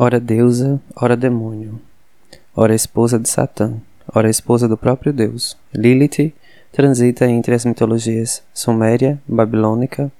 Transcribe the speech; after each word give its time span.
ora 0.00 0.20
deusa, 0.20 0.80
ora 0.94 1.16
demônio, 1.16 1.80
ora 2.54 2.72
esposa 2.72 3.18
de 3.18 3.28
Satã, 3.28 3.74
ora 4.14 4.30
esposa 4.30 4.68
do 4.68 4.76
próprio 4.76 5.12
Deus. 5.12 5.56
Lilith 5.74 6.32
transita 6.70 7.28
entre 7.28 7.52
as 7.52 7.64
mitologias 7.64 8.40
suméria, 8.54 9.20
babilônica, 9.26 10.12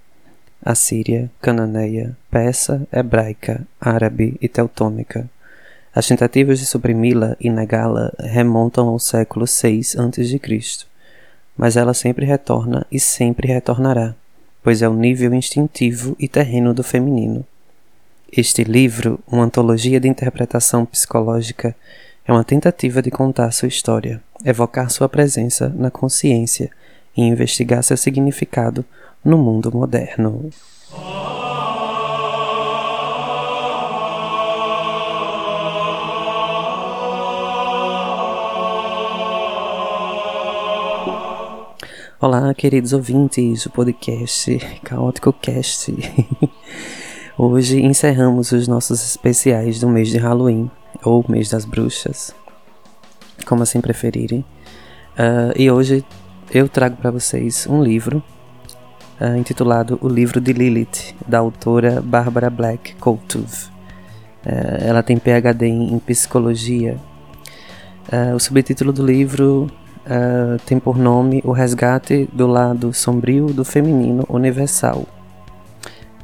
assíria, 0.60 1.30
cananeia, 1.40 2.16
persa, 2.28 2.88
hebraica, 2.92 3.64
árabe 3.80 4.36
e 4.42 4.48
teutônica. 4.48 5.30
As 5.94 6.08
tentativas 6.08 6.58
de 6.58 6.66
suprimi-la 6.66 7.36
e 7.40 7.48
negá-la 7.48 8.12
remontam 8.18 8.88
ao 8.88 8.98
século 8.98 9.46
VI 9.46 9.80
a.C., 9.96 10.86
mas 11.56 11.76
ela 11.76 11.94
sempre 11.94 12.26
retorna 12.26 12.84
e 12.90 12.98
sempre 12.98 13.46
retornará, 13.46 14.12
pois 14.60 14.82
é 14.82 14.88
o 14.88 14.94
nível 14.94 15.32
instintivo 15.34 16.16
e 16.18 16.26
terreno 16.26 16.74
do 16.74 16.82
feminino. 16.82 17.46
Este 18.30 18.62
livro, 18.62 19.18
uma 19.26 19.44
antologia 19.44 19.98
de 19.98 20.06
interpretação 20.06 20.84
psicológica, 20.84 21.74
é 22.26 22.30
uma 22.30 22.44
tentativa 22.44 23.00
de 23.00 23.10
contar 23.10 23.50
sua 23.52 23.68
história, 23.68 24.22
evocar 24.44 24.90
sua 24.90 25.08
presença 25.08 25.70
na 25.74 25.90
consciência 25.90 26.70
e 27.16 27.22
investigar 27.22 27.82
seu 27.82 27.96
significado 27.96 28.84
no 29.24 29.38
mundo 29.38 29.72
moderno. 29.74 30.50
Olá, 42.20 42.52
queridos 42.52 42.92
ouvintes 42.92 43.64
do 43.64 43.70
podcast 43.70 44.58
Caótico 44.84 45.32
Cast. 45.32 45.94
Hoje 47.40 47.80
encerramos 47.80 48.50
os 48.50 48.66
nossos 48.66 49.00
especiais 49.00 49.78
do 49.78 49.88
mês 49.88 50.08
de 50.08 50.18
Halloween, 50.18 50.68
ou 51.04 51.24
mês 51.28 51.48
das 51.48 51.64
bruxas, 51.64 52.34
como 53.46 53.62
assim 53.62 53.80
preferirem. 53.80 54.40
Uh, 55.16 55.54
e 55.54 55.70
hoje 55.70 56.04
eu 56.52 56.68
trago 56.68 56.96
para 56.96 57.12
vocês 57.12 57.64
um 57.70 57.80
livro 57.80 58.20
uh, 59.20 59.36
intitulado 59.36 60.00
O 60.02 60.08
Livro 60.08 60.40
de 60.40 60.52
Lilith, 60.52 61.14
da 61.28 61.38
autora 61.38 62.02
Barbara 62.02 62.50
Black 62.50 62.96
Coutuve. 62.96 63.68
Uh, 64.44 64.82
ela 64.84 65.04
tem 65.04 65.16
PhD 65.16 65.68
em 65.68 65.96
psicologia. 66.00 66.96
o 68.34 68.40
subtítulo 68.40 68.92
do 68.92 69.06
livro 69.06 69.70
tem 70.66 70.80
por 70.80 70.98
nome 70.98 71.40
O 71.44 71.52
Resgate 71.52 72.28
do 72.32 72.48
Lado 72.48 72.92
Sombrio 72.92 73.46
do 73.52 73.64
Feminino 73.64 74.24
Universal 74.28 75.06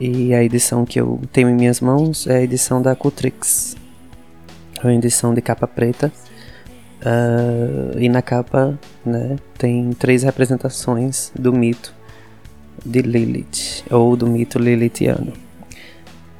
e 0.00 0.34
a 0.34 0.42
edição 0.42 0.84
que 0.84 1.00
eu 1.00 1.20
tenho 1.32 1.48
em 1.48 1.54
minhas 1.54 1.80
mãos 1.80 2.26
é 2.26 2.36
a 2.36 2.42
edição 2.42 2.82
da 2.82 2.96
Cutrix. 2.96 3.76
É 4.82 4.86
uma 4.86 4.94
edição 4.94 5.32
de 5.32 5.40
capa 5.40 5.66
preta. 5.66 6.12
Uh, 7.00 7.98
e 7.98 8.08
na 8.08 8.22
capa 8.22 8.78
né, 9.04 9.36
tem 9.58 9.92
três 9.92 10.22
representações 10.22 11.30
do 11.38 11.52
mito 11.52 11.94
de 12.84 13.02
Lilith, 13.02 13.84
ou 13.90 14.16
do 14.16 14.26
mito 14.26 14.58
lilithiano. 14.58 15.32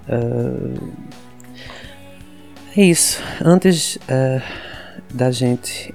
Uh, 0.09 0.93
é 2.77 2.83
isso. 2.83 3.23
Antes 3.45 3.97
uh, 3.97 4.43
da 5.13 5.31
gente 5.31 5.95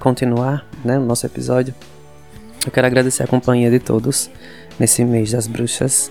continuar 0.00 0.66
né, 0.84 0.98
o 0.98 1.04
nosso 1.04 1.24
episódio, 1.24 1.72
eu 2.66 2.72
quero 2.72 2.88
agradecer 2.88 3.22
a 3.22 3.26
companhia 3.28 3.70
de 3.70 3.78
todos 3.78 4.28
nesse 4.80 5.04
mês 5.04 5.30
das 5.30 5.46
bruxas. 5.46 6.10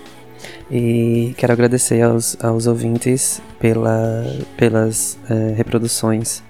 E 0.70 1.34
quero 1.36 1.52
agradecer 1.52 2.00
aos, 2.02 2.36
aos 2.42 2.66
ouvintes 2.66 3.42
pela, 3.58 4.24
pelas 4.56 5.18
uh, 5.28 5.54
reproduções 5.56 6.42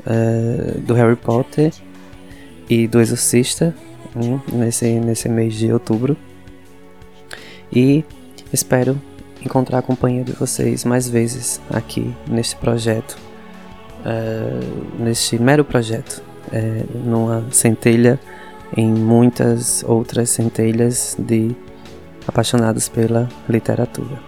uh, 0.00 0.80
do 0.80 0.94
Harry 0.94 1.16
Potter 1.16 1.72
e 2.68 2.88
do 2.88 3.00
Exorcista 3.00 3.74
um, 4.16 4.40
nesse, 4.56 4.98
nesse 4.98 5.28
mês 5.28 5.54
de 5.54 5.72
outubro. 5.72 6.16
E 7.72 8.04
espero 8.52 9.00
encontrar 9.44 9.78
a 9.78 9.82
companhia 9.82 10.24
de 10.24 10.32
vocês 10.32 10.84
mais 10.84 11.08
vezes 11.08 11.60
aqui 11.70 12.14
neste 12.28 12.56
projeto, 12.56 13.16
uh, 14.00 15.02
neste 15.02 15.40
mero 15.40 15.64
projeto, 15.64 16.22
numa 17.04 17.44
centelha 17.50 18.20
em 18.76 18.86
muitas 18.92 19.82
outras 19.84 20.30
centelhas 20.30 21.16
de 21.18 21.54
apaixonados 22.26 22.88
pela 22.88 23.28
literatura. 23.48 24.18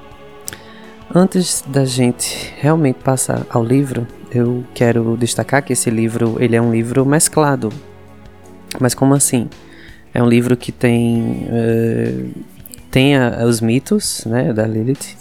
Antes 1.15 1.65
da 1.67 1.85
gente 1.85 2.53
realmente 2.59 2.97
passar 2.97 3.47
ao 3.49 3.65
livro, 3.65 4.07
eu 4.31 4.65
quero 4.75 5.17
destacar 5.17 5.63
que 5.63 5.73
esse 5.73 5.89
livro 5.89 6.37
ele 6.41 6.57
é 6.57 6.61
um 6.61 6.73
livro 6.73 7.07
mesclado. 7.07 7.73
Mas 8.81 8.95
como 8.95 9.15
assim? 9.15 9.49
É 10.13 10.23
um 10.23 10.29
livro 10.29 10.57
que 10.57 10.73
tem 10.73 11.47
uh, 11.49 12.45
tem 12.91 13.17
a, 13.17 13.45
os 13.45 13.61
mitos, 13.61 14.25
né, 14.25 14.53
da 14.53 14.67
Lilith, 14.67 15.17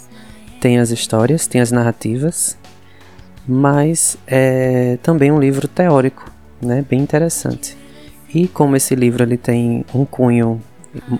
tem 0.60 0.78
as 0.78 0.90
histórias, 0.90 1.46
tem 1.46 1.60
as 1.60 1.70
narrativas, 1.70 2.56
mas 3.46 4.16
é 4.26 4.98
também 5.02 5.30
um 5.30 5.38
livro 5.38 5.68
teórico, 5.68 6.30
né, 6.60 6.84
bem 6.88 7.00
interessante. 7.00 7.76
E 8.34 8.48
como 8.48 8.76
esse 8.76 8.94
livro 8.94 9.22
ele 9.22 9.36
tem 9.36 9.84
um 9.94 10.04
cunho 10.04 10.60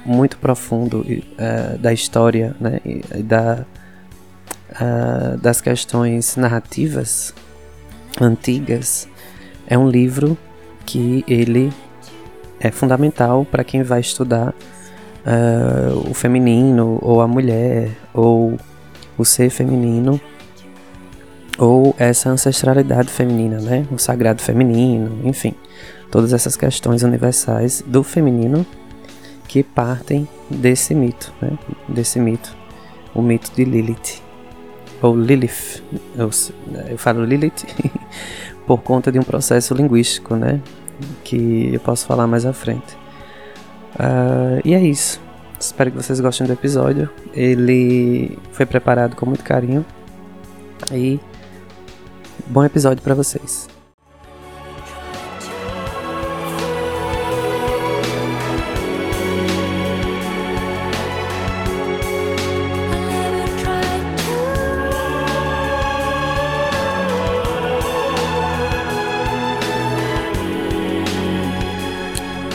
muito 0.05 0.39
profundo 0.39 1.01
uh, 1.01 1.79
da 1.79 1.93
história 1.93 2.55
né, 2.61 2.81
da, 3.25 3.65
uh, 4.73 5.39
das 5.39 5.61
questões 5.61 6.37
narrativas 6.37 7.35
antigas, 8.21 9.09
é 9.67 9.77
um 9.77 9.89
livro 9.89 10.37
que 10.85 11.25
ele 11.27 11.73
é 12.61 12.71
fundamental 12.71 13.45
para 13.45 13.65
quem 13.65 13.83
vai 13.83 14.01
estudar 14.01 14.55
uh, 15.27 16.11
o 16.11 16.15
feminino 16.15 16.99
ou 17.03 17.21
a 17.21 17.29
mulher 17.29 17.91
ou 18.15 18.59
o 19.19 19.25
ser 19.25 19.51
feminino 19.51 20.21
ou 21.59 21.95
essa 21.99 22.29
ancestralidade 22.29 23.11
feminina, 23.11 23.59
né? 23.61 23.87
O 23.91 23.99
sagrado 23.99 24.43
feminino, 24.43 25.21
enfim, 25.25 25.55
todas 26.11 26.33
essas 26.33 26.55
questões 26.55 27.03
universais 27.03 27.83
do 27.87 28.03
feminino 28.03 28.67
que 29.47 29.63
partem 29.63 30.29
desse 30.51 30.95
mito, 30.95 31.33
né? 31.41 31.59
desse 31.89 32.19
mito, 32.19 32.57
o 33.15 33.23
mito 33.23 33.51
de 33.55 33.65
Lilith, 33.65 34.23
ou 35.03 35.17
Lilith, 35.17 35.83
eu, 36.17 36.31
eu 36.89 36.99
falo 36.99 37.25
Lilith 37.25 37.65
por 38.67 38.83
conta 38.83 39.13
de 39.13 39.19
um 39.19 39.23
processo 39.23 39.75
linguístico, 39.75 40.35
né? 40.35 40.61
que 41.25 41.75
eu 41.75 41.81
posso 41.81 42.07
falar 42.07 42.27
mais 42.27 42.47
à 42.47 42.53
frente. 42.53 42.97
Uh, 43.95 44.61
e 44.65 44.75
é 44.75 44.81
isso. 44.81 45.21
Espero 45.59 45.91
que 45.91 45.97
vocês 45.97 46.21
gostem 46.21 46.47
do 46.47 46.53
episódio. 46.53 47.09
Ele 47.33 48.39
foi 48.53 48.67
preparado 48.67 49.17
com 49.17 49.27
muito 49.27 49.43
carinho. 49.43 49.85
E 50.93 51.19
bom 52.47 52.65
episódio 52.65 53.03
para 53.03 53.15
vocês. 53.15 53.76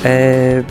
É, 0.04 0.64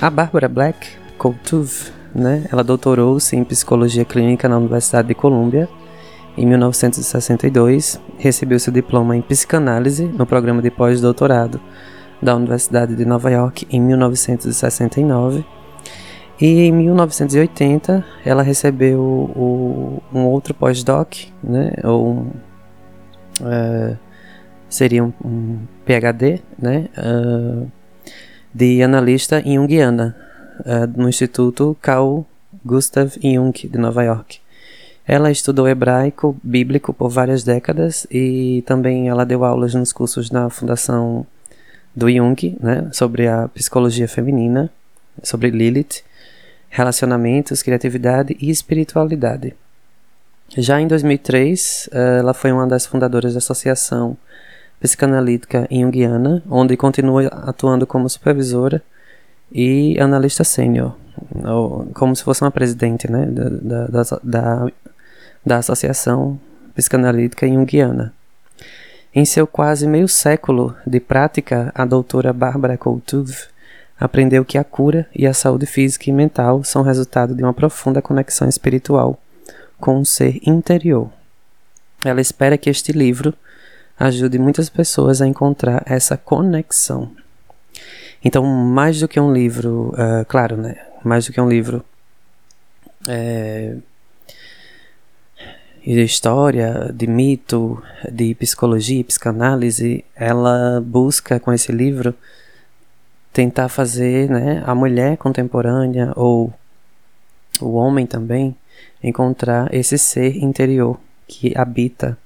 a 0.00 0.10
Barbara 0.10 0.48
Black 0.48 0.86
Coutuve, 1.16 1.92
né, 2.14 2.44
ela 2.52 2.62
doutorou-se 2.62 3.34
em 3.34 3.42
psicologia 3.42 4.04
clínica 4.04 4.48
na 4.48 4.58
Universidade 4.58 5.08
de 5.08 5.14
Colômbia 5.14 5.66
em 6.36 6.46
1962, 6.46 8.00
recebeu 8.18 8.58
seu 8.58 8.72
diploma 8.72 9.16
em 9.16 9.22
psicanálise 9.22 10.04
no 10.04 10.26
programa 10.26 10.60
de 10.62 10.70
pós-doutorado 10.70 11.60
da 12.20 12.36
Universidade 12.36 12.94
de 12.94 13.04
Nova 13.04 13.30
York 13.30 13.66
em 13.70 13.80
1969. 13.80 15.44
E 16.40 16.62
em 16.62 16.72
1980 16.72 18.04
ela 18.24 18.42
recebeu 18.42 19.00
o, 19.00 20.02
um 20.12 20.26
outro 20.26 20.54
pós-doc, 20.54 21.14
né, 21.42 21.72
ou 21.82 22.08
um, 22.08 22.30
uh, 23.40 23.98
seria 24.68 25.02
um, 25.02 25.12
um, 25.24 25.58
PhD, 25.84 26.40
né, 26.58 26.88
uh, 26.96 27.70
de 28.52 28.82
analista 28.82 29.40
junguiana 29.40 30.16
uh, 30.60 31.00
no 31.00 31.08
Instituto 31.08 31.76
Carl 31.80 32.26
Gustav 32.64 33.12
Jung 33.22 33.52
de 33.52 33.78
Nova 33.78 34.02
York. 34.02 34.40
Ela 35.06 35.30
estudou 35.30 35.68
hebraico 35.68 36.36
bíblico 36.42 36.92
por 36.92 37.08
várias 37.08 37.42
décadas 37.42 38.06
e 38.10 38.62
também 38.66 39.08
ela 39.08 39.24
deu 39.24 39.44
aulas 39.44 39.74
nos 39.74 39.92
cursos 39.92 40.30
na 40.30 40.50
Fundação 40.50 41.26
do 41.94 42.08
Jung, 42.08 42.56
né, 42.60 42.88
sobre 42.92 43.26
a 43.26 43.48
psicologia 43.48 44.06
feminina, 44.06 44.70
sobre 45.22 45.50
Lilith, 45.50 46.04
relacionamentos, 46.68 47.62
criatividade 47.62 48.36
e 48.40 48.50
espiritualidade. 48.50 49.54
Já 50.56 50.80
em 50.80 50.86
2003, 50.86 51.88
eh, 51.92 52.18
ela 52.20 52.34
foi 52.34 52.52
uma 52.52 52.66
das 52.66 52.86
fundadoras 52.86 53.34
da 53.34 53.38
Associação 53.38 54.16
Psicanalítica 54.80 55.68
Junguiana, 55.70 56.42
onde 56.50 56.76
continua 56.76 57.26
atuando 57.26 57.86
como 57.86 58.08
supervisora 58.08 58.82
e 59.52 59.98
analista 60.00 60.42
sênior, 60.42 60.96
como 61.94 62.16
se 62.16 62.24
fosse 62.24 62.42
uma 62.42 62.50
presidente 62.50 63.10
né, 63.10 63.26
da, 63.26 63.86
da, 63.86 64.20
da, 64.22 64.66
da 65.44 65.56
Associação 65.58 66.40
Psicanalítica 66.74 67.46
Junguiana. 67.46 68.14
Em 69.14 69.24
seu 69.24 69.46
quase 69.46 69.86
meio 69.86 70.08
século 70.08 70.74
de 70.86 71.00
prática, 71.00 71.70
a 71.74 71.84
doutora 71.84 72.32
Bárbara 72.32 72.78
Coutuve 72.78 73.36
aprendeu 73.98 74.44
que 74.44 74.56
a 74.56 74.64
cura 74.64 75.06
e 75.14 75.26
a 75.26 75.34
saúde 75.34 75.66
física 75.66 76.08
e 76.08 76.12
mental 76.12 76.64
são 76.64 76.82
resultado 76.82 77.34
de 77.34 77.42
uma 77.42 77.52
profunda 77.52 78.00
conexão 78.00 78.48
espiritual 78.48 79.20
com 79.78 80.00
o 80.00 80.06
ser 80.06 80.40
interior. 80.46 81.10
Ela 82.02 82.20
espera 82.20 82.56
que 82.56 82.70
este 82.70 82.92
livro 82.92 83.34
ajude 84.00 84.38
muitas 84.38 84.70
pessoas 84.70 85.20
a 85.20 85.26
encontrar 85.26 85.82
essa 85.84 86.16
conexão. 86.16 87.12
Então, 88.24 88.42
mais 88.44 88.98
do 88.98 89.06
que 89.06 89.20
um 89.20 89.32
livro, 89.32 89.94
uh, 89.94 90.24
claro, 90.26 90.56
né? 90.56 90.76
Mais 91.04 91.26
do 91.26 91.32
que 91.32 91.40
um 91.40 91.48
livro 91.48 91.84
é, 93.06 93.76
de 95.84 96.02
história, 96.02 96.90
de 96.94 97.06
mito, 97.06 97.82
de 98.10 98.34
psicologia, 98.34 99.04
psicanálise, 99.04 100.04
ela 100.16 100.80
busca 100.80 101.38
com 101.38 101.52
esse 101.52 101.70
livro 101.70 102.14
tentar 103.32 103.68
fazer 103.68 104.28
né, 104.28 104.62
a 104.66 104.74
mulher 104.74 105.16
contemporânea 105.16 106.12
ou 106.16 106.52
o 107.60 107.74
homem 107.74 108.06
também 108.06 108.56
encontrar 109.02 109.72
esse 109.72 109.96
ser 109.96 110.36
interior 110.36 110.98
que 111.26 111.56
habita 111.56 112.18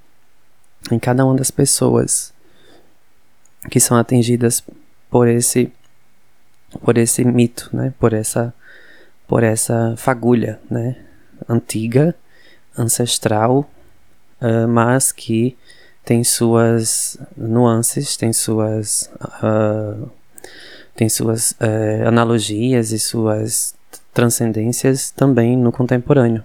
em 0.90 0.98
cada 0.98 1.25
uma 1.25 1.34
das 1.34 1.50
pessoas 1.50 2.32
que 3.70 3.81
são 3.81 3.96
atingidas 3.96 4.62
por 5.10 5.28
esse 5.28 5.72
por 6.82 6.98
esse 6.98 7.25
mito, 7.25 7.70
né? 7.72 7.94
Por 7.98 8.12
essa 8.12 8.52
por 9.26 9.42
essa 9.42 9.94
fagulha, 9.96 10.60
né? 10.70 10.96
Antiga, 11.48 12.14
ancestral, 12.76 13.69
uh, 14.40 14.69
mas 14.69 15.12
que 15.12 15.56
tem 16.04 16.22
suas 16.22 17.16
nuances, 17.37 18.16
tem 18.16 18.32
suas 18.32 19.10
uh, 19.42 20.10
tem 20.94 21.08
suas 21.08 21.52
uh, 21.52 22.06
analogias 22.06 22.92
e 22.92 22.98
suas 22.98 23.75
transcendências 24.12 25.10
também 25.10 25.56
no 25.56 25.72
contemporâneo. 25.72 26.44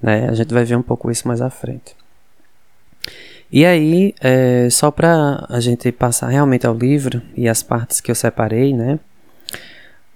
Né? 0.00 0.28
A 0.28 0.34
gente 0.34 0.52
vai 0.52 0.64
ver 0.64 0.76
um 0.76 0.82
pouco 0.82 1.10
isso 1.10 1.28
mais 1.28 1.40
à 1.40 1.50
frente. 1.50 1.94
E 3.50 3.64
aí, 3.64 4.14
é, 4.20 4.68
só 4.70 4.90
para 4.90 5.46
a 5.48 5.60
gente 5.60 5.92
passar 5.92 6.28
realmente 6.28 6.66
ao 6.66 6.74
livro 6.74 7.22
e 7.36 7.48
as 7.48 7.62
partes 7.62 8.00
que 8.00 8.10
eu 8.10 8.14
separei, 8.14 8.74
né? 8.74 8.98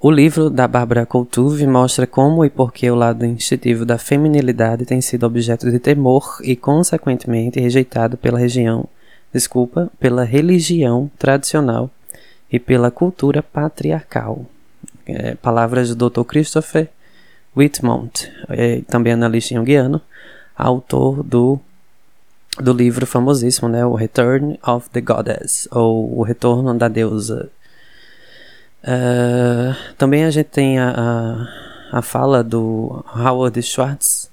O 0.02 0.10
livro 0.10 0.48
da 0.48 0.66
Bárbara 0.66 1.04
Coutuve 1.04 1.66
mostra 1.66 2.06
como 2.06 2.42
e 2.42 2.48
por 2.48 2.72
que 2.72 2.90
o 2.90 2.94
lado 2.94 3.24
instintivo 3.24 3.84
da 3.84 3.98
feminilidade 3.98 4.86
tem 4.86 5.00
sido 5.02 5.26
objeto 5.26 5.70
de 5.70 5.78
temor 5.78 6.38
e, 6.42 6.56
consequentemente, 6.56 7.60
rejeitado 7.60 8.16
pela 8.16 8.38
região, 8.38 8.88
desculpa, 9.30 9.90
pela 10.00 10.24
religião 10.24 11.10
tradicional 11.18 11.90
e 12.50 12.58
pela 12.58 12.90
cultura 12.90 13.42
patriarcal. 13.42 14.46
É, 15.06 15.34
palavras 15.34 15.94
do 15.94 16.08
Dr. 16.08 16.22
Christopher 16.22 16.88
Whitmont, 17.54 18.32
é, 18.48 18.80
também 18.88 19.12
analista 19.12 19.54
junguiano, 19.54 20.00
autor 20.56 21.22
do, 21.22 21.60
do 22.58 22.72
livro 22.72 23.06
famosíssimo, 23.06 23.68
né, 23.68 23.84
o 23.84 23.94
Return 23.94 24.58
of 24.66 24.90
the 24.90 25.00
Goddess, 25.00 25.68
ou 25.70 26.18
O 26.18 26.22
Retorno 26.22 26.76
da 26.76 26.88
Deusa. 26.88 27.50
Uh, 28.82 29.74
também 29.96 30.24
a 30.24 30.30
gente 30.30 30.46
tem 30.46 30.78
a, 30.78 30.90
a, 31.92 31.98
a, 31.98 32.02
fala 32.02 32.42
do 32.42 33.04
Howard 33.14 33.62
Schwartz, 33.62 34.30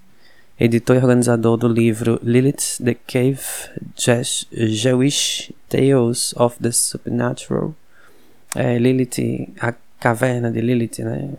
editor 0.59 0.95
e 0.95 0.99
organizador 0.99 1.57
do 1.57 1.67
livro 1.67 2.19
Lilith, 2.23 2.81
The 2.83 2.95
Cave 2.95 3.39
Jewish 4.51 5.53
Tales 5.67 6.33
of 6.37 6.57
the 6.61 6.71
Supernatural. 6.71 7.75
É, 8.55 8.79
Lilith, 8.79 9.53
a 9.59 9.73
caverna 9.99 10.49
de 10.49 10.61
Lilith, 10.61 10.99
né? 10.99 11.29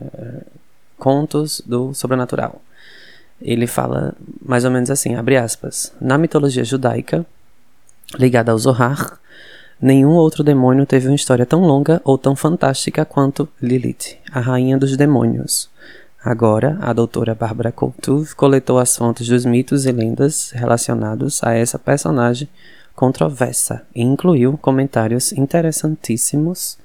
Contos 0.97 1.61
do 1.65 1.93
Sobrenatural. 1.93 2.61
Ele 3.41 3.67
fala 3.67 4.13
mais 4.41 4.65
ou 4.65 4.71
menos 4.71 4.89
assim, 4.89 5.15
abre 5.15 5.37
aspas. 5.37 5.93
Na 5.99 6.17
mitologia 6.17 6.63
judaica, 6.63 7.25
ligada 8.17 8.51
ao 8.51 8.57
Zohar, 8.57 9.19
nenhum 9.81 10.11
outro 10.11 10.43
demônio 10.43 10.85
teve 10.85 11.07
uma 11.07 11.15
história 11.15 11.45
tão 11.45 11.61
longa 11.61 12.01
ou 12.03 12.17
tão 12.17 12.35
fantástica 12.35 13.05
quanto 13.05 13.47
Lilith, 13.61 14.17
a 14.31 14.39
rainha 14.39 14.77
dos 14.77 14.95
demônios. 14.97 15.69
Agora, 16.23 16.77
a 16.81 16.91
doutora 16.91 17.33
Barbara 17.33 17.71
Coutuve 17.71 18.35
coletou 18.35 18.77
as 18.77 18.95
fontes 18.95 19.27
dos 19.27 19.45
mitos 19.45 19.85
e 19.85 19.91
lendas 19.91 20.51
relacionados 20.51 21.41
a 21.41 21.53
essa 21.53 21.79
personagem 21.79 22.49
controversa 22.93 23.83
e 23.95 24.01
incluiu 24.01 24.57
comentários 24.57 25.31
interessantíssimos 25.31 26.77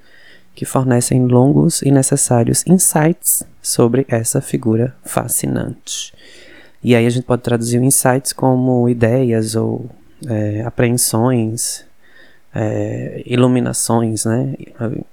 que 0.55 0.63
fornecem 0.63 1.25
longos 1.25 1.81
e 1.81 1.91
necessários 1.91 2.65
insights 2.65 3.43
sobre 3.61 4.05
essa 4.07 4.39
figura 4.39 4.95
fascinante. 5.03 6.13
E 6.85 6.95
aí 6.95 7.07
a 7.07 7.09
gente 7.09 7.25
pode 7.25 7.41
traduzir 7.41 7.81
insights 7.81 8.31
como 8.31 8.87
ideias 8.87 9.55
ou 9.55 9.89
é, 10.27 10.61
apreensões, 10.61 11.83
é, 12.53 13.23
iluminações, 13.25 14.23
né? 14.23 14.53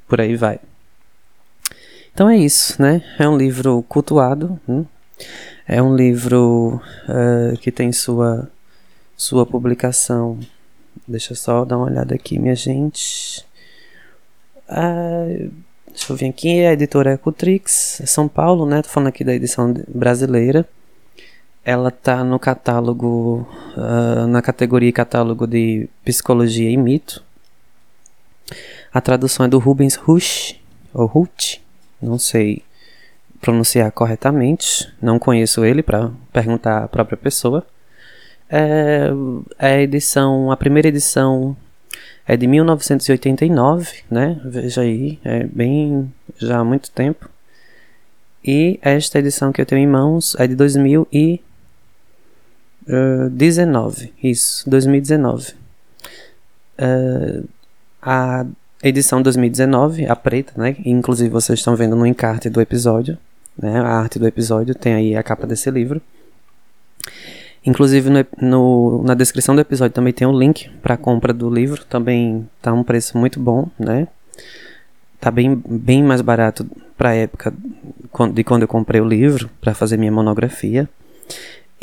Por 0.06 0.20
aí 0.20 0.36
vai. 0.36 0.60
Então 2.12 2.28
é 2.28 2.36
isso, 2.36 2.80
né? 2.80 3.02
É 3.18 3.26
um 3.26 3.38
livro 3.38 3.82
cultuado, 3.88 4.60
né? 4.68 4.84
é 5.66 5.82
um 5.82 5.96
livro 5.96 6.78
uh, 7.08 7.56
que 7.56 7.72
tem 7.72 7.90
sua 7.90 8.50
sua 9.16 9.46
publicação. 9.46 10.38
Deixa 11.08 11.32
eu 11.32 11.36
só 11.36 11.64
dar 11.64 11.78
uma 11.78 11.86
olhada 11.86 12.14
aqui, 12.14 12.38
minha 12.38 12.54
gente. 12.54 13.46
Ah, 14.68 15.24
deixa 15.88 16.12
eu 16.12 16.16
ver 16.16 16.28
aqui, 16.28 16.66
a 16.66 16.74
editora 16.74 17.14
Ecotrix, 17.14 18.02
São 18.04 18.28
Paulo, 18.28 18.66
né? 18.66 18.82
Tô 18.82 18.90
falando 18.90 19.08
aqui 19.08 19.24
da 19.24 19.34
edição 19.34 19.72
brasileira. 19.88 20.68
Ela 21.64 21.90
tá 21.90 22.24
no 22.24 22.38
catálogo, 22.38 23.46
uh, 23.76 24.26
na 24.26 24.42
categoria 24.42 24.92
catálogo 24.92 25.46
de 25.46 25.88
psicologia 26.04 26.70
e 26.70 26.76
mito. 26.76 27.22
A 28.92 29.00
tradução 29.00 29.46
é 29.46 29.48
do 29.48 29.58
Rubens 29.58 29.94
Rush, 29.94 30.60
ou 30.92 31.06
Ruth, 31.06 31.60
não 32.00 32.18
sei 32.18 32.62
pronunciar 33.40 33.90
corretamente, 33.90 34.92
não 35.00 35.18
conheço 35.18 35.64
ele 35.64 35.82
para 35.82 36.10
perguntar 36.32 36.84
a 36.84 36.88
própria 36.88 37.16
pessoa. 37.16 37.66
É, 38.48 39.08
é 39.58 39.74
a 39.74 39.82
edição, 39.82 40.50
a 40.50 40.56
primeira 40.56 40.88
edição 40.88 41.56
é 42.26 42.36
de 42.36 42.46
1989, 42.46 44.04
né? 44.10 44.40
Veja 44.44 44.82
aí, 44.82 45.18
é 45.24 45.44
bem 45.44 46.12
já 46.36 46.58
há 46.58 46.64
muito 46.64 46.90
tempo. 46.90 47.28
E 48.44 48.78
esta 48.82 49.18
edição 49.18 49.52
que 49.52 49.60
eu 49.60 49.66
tenho 49.66 49.80
em 49.80 49.86
mãos 49.86 50.36
é 50.38 50.46
de 50.46 50.54
2019, 52.86 54.12
isso, 54.22 54.68
2019. 54.68 55.54
Uh, 56.78 57.48
a 58.00 58.44
edição 58.82 59.22
2019, 59.22 60.06
a 60.06 60.16
preta, 60.16 60.52
né? 60.56 60.76
Inclusive 60.84 61.30
vocês 61.30 61.58
estão 61.58 61.76
vendo 61.76 61.94
no 61.94 62.06
encarte 62.06 62.50
do 62.50 62.60
episódio, 62.60 63.16
né? 63.56 63.78
A 63.78 64.00
arte 64.00 64.18
do 64.18 64.26
episódio 64.26 64.74
tem 64.74 64.94
aí 64.94 65.16
a 65.16 65.22
capa 65.22 65.46
desse 65.46 65.70
livro. 65.70 66.02
Inclusive 67.64 68.10
no, 68.10 68.26
no, 68.40 69.02
na 69.04 69.14
descrição 69.14 69.54
do 69.54 69.60
episódio 69.60 69.94
também 69.94 70.12
tem 70.12 70.26
o 70.26 70.30
um 70.30 70.38
link 70.38 70.68
para 70.82 70.96
compra 70.96 71.32
do 71.32 71.48
livro. 71.48 71.84
Também 71.84 72.48
tá 72.60 72.72
um 72.72 72.82
preço 72.82 73.16
muito 73.16 73.38
bom, 73.38 73.68
né? 73.78 74.08
Tá 75.20 75.30
bem, 75.30 75.54
bem 75.54 76.02
mais 76.02 76.20
barato 76.20 76.66
para 76.96 77.10
a 77.10 77.14
época 77.14 77.54
de 78.34 78.42
quando 78.42 78.62
eu 78.62 78.68
comprei 78.68 79.00
o 79.00 79.08
livro 79.08 79.48
para 79.60 79.72
fazer 79.74 79.96
minha 79.96 80.10
monografia. 80.10 80.88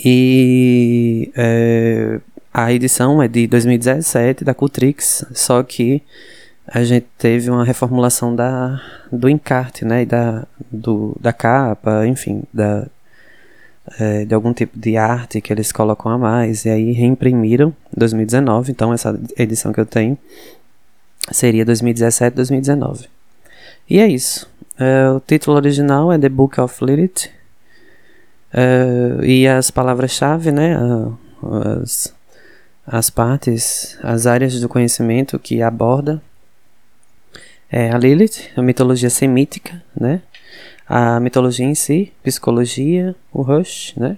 E 0.04 1.32
é, 1.36 2.20
a 2.54 2.72
edição 2.72 3.22
é 3.22 3.28
de 3.28 3.48
2017 3.48 4.44
da 4.44 4.54
Cultrix, 4.54 5.26
só 5.34 5.62
que 5.62 6.02
a 6.68 6.84
gente 6.84 7.08
teve 7.18 7.50
uma 7.50 7.66
reformulação 7.66 8.36
da, 8.36 8.82
do 9.12 9.28
encarte, 9.28 9.84
né? 9.84 10.04
E 10.04 10.06
da, 10.06 10.46
do, 10.72 11.18
da 11.20 11.34
capa, 11.34 12.06
enfim, 12.06 12.44
da, 12.54 12.88
é, 14.00 14.24
de 14.24 14.34
algum 14.34 14.54
tipo 14.54 14.78
de 14.78 14.96
arte 14.96 15.42
que 15.42 15.52
eles 15.52 15.72
colocam 15.72 16.12
a 16.12 16.18
mais. 16.18 16.66
E 16.66 16.70
aí 16.70 16.92
reimprimiram 16.92 17.74
2019. 17.96 18.72
Então, 18.72 18.94
essa 18.94 19.20
edição 19.38 19.74
que 19.74 19.80
eu 19.80 19.86
tenho 19.86 20.18
seria 21.32 21.66
2017, 21.66 22.36
2019. 22.36 23.08
E 23.90 24.00
é 24.00 24.08
isso. 24.08 24.50
É, 24.78 25.10
o 25.10 25.20
título 25.20 25.58
original 25.58 26.12
é 26.12 26.18
The 26.18 26.30
Book 26.30 26.62
of 26.62 26.86
Lilith. 26.86 27.30
É, 28.54 29.26
e 29.26 29.48
as 29.48 29.70
palavras-chave, 29.70 30.52
né? 30.52 30.76
as, 31.82 32.14
as 32.86 33.10
partes, 33.10 33.98
as 34.02 34.26
áreas 34.26 34.60
do 34.60 34.70
conhecimento 34.70 35.38
que 35.40 35.62
aborda 35.62 36.22
é 37.72 37.92
a 37.92 37.98
Lilith, 37.98 38.50
a 38.56 38.62
mitologia 38.62 39.10
semítica, 39.10 39.84
né? 39.96 40.22
A 40.88 41.20
mitologia 41.20 41.66
em 41.66 41.76
si, 41.76 42.12
psicologia, 42.24 43.16
o 43.32 43.44
Rush, 43.44 43.94
né? 43.96 44.18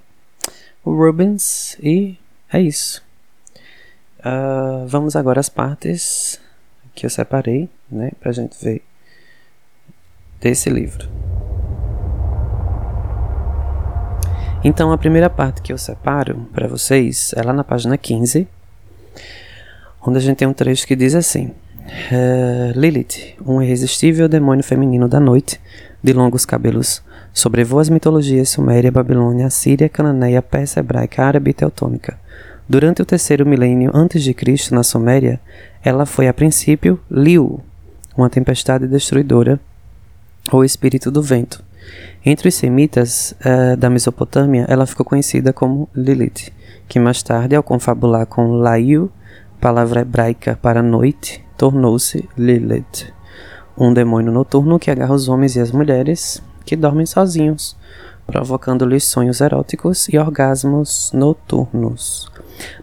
O 0.86 0.96
Rubens 0.96 1.78
e 1.84 2.18
é 2.52 2.62
isso. 2.62 3.04
Uh, 4.20 4.88
vamos 4.88 5.18
agora 5.18 5.42
às 5.42 5.50
partes 5.50 6.40
que 6.96 7.06
eu 7.06 7.10
separei, 7.10 7.70
né? 7.92 8.12
Pra 8.22 8.32
gente 8.32 8.56
ver 8.64 8.82
desse 10.40 10.70
livro. 10.70 11.10
Então, 14.64 14.92
a 14.92 14.98
primeira 14.98 15.28
parte 15.28 15.60
que 15.60 15.74
eu 15.74 15.78
separo 15.78 16.48
para 16.54 16.68
vocês 16.68 17.34
é 17.36 17.42
lá 17.42 17.52
na 17.52 17.64
página 17.64 17.98
15, 17.98 18.48
onde 20.06 20.18
a 20.20 20.22
gente 20.22 20.38
tem 20.38 20.48
um 20.48 20.54
trecho 20.54 20.86
que 20.86 20.96
diz 20.96 21.16
assim: 21.16 21.48
uh, 21.48 22.80
Lilith, 22.80 23.36
um 23.44 23.60
irresistível 23.60 24.30
demônio 24.30 24.64
feminino 24.64 25.08
da 25.08 25.20
noite, 25.20 25.60
de 26.04 26.14
longos 26.14 26.46
cabelos, 26.46 27.02
sobrevoa 27.34 27.82
as 27.82 27.90
mitologias 27.90 28.50
suméria, 28.50 28.92
babilônia, 28.92 29.48
assíria, 29.48 29.90
cananeia, 29.90 30.44
persa, 30.44 30.80
hebraica, 30.80 31.24
árabe 31.24 31.50
e 31.50 31.54
teutônica. 31.56 32.20
Durante 32.70 33.02
o 33.02 33.06
terceiro 33.06 33.48
milênio 33.48 33.90
antes 33.96 34.24
de 34.24 34.32
Cristo, 34.32 34.76
na 34.76 34.84
Suméria, 34.84 35.40
ela 35.84 36.06
foi 36.06 36.28
a 36.28 36.34
princípio 36.34 37.00
Liu, 37.10 37.60
uma 38.16 38.30
tempestade 38.30 38.88
destruidora, 38.88 39.60
ou 40.52 40.64
espírito 40.64 41.10
do 41.10 41.22
vento. 41.22 41.64
Entre 42.26 42.48
os 42.50 42.56
semitas 42.56 43.36
uh, 43.42 43.76
da 43.76 43.90
Mesopotâmia, 43.90 44.66
ela 44.70 44.86
ficou 44.86 45.06
conhecida 45.06 45.52
como 45.52 45.90
Lilith, 45.96 46.52
que 46.88 47.00
mais 47.00 47.24
tarde, 47.24 47.56
ao 47.56 47.64
confabular 47.64 48.26
com 48.26 48.52
Laiu, 48.52 49.12
palavra 49.60 50.02
hebraica 50.02 50.58
para 50.62 50.84
noite, 50.84 51.44
tornou-se 51.58 52.28
Lilith, 52.38 53.12
um 53.78 53.94
demônio 53.94 54.32
noturno 54.32 54.78
que 54.78 54.92
agarra 54.92 55.14
os 55.14 55.28
homens 55.28 55.56
e 55.56 55.60
as 55.60 55.72
mulheres 55.72 56.44
que 56.66 56.76
dormem 56.76 57.06
sozinhos, 57.06 57.76
provocando-lhes 58.28 59.04
sonhos 59.06 59.42
eróticos 59.42 60.08
e 60.10 60.18
orgasmos 60.18 61.12
noturnos. 61.14 62.32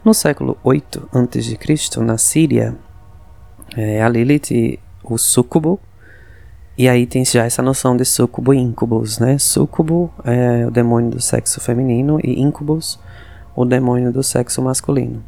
No 0.05 0.12
século 0.12 0.57
8 0.64 1.09
a.C., 1.12 2.00
na 2.00 2.19
Síria, 2.19 2.76
é, 3.76 4.02
a 4.02 4.09
Lilith, 4.09 4.78
o 5.02 5.17
súcubo, 5.17 5.81
e 6.78 6.88
aí 6.88 7.06
tem 7.06 7.25
já 7.25 7.44
essa 7.44 7.61
noção 7.61 7.97
de 7.97 8.04
súcubo 8.04 8.54
e 8.54 8.56
incubus, 8.56 9.18
né? 9.18 9.37
Súcubo 9.37 10.14
é 10.25 10.64
o 10.64 10.70
demônio 10.70 11.11
do 11.11 11.20
sexo 11.20 11.61
feminino 11.61 12.20
e 12.23 12.40
incubus, 12.40 13.00
o 13.56 13.64
demônio 13.64 14.12
do 14.12 14.23
sexo 14.23 14.62
masculino. 14.62 15.20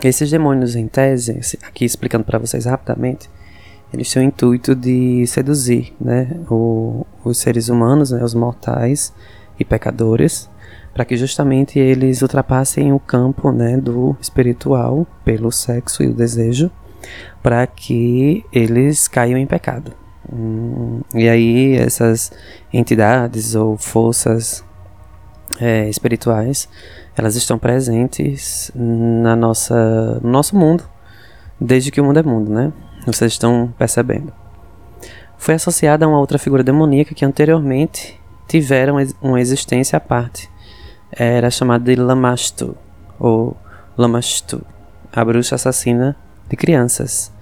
Esses 0.00 0.30
demônios, 0.30 0.76
em 0.76 0.86
tese, 0.86 1.58
aqui 1.66 1.84
explicando 1.84 2.24
para 2.24 2.38
vocês 2.38 2.66
rapidamente, 2.66 3.28
eles 3.92 4.12
têm 4.12 4.22
o 4.22 4.26
intuito 4.26 4.76
de 4.76 5.26
seduzir 5.26 5.92
né, 6.00 6.40
o, 6.48 7.04
os 7.24 7.38
seres 7.38 7.68
humanos, 7.68 8.12
né, 8.12 8.22
os 8.22 8.32
mortais 8.32 9.12
e 9.58 9.64
pecadores, 9.64 10.48
para 10.92 11.04
que 11.04 11.16
justamente 11.16 11.80
eles 11.80 12.22
ultrapassem 12.22 12.92
o 12.92 13.00
campo 13.00 13.50
né, 13.50 13.76
do 13.76 14.16
espiritual 14.20 15.04
pelo 15.24 15.50
sexo 15.50 16.04
e 16.04 16.06
o 16.06 16.14
desejo, 16.14 16.70
para 17.42 17.66
que 17.66 18.44
eles 18.52 19.08
caiam 19.08 19.36
em 19.36 19.46
pecado. 19.48 20.03
E 21.14 21.28
aí 21.28 21.76
essas 21.76 22.32
entidades 22.72 23.54
ou 23.54 23.76
forças 23.76 24.64
é, 25.60 25.88
espirituais 25.88 26.68
elas 27.16 27.36
estão 27.36 27.58
presentes 27.58 28.72
na 28.74 29.36
nossa, 29.36 30.18
no 30.20 30.30
nosso 30.30 30.56
mundo, 30.56 30.84
desde 31.60 31.90
que 31.90 32.00
o 32.00 32.04
mundo 32.04 32.18
é 32.18 32.22
mundo, 32.22 32.50
né? 32.50 32.72
Vocês 33.06 33.32
estão 33.32 33.72
percebendo. 33.78 34.32
Foi 35.38 35.54
associada 35.54 36.04
a 36.04 36.08
uma 36.08 36.18
outra 36.18 36.38
figura 36.38 36.64
demoníaca 36.64 37.14
que 37.14 37.24
anteriormente 37.24 38.20
tiveram 38.48 38.96
uma 39.22 39.40
existência 39.40 39.96
à 39.96 40.00
parte. 40.00 40.50
Era 41.12 41.50
chamada 41.50 41.84
de 41.84 41.94
Lamastu, 42.00 42.76
ou 43.18 43.56
Lamastu, 43.96 44.62
a 45.12 45.24
bruxa 45.24 45.54
assassina 45.54 46.16
de 46.48 46.56
crianças. 46.56 47.32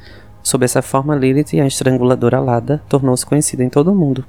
Sob 0.42 0.64
essa 0.64 0.82
forma, 0.82 1.14
Lilith, 1.14 1.60
a 1.60 1.66
estranguladora 1.66 2.38
alada, 2.38 2.82
tornou-se 2.88 3.24
conhecida 3.24 3.62
em 3.62 3.68
todo 3.68 3.92
o 3.92 3.94
mundo, 3.94 4.24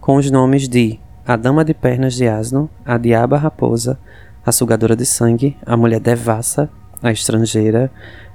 com 0.00 0.16
os 0.16 0.30
nomes 0.30 0.68
de 0.68 1.00
a 1.26 1.34
Dama 1.34 1.64
de 1.64 1.74
Pernas 1.74 2.14
de 2.14 2.28
Asno, 2.28 2.70
a 2.84 2.96
Diaba 2.96 3.36
Raposa, 3.36 3.98
a 4.44 4.52
sugadora 4.52 4.94
de 4.94 5.04
sangue, 5.04 5.56
a 5.66 5.76
mulher 5.76 5.98
devassa, 5.98 6.70
a 7.02 7.10
estrangeira, 7.10 7.90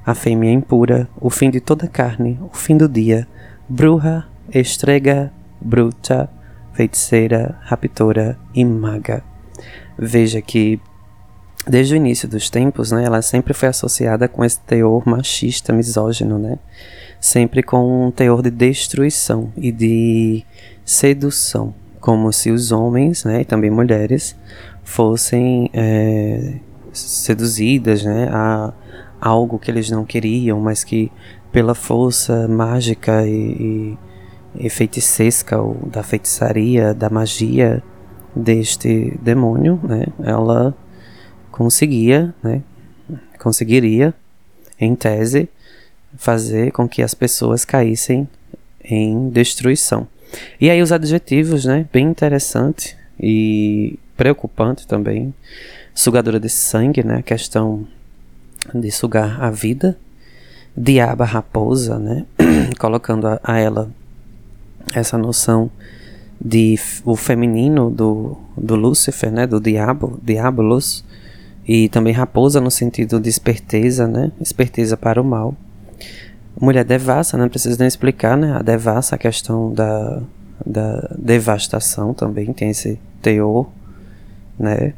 a 0.06 0.14
fêmea 0.14 0.52
impura, 0.52 1.08
o 1.20 1.30
fim 1.30 1.50
de 1.50 1.62
toda 1.62 1.88
carne, 1.88 2.40
o 2.42 2.56
fim 2.56 2.76
do 2.76 2.90
dia, 2.90 3.28
bruxa, 3.70 4.26
estrega, 4.54 5.32
bruta, 5.62 6.30
feiticeira, 6.74 7.58
raptora 7.62 8.38
e 8.54 8.66
maga. 8.66 9.24
Veja 9.98 10.42
que 10.42 10.82
desde 11.68 11.94
o 11.94 11.98
início 11.98 12.28
dos 12.28 12.50
tempos, 12.50 12.92
né, 12.92 13.04
ela 13.06 13.22
sempre 13.22 13.54
foi 13.54 13.70
associada 13.70 14.28
com 14.28 14.44
esse 14.44 14.60
teor 14.62 15.08
machista, 15.08 15.72
misógino, 15.72 16.40
né? 16.40 16.58
Sempre 17.22 17.62
com 17.62 18.08
um 18.08 18.12
teor 18.12 18.42
de 18.42 18.50
destruição 18.50 19.54
e 19.56 19.72
de 19.72 20.44
sedução, 20.84 21.74
como 22.00 22.34
se 22.34 22.50
os 22.50 22.72
homens, 22.72 23.24
né, 23.24 23.42
e 23.42 23.46
também 23.46 23.70
mulheres, 23.70 24.36
fossem 24.84 25.70
é, 25.72 26.56
seduzidas 26.92 28.04
né, 28.04 28.28
a 28.32 28.74
algo 29.22 29.60
que 29.60 29.70
eles 29.70 29.92
não 29.92 30.04
queriam, 30.04 30.60
mas 30.60 30.84
que 30.84 31.12
pela 31.52 31.76
força 31.76 32.48
mágica 32.48 33.26
e, 33.28 33.98
e, 34.56 34.68
e 34.68 35.56
ou 35.56 35.76
da 35.86 36.02
feitiçaria, 36.02 36.92
da 36.92 37.08
magia 37.08 37.84
deste 38.36 39.16
demônio, 39.22 39.80
né, 39.84 40.08
ela 40.24 40.76
conseguia, 41.52 42.34
né, 42.42 42.64
conseguiria, 43.38 44.12
em 44.80 44.96
tese, 44.96 45.48
fazer 46.22 46.72
com 46.72 46.88
que 46.88 47.02
as 47.02 47.16
pessoas 47.16 47.66
caíssem 47.66 48.30
em 48.84 49.28
destruição. 49.30 50.08
E 50.62 50.70
aí 50.70 50.80
os 50.80 50.92
adjetivos, 50.92 51.66
né, 51.66 51.88
bem 51.92 52.06
interessante 52.06 52.96
e 53.20 53.98
preocupante 54.16 54.86
também. 54.86 55.34
Sugadora 55.96 56.40
de 56.40 56.48
sangue, 56.48 57.04
né? 57.04 57.18
A 57.18 57.22
questão 57.24 57.88
de 58.72 58.92
sugar 58.92 59.42
a 59.42 59.50
vida. 59.50 59.98
Diaba 60.78 61.26
raposa, 61.26 61.98
né? 61.98 62.24
Colocando 62.78 63.28
a, 63.28 63.40
a, 63.44 63.58
ela 63.60 63.92
essa 64.94 65.18
noção 65.18 65.72
de 66.40 66.80
o 67.04 67.16
feminino 67.16 67.90
do, 67.90 68.38
do 68.56 68.76
Lúcifer, 68.76 69.32
né? 69.32 69.48
Do 69.48 69.60
diabo, 69.60 70.20
diabolos. 70.22 71.04
E 71.68 71.90
também 71.90 72.14
raposa 72.14 72.62
no 72.62 72.70
sentido 72.70 73.20
de 73.20 73.28
esperteza, 73.28 74.08
né? 74.08 74.32
Esperteza 74.40 74.96
para 74.96 75.20
o 75.20 75.26
mal. 75.26 75.58
Mulher 76.60 76.84
devassa, 76.84 77.38
não 77.38 77.50
precisa 77.50 77.78
nem 77.80 77.88
explicar, 77.88 78.38
né? 78.38 78.54
A 78.54 78.62
devassa, 78.62 79.16
a 79.16 79.18
questão 79.18 79.74
da, 79.74 80.22
da 80.66 81.10
devastação 81.18 82.14
também 82.14 82.52
tem 82.54 82.70
esse 82.70 83.00
teor 83.22 83.68
né? 84.62 84.94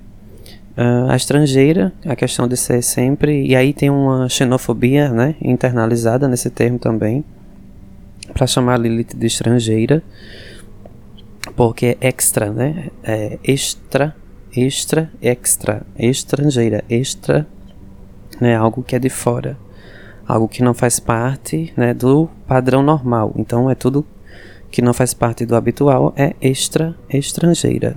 Uh, 0.76 1.10
a 1.10 1.16
estrangeira, 1.16 1.94
a 2.06 2.16
questão 2.16 2.48
de 2.48 2.58
ser 2.58 2.82
sempre. 2.82 3.46
E 3.46 3.56
aí 3.56 3.74
tem 3.74 3.90
uma 3.90 4.28
xenofobia 4.28 5.10
né, 5.10 5.36
internalizada 5.42 6.28
nesse 6.28 6.50
termo 6.50 6.80
também, 6.80 7.24
para 8.34 8.48
chamar 8.48 8.78
Lilith 8.78 9.16
de 9.16 9.28
estrangeira, 9.28 10.04
porque 11.56 11.98
é 12.02 12.08
extra, 12.08 12.52
né? 12.52 12.90
É 13.04 13.38
extra, 13.44 14.16
extra, 14.56 15.12
extra, 15.22 15.86
estrangeira, 15.98 16.84
extra, 16.90 17.48
né? 18.42 18.56
Algo 18.56 18.82
que 18.82 18.96
é 18.96 19.00
de 19.00 19.10
fora, 19.10 19.56
algo 20.28 20.48
que 20.48 20.64
não 20.64 20.74
faz 20.74 21.00
parte 21.00 21.74
né, 21.76 21.94
do 21.94 22.30
padrão 22.48 22.82
normal. 22.84 23.34
Então 23.38 23.70
é 23.70 23.76
tudo 23.76 24.06
que 24.70 24.82
não 24.82 24.94
faz 24.94 25.14
parte 25.14 25.46
do 25.46 25.56
habitual, 25.56 26.14
é 26.16 26.36
extra, 26.42 26.96
estrangeira. 27.10 27.96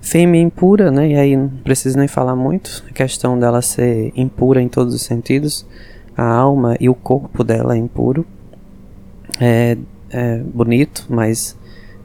Fêmea 0.00 0.40
impura, 0.40 0.90
né? 0.90 1.08
E 1.08 1.14
aí 1.16 1.36
não 1.36 1.48
preciso 1.48 1.98
nem 1.98 2.08
falar 2.08 2.36
muito. 2.36 2.84
A 2.88 2.92
questão 2.92 3.38
dela 3.38 3.60
ser 3.60 4.12
impura 4.16 4.62
em 4.62 4.68
todos 4.68 4.94
os 4.94 5.02
sentidos. 5.02 5.66
A 6.16 6.24
alma 6.24 6.76
e 6.80 6.88
o 6.88 6.94
corpo 6.94 7.42
dela 7.44 7.74
é 7.74 7.78
impuro. 7.78 8.24
É, 9.40 9.76
é 10.10 10.38
bonito, 10.38 11.06
mas 11.08 11.58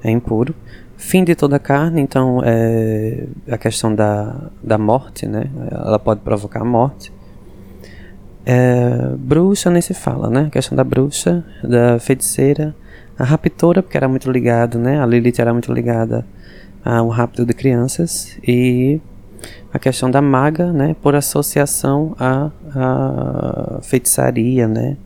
é 0.03 0.11
impuro. 0.11 0.53
Fim 0.97 1.23
de 1.23 1.35
toda 1.35 1.57
a 1.57 1.59
carne, 1.59 2.01
então 2.01 2.41
é 2.43 3.25
a 3.49 3.57
questão 3.57 3.93
da, 3.93 4.49
da 4.61 4.77
morte, 4.77 5.25
né? 5.25 5.49
Ela 5.71 5.99
pode 5.99 6.21
provocar 6.21 6.61
a 6.61 6.65
morte. 6.65 7.12
É, 8.45 9.15
bruxa 9.17 9.69
nem 9.69 9.81
se 9.81 9.93
fala, 9.93 10.29
né? 10.29 10.45
A 10.47 10.49
questão 10.49 10.75
da 10.75 10.83
bruxa, 10.83 11.43
da 11.63 11.97
feiticeira, 11.99 12.75
a 13.17 13.23
raptora, 13.23 13.81
porque 13.81 13.95
era 13.95 14.07
muito 14.07 14.29
ligado, 14.29 14.77
né? 14.77 15.01
A 15.01 15.05
Lilith 15.05 15.39
era 15.39 15.53
muito 15.53 15.71
ligada 15.71 16.25
a 16.83 17.01
um 17.01 17.07
rapto 17.07 17.45
de 17.45 17.53
crianças 17.53 18.37
e 18.45 18.99
a 19.73 19.79
questão 19.79 20.11
da 20.11 20.21
maga, 20.21 20.71
né, 20.71 20.95
por 21.01 21.15
associação 21.15 22.15
à, 22.19 22.51
à 22.75 23.79
feitiçaria, 23.81 24.67
né, 24.67 24.97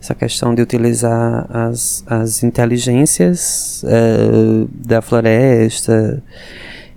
essa 0.00 0.14
questão 0.14 0.54
de 0.54 0.62
utilizar 0.62 1.46
as, 1.50 2.04
as 2.06 2.42
inteligências 2.42 3.82
uh, 3.84 4.68
da 4.72 5.02
floresta 5.02 6.22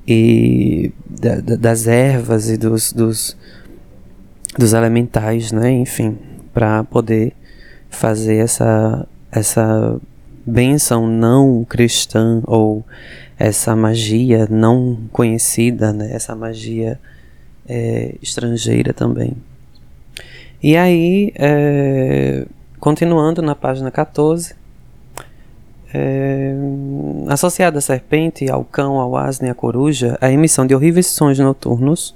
e 0.08 0.92
da, 1.10 1.36
da, 1.42 1.56
das 1.56 1.88
ervas 1.88 2.50
e 2.50 2.58
dos, 2.58 2.94
dos, 2.94 3.38
dos 4.58 4.74
elementais, 4.74 5.52
né, 5.52 5.72
enfim, 5.72 6.18
para 6.54 6.84
poder 6.84 7.34
fazer 7.90 8.38
essa, 8.38 9.08
essa 9.32 10.00
benção 10.46 11.08
não 11.08 11.66
cristã 11.68 12.42
ou 12.46 12.84
essa 13.38 13.76
magia 13.76 14.48
não 14.50 15.00
conhecida, 15.12 15.94
né? 15.94 16.12
essa 16.12 16.36
magia 16.36 17.00
é, 17.68 18.16
estrangeira 18.22 18.94
também. 18.94 19.38
E 20.62 20.76
aí, 20.76 21.32
é, 21.36 22.46
continuando 22.80 23.42
na 23.42 23.56
página 23.56 23.90
14, 23.90 24.54
é, 25.94 26.54
associada 27.30 27.78
à 27.78 27.82
serpente, 27.82 28.50
ao 28.50 28.66
cão, 28.66 29.00
ao 29.00 29.16
asno 29.16 29.48
e 29.48 29.50
à 29.50 29.56
coruja, 29.56 30.18
a 30.20 30.30
emissão 30.30 30.68
de 30.68 30.76
horríveis 30.76 31.08
sons 31.08 31.40
noturnos 31.40 32.14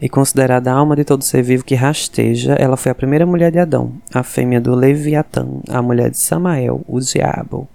e 0.00 0.08
considerada 0.08 0.70
a 0.70 0.74
alma 0.74 0.94
de 0.94 1.04
todo 1.04 1.24
ser 1.24 1.42
vivo 1.42 1.64
que 1.64 1.74
rasteja, 1.74 2.54
ela 2.54 2.76
foi 2.76 2.92
a 2.92 2.94
primeira 2.94 3.24
mulher 3.24 3.50
de 3.50 3.58
Adão, 3.58 3.92
a 4.12 4.22
fêmea 4.22 4.60
do 4.60 4.74
Leviatã, 4.74 5.46
a 5.68 5.80
mulher 5.80 6.10
de 6.10 6.18
Samael, 6.18 6.82
o 6.86 7.00
diabo, 7.00 7.66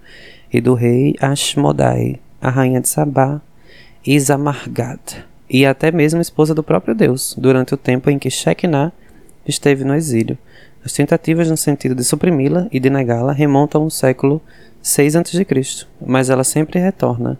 e 0.53 0.61
do 0.61 0.73
rei 0.73 1.15
Ashmodai, 1.19 2.19
a 2.39 2.49
rainha 2.49 2.81
de 2.81 2.89
Sabá, 2.89 3.41
Isamargad, 4.05 4.99
e 5.49 5.65
até 5.65 5.91
mesmo 5.91 6.21
esposa 6.21 6.53
do 6.53 6.63
próprio 6.63 6.93
Deus, 6.93 7.35
durante 7.37 7.73
o 7.73 7.77
tempo 7.77 8.09
em 8.09 8.19
que 8.19 8.29
Shekinah 8.29 8.91
esteve 9.47 9.83
no 9.83 9.95
exílio. 9.95 10.37
As 10.83 10.93
tentativas 10.93 11.49
no 11.49 11.57
sentido 11.57 11.93
de 11.93 12.03
suprimi-la 12.03 12.67
e 12.71 12.79
de 12.79 12.89
negá-la 12.89 13.33
remontam 13.33 13.83
ao 13.83 13.89
século 13.89 14.41
6 14.81 15.15
a.C., 15.15 15.45
mas 16.03 16.29
ela 16.29 16.43
sempre 16.43 16.79
retorna, 16.79 17.37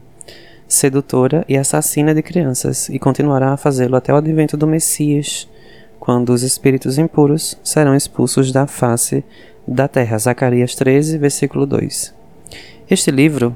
sedutora 0.72 1.46
e 1.50 1.58
assassina 1.58 2.16
de 2.16 2.22
crianças, 2.22 2.88
e 2.90 2.98
continuará 2.98 3.52
a 3.52 3.58
fazê-lo 3.58 3.96
até 3.96 4.14
o 4.14 4.16
advento 4.16 4.56
do 4.56 4.66
Messias, 4.66 5.48
quando 6.00 6.30
os 6.30 6.44
espíritos 6.44 6.98
impuros 6.98 7.58
serão 7.64 7.96
expulsos 7.96 8.52
da 8.52 8.66
face 8.66 9.24
da 9.68 9.88
terra. 9.88 10.18
Zacarias 10.18 10.74
13, 10.74 11.18
versículo 11.18 11.66
2. 11.66 12.14
Este 12.90 13.12
livro 13.12 13.56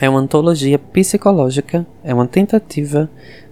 é 0.00 0.08
uma 0.08 0.18
antologia 0.18 0.78
psicológica, 0.78 1.86
é 2.02 2.12
uma 2.12 2.26
tentativa 2.26 3.08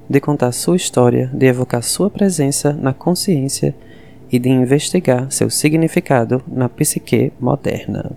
de 0.08 0.20
contar 0.20 0.50
sua 0.52 0.76
história, 0.76 1.30
de 1.32 1.46
evocar 1.46 1.82
sua 1.82 2.10
presença 2.10 2.72
na 2.72 2.92
consciência 2.92 3.74
e 4.30 4.38
de 4.38 4.48
investigar 4.48 5.30
seu 5.30 5.50
significado 5.50 6.42
na 6.46 6.68
psique 6.68 7.32
moderna. 7.38 8.10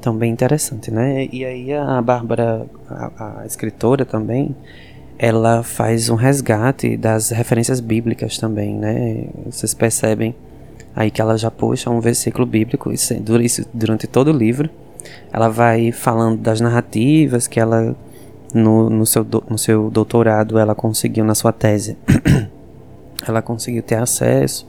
Então, 0.00 0.16
bem 0.16 0.32
interessante, 0.32 0.90
né? 0.90 1.28
E 1.30 1.44
aí 1.44 1.74
a 1.74 2.00
Bárbara, 2.00 2.66
a, 2.88 3.42
a 3.42 3.46
escritora 3.46 4.06
também, 4.06 4.56
ela 5.18 5.62
faz 5.62 6.08
um 6.08 6.14
resgate 6.14 6.96
das 6.96 7.28
referências 7.28 7.80
bíblicas 7.80 8.38
também, 8.38 8.74
né? 8.74 9.26
Vocês 9.44 9.74
percebem 9.74 10.34
aí 10.96 11.10
que 11.10 11.20
ela 11.20 11.36
já 11.36 11.50
puxa 11.50 11.90
um 11.90 12.00
versículo 12.00 12.46
bíblico, 12.46 12.90
isso, 12.90 13.14
durante 13.74 14.06
todo 14.06 14.28
o 14.28 14.32
livro, 14.32 14.70
ela 15.30 15.50
vai 15.50 15.92
falando 15.92 16.38
das 16.38 16.62
narrativas 16.62 17.46
que 17.46 17.60
ela 17.60 17.94
no, 18.54 18.88
no, 18.88 19.04
seu, 19.04 19.26
no 19.50 19.58
seu 19.58 19.90
doutorado 19.90 20.58
ela 20.58 20.74
conseguiu 20.74 21.26
na 21.26 21.34
sua 21.34 21.52
tese 21.52 21.96
ela 23.28 23.42
conseguiu 23.42 23.82
ter 23.82 23.96
acesso 23.96 24.66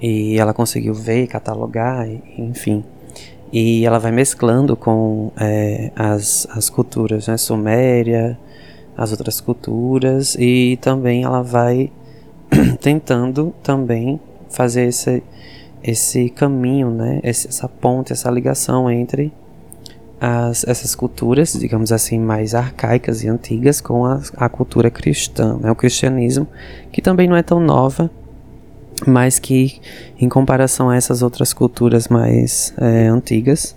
e 0.00 0.38
ela 0.38 0.52
conseguiu 0.52 0.94
ver 0.94 1.28
catalogar 1.28 2.08
enfim 2.36 2.82
e 3.52 3.84
ela 3.84 3.98
vai 3.98 4.12
mesclando 4.12 4.76
com 4.76 5.32
é, 5.36 5.90
as, 5.96 6.46
as 6.50 6.68
culturas 6.68 7.28
né, 7.28 7.36
suméria 7.36 8.38
as 8.98 9.12
outras 9.12 9.40
culturas. 9.40 10.34
E 10.38 10.76
também 10.82 11.22
ela 11.22 11.40
vai 11.40 11.92
tentando 12.82 13.54
também 13.62 14.20
fazer 14.50 14.88
esse 14.88 15.22
esse 15.80 16.28
caminho, 16.30 16.90
né, 16.90 17.20
essa 17.22 17.68
ponte, 17.68 18.12
essa 18.12 18.28
ligação 18.28 18.90
entre 18.90 19.32
as, 20.20 20.64
essas 20.66 20.92
culturas, 20.96 21.52
digamos 21.52 21.92
assim, 21.92 22.18
mais 22.18 22.52
arcaicas 22.52 23.22
e 23.22 23.28
antigas 23.28 23.80
com 23.80 24.04
a, 24.04 24.20
a 24.36 24.48
cultura 24.48 24.90
cristã, 24.90 25.56
né, 25.56 25.70
o 25.70 25.76
cristianismo, 25.76 26.48
que 26.90 27.00
também 27.00 27.28
não 27.28 27.36
é 27.36 27.44
tão 27.44 27.60
nova, 27.60 28.10
mas 29.06 29.38
que, 29.38 29.80
em 30.18 30.28
comparação 30.28 30.90
a 30.90 30.96
essas 30.96 31.22
outras 31.22 31.52
culturas 31.52 32.08
mais 32.08 32.72
é, 32.78 33.06
antigas, 33.06 33.76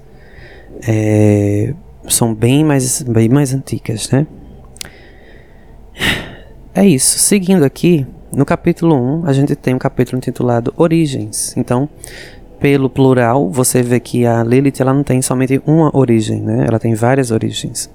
é, 0.87 1.73
são 2.07 2.33
bem 2.33 2.63
mais, 2.63 3.01
bem 3.01 3.29
mais 3.29 3.53
antigas, 3.53 4.09
né? 4.09 4.25
É 6.73 6.85
isso. 6.85 7.19
Seguindo 7.19 7.63
aqui, 7.63 8.05
no 8.33 8.45
capítulo 8.45 8.95
1, 8.95 9.25
a 9.25 9.33
gente 9.33 9.55
tem 9.55 9.75
um 9.75 9.79
capítulo 9.79 10.17
intitulado 10.17 10.73
Origens. 10.77 11.55
Então, 11.57 11.89
pelo 12.59 12.89
plural, 12.89 13.49
você 13.49 13.81
vê 13.81 13.99
que 13.99 14.25
a 14.25 14.43
Lilith 14.43 14.79
ela 14.79 14.93
não 14.93 15.03
tem 15.03 15.21
somente 15.21 15.61
uma 15.65 15.95
origem, 15.95 16.41
né? 16.41 16.65
Ela 16.67 16.79
tem 16.79 16.93
várias 16.93 17.31
origens. 17.31 17.89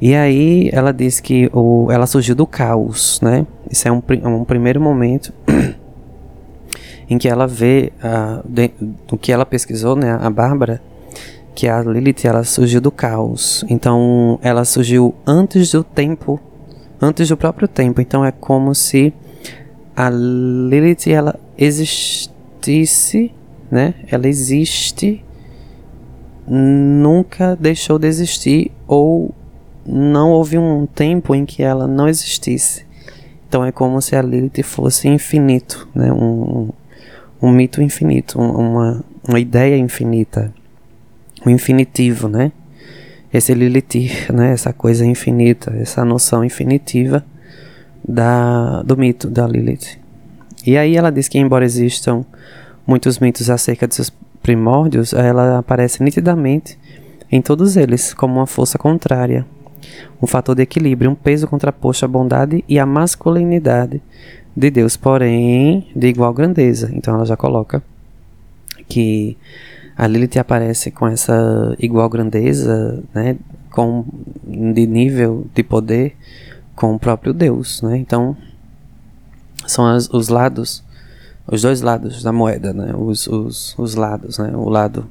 E 0.00 0.14
aí 0.14 0.70
ela 0.72 0.92
diz 0.92 1.20
que 1.20 1.50
o, 1.52 1.88
ela 1.90 2.06
surgiu 2.06 2.34
do 2.34 2.46
caos, 2.46 3.20
né? 3.20 3.46
Isso 3.70 3.86
é 3.86 3.92
um, 3.92 4.02
um 4.24 4.44
primeiro 4.44 4.80
momento 4.80 5.32
em 7.10 7.18
que 7.18 7.28
ela 7.28 7.46
vê 7.48 7.92
uh, 7.98 8.48
de, 8.48 8.70
o 9.10 9.18
que 9.18 9.32
ela 9.32 9.44
pesquisou, 9.44 9.96
né? 9.96 10.16
A 10.22 10.30
Bárbara, 10.30 10.80
que 11.56 11.68
a 11.68 11.82
Lilith 11.82 12.24
ela 12.24 12.44
surgiu 12.44 12.80
do 12.80 12.92
caos. 12.92 13.64
Então 13.68 14.38
ela 14.40 14.64
surgiu 14.64 15.12
antes 15.26 15.72
do 15.72 15.82
tempo, 15.82 16.38
antes 17.02 17.28
do 17.28 17.36
próprio 17.36 17.66
tempo. 17.66 18.00
Então 18.00 18.24
é 18.24 18.30
como 18.30 18.72
se 18.76 19.12
a 19.96 20.08
Lilith 20.08 21.10
ela 21.10 21.34
existisse, 21.58 23.34
né? 23.68 23.94
Ela 24.08 24.28
existe, 24.28 25.24
nunca 26.46 27.56
deixou 27.56 27.98
de 27.98 28.06
existir 28.06 28.70
ou 28.86 29.34
não 29.84 30.30
houve 30.30 30.58
um 30.58 30.86
tempo 30.86 31.34
em 31.34 31.44
que 31.44 31.64
ela 31.64 31.88
não 31.88 32.08
existisse. 32.08 32.86
Então 33.48 33.64
é 33.64 33.72
como 33.72 34.00
se 34.00 34.14
a 34.14 34.22
Lilith 34.22 34.62
fosse 34.62 35.08
infinito, 35.08 35.88
né? 35.92 36.12
Um, 36.12 36.68
um 37.42 37.50
mito 37.50 37.80
infinito, 37.80 38.38
uma, 38.38 39.02
uma 39.26 39.40
ideia 39.40 39.76
infinita, 39.76 40.52
um 41.46 41.50
infinitivo, 41.50 42.28
né? 42.28 42.52
Esse 43.32 43.54
Lilith, 43.54 44.32
né? 44.32 44.52
Essa 44.52 44.72
coisa 44.72 45.06
infinita, 45.06 45.72
essa 45.76 46.04
noção 46.04 46.44
infinitiva 46.44 47.24
da, 48.06 48.82
do 48.82 48.96
mito 48.96 49.28
da 49.28 49.46
Lilith. 49.46 49.98
E 50.66 50.76
aí 50.76 50.96
ela 50.96 51.10
diz 51.10 51.28
que, 51.28 51.38
embora 51.38 51.64
existam 51.64 52.24
muitos 52.86 53.18
mitos 53.18 53.48
acerca 53.48 53.86
de 53.86 53.94
seus 53.94 54.12
primórdios, 54.42 55.12
ela 55.12 55.58
aparece 55.58 56.02
nitidamente 56.02 56.78
em 57.30 57.40
todos 57.40 57.76
eles 57.76 58.12
como 58.12 58.34
uma 58.34 58.46
força 58.46 58.76
contrária, 58.76 59.46
um 60.20 60.26
fator 60.26 60.54
de 60.54 60.62
equilíbrio, 60.62 61.10
um 61.10 61.14
peso 61.14 61.46
contraposto 61.46 62.04
à 62.04 62.08
bondade 62.08 62.64
e 62.68 62.78
à 62.78 62.84
masculinidade 62.84 64.02
de 64.56 64.70
Deus, 64.70 64.96
porém 64.96 65.86
de 65.94 66.08
igual 66.08 66.32
grandeza. 66.32 66.90
Então 66.92 67.14
ela 67.14 67.24
já 67.24 67.36
coloca 67.36 67.82
que 68.88 69.36
a 69.96 70.06
Lilith 70.06 70.38
aparece 70.38 70.90
com 70.90 71.06
essa 71.06 71.76
igual 71.78 72.08
grandeza, 72.08 73.02
né, 73.14 73.36
com 73.70 74.04
de 74.44 74.86
nível 74.86 75.46
de 75.54 75.62
poder 75.62 76.16
com 76.74 76.94
o 76.94 76.98
próprio 76.98 77.34
Deus, 77.34 77.82
né? 77.82 77.98
Então 77.98 78.36
são 79.66 79.86
as, 79.86 80.08
os 80.08 80.28
lados, 80.28 80.82
os 81.46 81.62
dois 81.62 81.82
lados 81.82 82.22
da 82.22 82.32
moeda, 82.32 82.72
né? 82.72 82.94
Os, 82.96 83.26
os, 83.26 83.74
os 83.78 83.94
lados, 83.94 84.38
né? 84.38 84.50
O 84.54 84.68
lado 84.68 85.06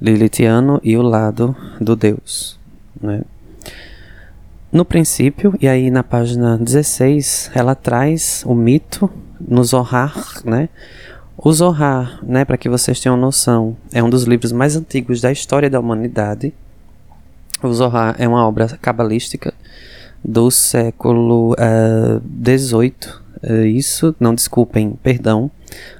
lilithiano 0.00 0.80
e 0.82 0.96
o 0.96 1.02
lado 1.02 1.54
do 1.80 1.96
Deus, 1.96 2.58
né? 3.00 3.22
No 4.72 4.84
princípio, 4.84 5.52
e 5.60 5.66
aí 5.66 5.90
na 5.90 6.04
página 6.04 6.56
16, 6.56 7.50
ela 7.52 7.74
traz 7.74 8.44
o 8.46 8.54
mito 8.54 9.10
no 9.40 9.64
Zohar, 9.64 10.14
né? 10.44 10.68
O 11.36 11.52
Zohar, 11.52 12.20
né, 12.22 12.44
para 12.44 12.56
que 12.56 12.68
vocês 12.68 13.00
tenham 13.00 13.16
noção, 13.16 13.76
é 13.92 14.00
um 14.00 14.08
dos 14.08 14.24
livros 14.24 14.52
mais 14.52 14.76
antigos 14.76 15.20
da 15.20 15.32
história 15.32 15.68
da 15.68 15.80
humanidade. 15.80 16.54
O 17.60 17.72
Zohar 17.72 18.14
é 18.16 18.28
uma 18.28 18.46
obra 18.46 18.68
cabalística 18.80 19.52
do 20.22 20.52
século 20.52 21.56
XVIII, 22.44 22.94
uh, 23.42 23.52
uh, 23.52 23.64
isso, 23.64 24.14
não 24.20 24.34
desculpem, 24.36 24.96
perdão, 25.02 25.50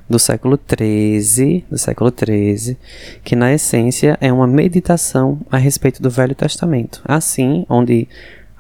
do 0.09 0.19
século 0.19 0.59
XIII, 0.59 1.65
do 1.69 1.79
século 1.79 2.13
XIII, 2.13 2.77
que 3.25 3.35
na 3.35 3.53
essência 3.53 4.17
é 4.21 4.33
uma 4.33 4.47
meditação 4.47 5.41
a 5.51 5.57
respeito 5.57 6.01
do 6.01 6.11
Velho 6.11 6.35
Testamento, 6.35 7.01
assim, 7.05 7.65
onde 7.69 8.07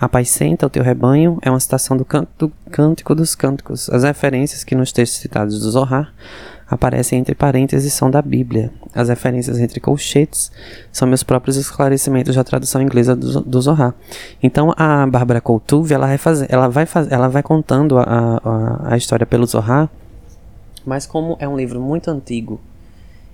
Apacenta 0.00 0.66
o 0.66 0.70
teu 0.70 0.82
rebanho 0.82 1.38
é 1.42 1.50
uma 1.50 1.60
citação 1.60 1.94
do, 1.94 2.06
canto, 2.06 2.28
do 2.38 2.52
Cântico 2.70 3.14
dos 3.14 3.34
Cânticos. 3.34 3.90
As 3.90 4.02
referências 4.02 4.64
que 4.64 4.74
nos 4.74 4.92
textos 4.92 5.20
citados 5.20 5.60
do 5.60 5.70
Zohar 5.70 6.14
aparecem 6.66 7.18
entre 7.18 7.34
parênteses 7.34 7.92
são 7.92 8.10
da 8.10 8.22
Bíblia. 8.22 8.72
As 8.94 9.10
referências 9.10 9.58
entre 9.58 9.78
colchetes 9.78 10.50
são 10.90 11.06
meus 11.06 11.22
próprios 11.22 11.56
esclarecimentos 11.56 12.34
da 12.34 12.42
tradução 12.42 12.80
inglesa 12.80 13.14
do, 13.14 13.40
do 13.42 13.60
Zohar. 13.60 13.94
Então 14.42 14.72
a 14.74 15.06
Bárbara 15.06 15.40
Coutuve, 15.40 15.92
ela 15.92 16.08
ela 16.48 16.68
vai, 16.68 16.86
ela 17.10 17.28
vai 17.28 17.42
contando 17.42 17.98
a, 17.98 18.04
a, 18.42 18.94
a 18.94 18.96
história 18.96 19.26
pelo 19.26 19.44
Zohar, 19.44 19.90
mas 20.86 21.06
como 21.06 21.36
é 21.38 21.46
um 21.46 21.56
livro 21.56 21.78
muito 21.80 22.10
antigo 22.10 22.58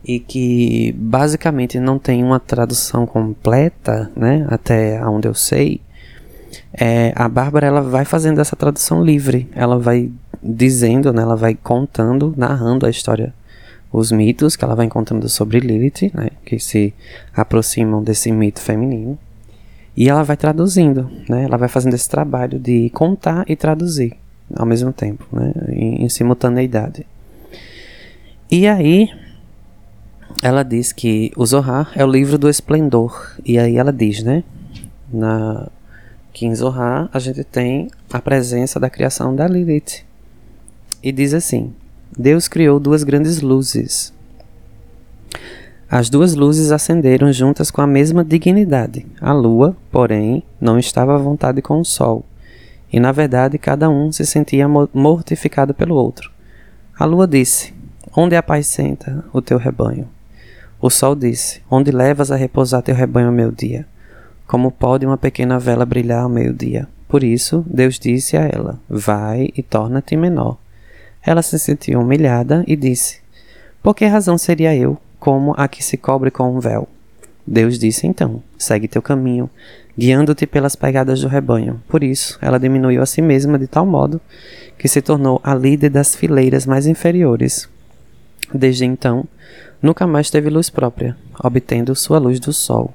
e 0.05 0.20
que 0.20 0.92
basicamente 0.98 1.81
não 1.81 1.98
tem 1.98 2.22
uma 2.22 2.38
tradução 2.38 3.07
completa, 3.07 4.11
né, 4.14 4.46
até 4.48 5.05
onde 5.05 5.26
eu 5.26 5.35
sei, 5.35 5.81
é, 6.73 7.12
a 7.14 7.29
Bárbara 7.29 7.66
ela 7.66 7.81
vai 7.81 8.05
fazendo 8.05 8.40
essa 8.40 8.57
tradução 8.57 9.03
livre, 9.03 9.49
ela 9.55 9.79
vai 9.79 10.11
dizendo, 10.42 11.12
né, 11.12 11.23
ela 11.23 11.37
vai 11.37 11.55
contando, 11.55 12.35
narrando 12.37 12.87
a 12.87 12.90
história, 12.90 13.35
os 13.92 14.12
mitos 14.12 14.57
que 14.57 14.64
ela 14.64 14.75
vai 14.75 14.88
contando 14.88 15.29
sobre 15.29 15.61
Lilith, 15.61 16.12
né, 16.14 16.29
que 16.45 16.59
se 16.59 16.92
aproximam 17.35 18.03
desse 18.03 18.31
mito 18.31 18.61
feminino. 18.61 19.19
E 19.97 20.09
ela 20.09 20.23
vai 20.23 20.37
traduzindo, 20.37 21.11
né, 21.29 21.45
ela 21.45 21.57
vai 21.57 21.69
fazendo 21.69 21.95
esse 21.95 22.09
trabalho 22.09 22.59
de 22.59 22.90
contar 22.90 23.45
e 23.49 23.57
traduzir 23.57 24.16
ao 24.55 24.66
mesmo 24.66 24.92
tempo, 24.92 25.27
né, 25.33 25.53
em, 25.71 26.05
em 26.05 26.09
simultaneidade. 26.09 27.07
E 28.51 28.66
aí, 28.66 29.11
ela 30.42 30.62
diz 30.62 30.92
que 30.92 31.33
o 31.37 31.45
Zohar 31.45 31.90
é 31.95 32.05
o 32.05 32.11
livro 32.11 32.38
do 32.38 32.49
esplendor. 32.49 33.35
E 33.45 33.59
aí 33.59 33.77
ela 33.77 33.92
diz, 33.92 34.23
né, 34.23 34.45
na, 35.12 35.69
que 36.37 36.44
em 36.44 36.55
Zohar 36.55 37.09
a 37.14 37.18
gente 37.18 37.42
tem 37.42 37.90
a 38.12 38.20
presença 38.20 38.79
da 38.79 38.90
criação 38.90 39.35
da 39.35 39.49
Lilith, 39.49 40.05
e 41.03 41.11
diz 41.11 41.33
assim: 41.33 41.72
Deus 42.14 42.46
criou 42.46 42.79
duas 42.79 43.03
grandes 43.03 43.40
luzes. 43.40 44.12
As 45.90 46.11
duas 46.11 46.35
luzes 46.35 46.70
acenderam 46.70 47.33
juntas 47.33 47.70
com 47.70 47.81
a 47.81 47.87
mesma 47.87 48.22
dignidade. 48.22 49.07
A 49.18 49.33
lua, 49.33 49.75
porém, 49.90 50.42
não 50.61 50.79
estava 50.79 51.14
à 51.14 51.18
vontade 51.18 51.62
com 51.62 51.81
o 51.81 51.85
sol, 51.87 52.22
e 52.92 53.01
na 53.01 53.12
verdade 53.12 53.57
cada 53.57 53.88
um 53.88 54.12
se 54.12 54.27
sentia 54.27 54.68
mortificado 54.68 55.72
pelo 55.72 55.94
outro. 55.94 56.31
A 56.99 57.07
lua 57.07 57.27
disse: 57.27 57.72
Onde 58.14 58.37
apacenta 58.37 59.25
o 59.33 59.40
teu 59.40 59.57
rebanho? 59.57 60.07
O 60.83 60.90
sol 60.90 61.14
disse: 61.14 61.62
Onde 61.70 61.90
levas 61.90 62.31
a 62.31 62.37
repousar 62.37 62.83
teu 62.83 62.94
rebanho 62.94 63.29
ao 63.29 63.33
meio-dia? 63.33 63.87
Como 64.47 64.71
pode 64.71 65.05
uma 65.05 65.17
pequena 65.17 65.59
vela 65.59 65.85
brilhar 65.85 66.23
ao 66.23 66.29
meio-dia? 66.29 66.87
Por 67.09 67.25
isso, 67.25 67.65
Deus 67.69 67.99
disse 67.99 68.37
a 68.37 68.43
ela: 68.43 68.79
Vai 68.89 69.51
e 69.57 69.63
torna-te 69.63 70.17
menor. 70.17 70.59
Ela 71.21 71.43
se 71.43 71.59
sentiu 71.59 72.01
humilhada 72.01 72.63
e 72.67 72.77
disse: 72.77 73.19
Por 73.83 73.95
que 73.95 74.07
razão 74.07 74.39
seria 74.39 74.75
eu 74.75 74.97
como 75.19 75.53
a 75.57 75.67
que 75.67 75.83
se 75.83 75.97
cobre 75.97 76.31
com 76.31 76.57
um 76.57 76.61
véu? 76.61 76.89
Deus 77.45 77.77
disse 77.79 78.07
então: 78.07 78.41
Segue 78.57 78.87
teu 78.87 79.03
caminho, 79.03 79.51
guiando-te 79.99 80.47
pelas 80.47 80.77
pegadas 80.77 81.21
do 81.21 81.29
rebanho. 81.29 81.83
Por 81.89 82.05
isso, 82.05 82.39
ela 82.41 82.59
diminuiu 82.59 83.03
a 83.03 83.07
si 83.07 83.21
mesma 83.21 83.59
de 83.59 83.67
tal 83.67 83.85
modo 83.85 84.21
que 84.79 84.87
se 84.87 85.03
tornou 85.03 85.41
a 85.43 85.55
líder 85.55 85.91
das 85.91 86.15
fileiras 86.15 86.67
mais 86.67 86.87
inferiores. 86.87 87.69
Desde 88.55 88.85
então, 88.85 89.25
nunca 89.83 90.07
mais 90.07 90.31
teve 90.31 90.51
luz 90.51 90.71
própria, 90.71 91.17
obtendo 91.43 91.97
sua 91.97 92.19
luz 92.19 92.39
do 92.39 92.53
sol. 92.53 92.95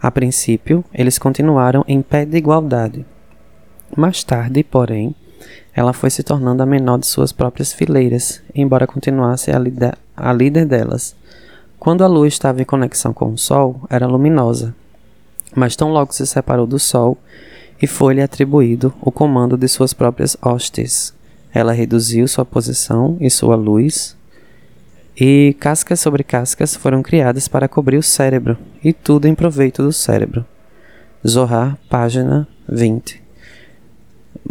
A 0.00 0.10
princípio, 0.10 0.84
eles 0.94 1.18
continuaram 1.18 1.84
em 1.88 2.00
pé 2.00 2.24
de 2.24 2.36
igualdade. 2.36 3.04
Mais 3.96 4.22
tarde, 4.22 4.62
porém, 4.62 5.14
ela 5.74 5.92
foi 5.92 6.10
se 6.10 6.22
tornando 6.22 6.62
a 6.62 6.66
menor 6.66 6.98
de 6.98 7.06
suas 7.06 7.32
próprias 7.32 7.72
fileiras, 7.72 8.42
embora 8.54 8.86
continuasse 8.86 9.50
a, 9.50 9.56
a 10.16 10.32
líder 10.32 10.66
delas. 10.66 11.16
Quando 11.78 12.02
a 12.02 12.06
lua 12.08 12.26
estava 12.26 12.60
em 12.60 12.64
conexão 12.64 13.12
com 13.12 13.32
o 13.32 13.38
sol, 13.38 13.80
era 13.88 14.06
luminosa, 14.06 14.74
mas 15.54 15.76
tão 15.76 15.92
logo 15.92 16.12
se 16.12 16.26
separou 16.26 16.66
do 16.66 16.78
sol 16.78 17.16
e 17.80 17.86
foi-lhe 17.86 18.20
atribuído 18.20 18.92
o 19.00 19.12
comando 19.12 19.56
de 19.56 19.68
suas 19.68 19.94
próprias 19.94 20.36
hostes. 20.42 21.14
Ela 21.54 21.72
reduziu 21.72 22.26
sua 22.26 22.44
posição 22.44 23.16
e 23.20 23.30
sua 23.30 23.54
luz, 23.54 24.16
e 25.20 25.56
cascas 25.58 25.98
sobre 25.98 26.22
cascas 26.22 26.76
foram 26.76 27.02
criadas 27.02 27.48
para 27.48 27.66
cobrir 27.68 27.96
o 27.96 28.02
cérebro, 28.02 28.56
e 28.84 28.92
tudo 28.92 29.26
em 29.26 29.34
proveito 29.34 29.82
do 29.82 29.92
cérebro. 29.92 30.46
Zohar, 31.26 31.76
página 31.88 32.46
20. 32.68 33.20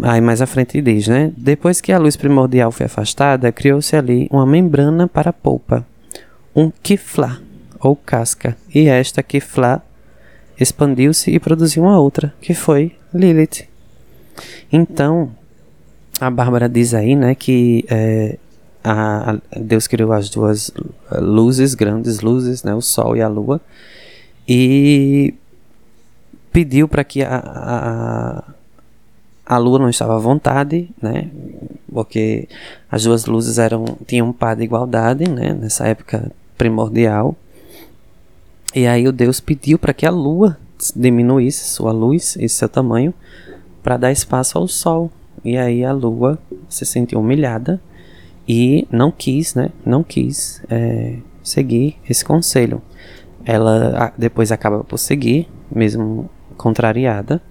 Aí 0.03 0.19
mais 0.19 0.41
à 0.41 0.45
frente 0.45 0.81
diz, 0.81 1.07
né? 1.07 1.31
Depois 1.37 1.79
que 1.79 1.91
a 1.91 1.97
luz 1.97 2.17
primordial 2.17 2.71
foi 2.71 2.85
afastada, 2.85 3.51
criou-se 3.51 3.95
ali 3.95 4.27
uma 4.29 4.45
membrana 4.45 5.07
para 5.07 5.29
a 5.29 5.33
polpa, 5.33 5.85
um 6.53 6.69
kiflá, 6.69 7.39
ou 7.79 7.95
casca, 7.95 8.57
e 8.73 8.87
esta 8.87 9.23
kiflá 9.23 9.81
expandiu-se 10.59 11.31
e 11.31 11.39
produziu 11.39 11.83
uma 11.83 11.99
outra, 11.99 12.33
que 12.41 12.53
foi 12.53 12.95
Lilith. 13.13 13.67
Então, 14.71 15.31
a 16.19 16.29
Bárbara 16.29 16.67
diz 16.67 16.93
aí, 16.93 17.15
né, 17.15 17.35
que 17.35 17.85
é, 17.87 18.37
a, 18.91 19.31
a 19.51 19.59
Deus 19.59 19.87
criou 19.87 20.11
as 20.11 20.29
duas 20.29 20.71
luzes, 21.11 21.73
grandes 21.73 22.21
luzes, 22.21 22.63
né, 22.63 22.73
o 22.73 22.81
Sol 22.81 23.15
e 23.15 23.21
a 23.21 23.27
Lua, 23.27 23.59
e 24.47 25.33
pediu 26.51 26.87
para 26.87 27.03
que 27.03 27.21
a, 27.21 27.41
a 27.43 28.43
a 29.47 29.57
lua 29.57 29.79
não 29.79 29.89
estava 29.89 30.15
à 30.15 30.19
vontade, 30.19 30.89
né? 31.01 31.29
Porque 31.89 32.49
as 32.91 33.03
duas 33.03 33.25
luzes 33.25 33.57
eram 33.57 33.85
tinham 34.05 34.27
um 34.27 34.33
par 34.33 34.57
de 34.57 34.63
igualdade, 34.63 35.29
né? 35.29 35.53
Nessa 35.53 35.87
época 35.87 36.29
primordial. 36.57 37.33
E 38.75 38.85
aí 38.85 39.07
o 39.07 39.11
Deus 39.13 39.39
pediu 39.39 39.79
para 39.79 39.93
que 39.93 40.05
a 40.05 40.11
lua 40.11 40.57
diminuísse 40.93 41.63
sua 41.63 41.93
luz 41.93 42.35
e 42.37 42.49
seu 42.49 42.67
tamanho 42.67 43.13
para 43.81 43.95
dar 43.95 44.11
espaço 44.11 44.57
ao 44.57 44.67
sol. 44.67 45.09
E 45.45 45.57
aí 45.57 45.85
a 45.85 45.93
lua 45.93 46.37
se 46.67 46.85
sentiu 46.85 47.21
humilhada 47.21 47.79
e 48.47 48.87
não 48.91 49.11
quis, 49.11 49.55
né? 49.55 49.69
Não 49.85 50.03
quis 50.03 50.61
é, 50.69 51.17
seguir 51.43 51.97
esse 52.09 52.23
conselho. 52.23 52.81
Ela 53.45 54.13
depois 54.17 54.51
acaba 54.51 54.83
por 54.83 54.97
seguir, 54.97 55.49
mesmo 55.71 56.29
contrariada 56.57 57.41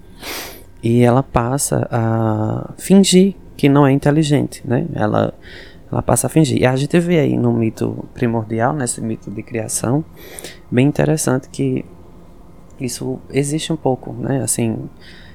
e 0.82 1.02
ela 1.02 1.22
passa 1.22 1.88
a 1.90 2.72
fingir 2.78 3.34
que 3.56 3.68
não 3.68 3.86
é 3.86 3.92
inteligente, 3.92 4.62
né? 4.64 4.86
Ela, 4.94 5.32
ela 5.90 6.02
passa 6.02 6.26
a 6.26 6.30
fingir. 6.30 6.60
E 6.60 6.66
a 6.66 6.76
gente 6.76 6.98
vê 7.00 7.18
aí 7.18 7.36
no 7.36 7.52
mito 7.52 8.04
primordial, 8.12 8.72
nesse 8.74 9.00
mito 9.00 9.30
de 9.30 9.42
criação, 9.42 10.04
bem 10.70 10.86
interessante 10.86 11.48
que 11.48 11.84
isso 12.78 13.18
existe 13.30 13.72
um 13.72 13.76
pouco, 13.76 14.12
né? 14.12 14.42
Assim, 14.42 14.78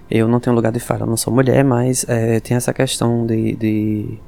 eu 0.10 0.28
não 0.28 0.40
tenho 0.40 0.56
lugar 0.56 0.72
de 0.72 0.80
fala, 0.80 1.06
não 1.06 1.18
sou 1.18 1.34
mulher, 1.34 1.64
mas 1.64 2.06
é, 2.08 2.40
tem 2.40 2.56
essa 2.56 2.72
questão 2.72 3.26
de, 3.26 3.56
de, 3.56 4.20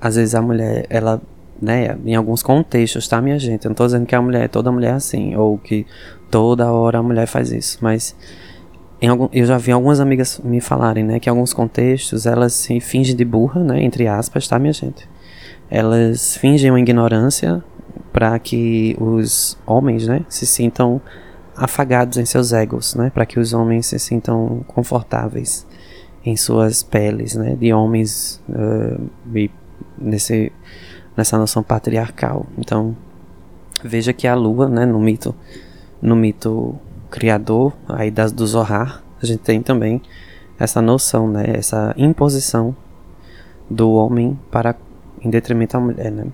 às 0.00 0.16
vezes 0.16 0.34
a 0.34 0.42
mulher, 0.42 0.86
ela, 0.90 1.20
né, 1.60 1.96
em 2.04 2.14
alguns 2.14 2.42
contextos, 2.42 3.08
tá, 3.08 3.20
minha 3.20 3.38
gente? 3.38 3.64
Eu 3.64 3.70
não 3.70 3.74
tô 3.74 3.86
dizendo 3.86 4.06
que 4.06 4.14
a 4.14 4.22
mulher, 4.22 4.48
toda 4.48 4.72
mulher 4.72 4.90
é 4.90 4.94
assim, 4.94 5.34
ou 5.36 5.58
que 5.58 5.86
toda 6.30 6.70
hora 6.72 6.98
a 6.98 7.02
mulher 7.02 7.26
faz 7.26 7.52
isso, 7.52 7.78
mas 7.80 8.14
Algum, 9.02 9.28
eu 9.30 9.44
já 9.44 9.58
vi 9.58 9.72
algumas 9.72 10.00
amigas 10.00 10.40
me 10.42 10.60
falarem, 10.60 11.04
né, 11.04 11.20
que 11.20 11.28
em 11.28 11.30
alguns 11.30 11.52
contextos 11.52 12.24
elas 12.24 12.54
se 12.54 12.80
fingem 12.80 13.14
de 13.14 13.24
burra, 13.24 13.62
né, 13.62 13.82
entre 13.82 14.08
aspas, 14.08 14.48
tá, 14.48 14.58
minha 14.58 14.72
gente? 14.72 15.06
Elas 15.70 16.36
fingem 16.38 16.70
uma 16.70 16.80
ignorância 16.80 17.62
para 18.10 18.38
que 18.38 18.96
os 18.98 19.58
homens, 19.66 20.06
né, 20.06 20.24
se 20.28 20.46
sintam 20.46 21.00
afagados 21.54 22.16
em 22.16 22.24
seus 22.24 22.52
egos, 22.54 22.94
né, 22.94 23.10
para 23.10 23.26
que 23.26 23.38
os 23.38 23.52
homens 23.52 23.86
se 23.86 23.98
sintam 23.98 24.64
confortáveis 24.66 25.66
em 26.24 26.34
suas 26.34 26.82
peles, 26.82 27.34
né, 27.34 27.54
de 27.54 27.74
homens 27.74 28.42
uh, 28.48 29.10
nesse 29.98 30.52
nessa 31.16 31.38
noção 31.38 31.62
patriarcal. 31.62 32.46
Então, 32.58 32.94
veja 33.82 34.12
que 34.12 34.26
a 34.26 34.34
lua, 34.34 34.68
né, 34.68 34.84
no 34.84 35.00
mito 35.00 35.34
no 36.00 36.14
mito 36.14 36.78
criador 37.10 37.72
aí 37.88 38.10
das, 38.10 38.32
do 38.32 38.46
Zohar, 38.46 39.02
a 39.22 39.24
gente 39.26 39.40
tem 39.40 39.62
também 39.62 40.02
essa 40.58 40.82
noção, 40.82 41.28
né, 41.28 41.44
essa 41.54 41.94
imposição 41.96 42.76
do 43.68 43.92
homem 43.92 44.38
para 44.50 44.74
em 45.22 45.30
detrimento 45.30 45.72
da 45.72 45.80
mulher, 45.80 46.12
né? 46.12 46.26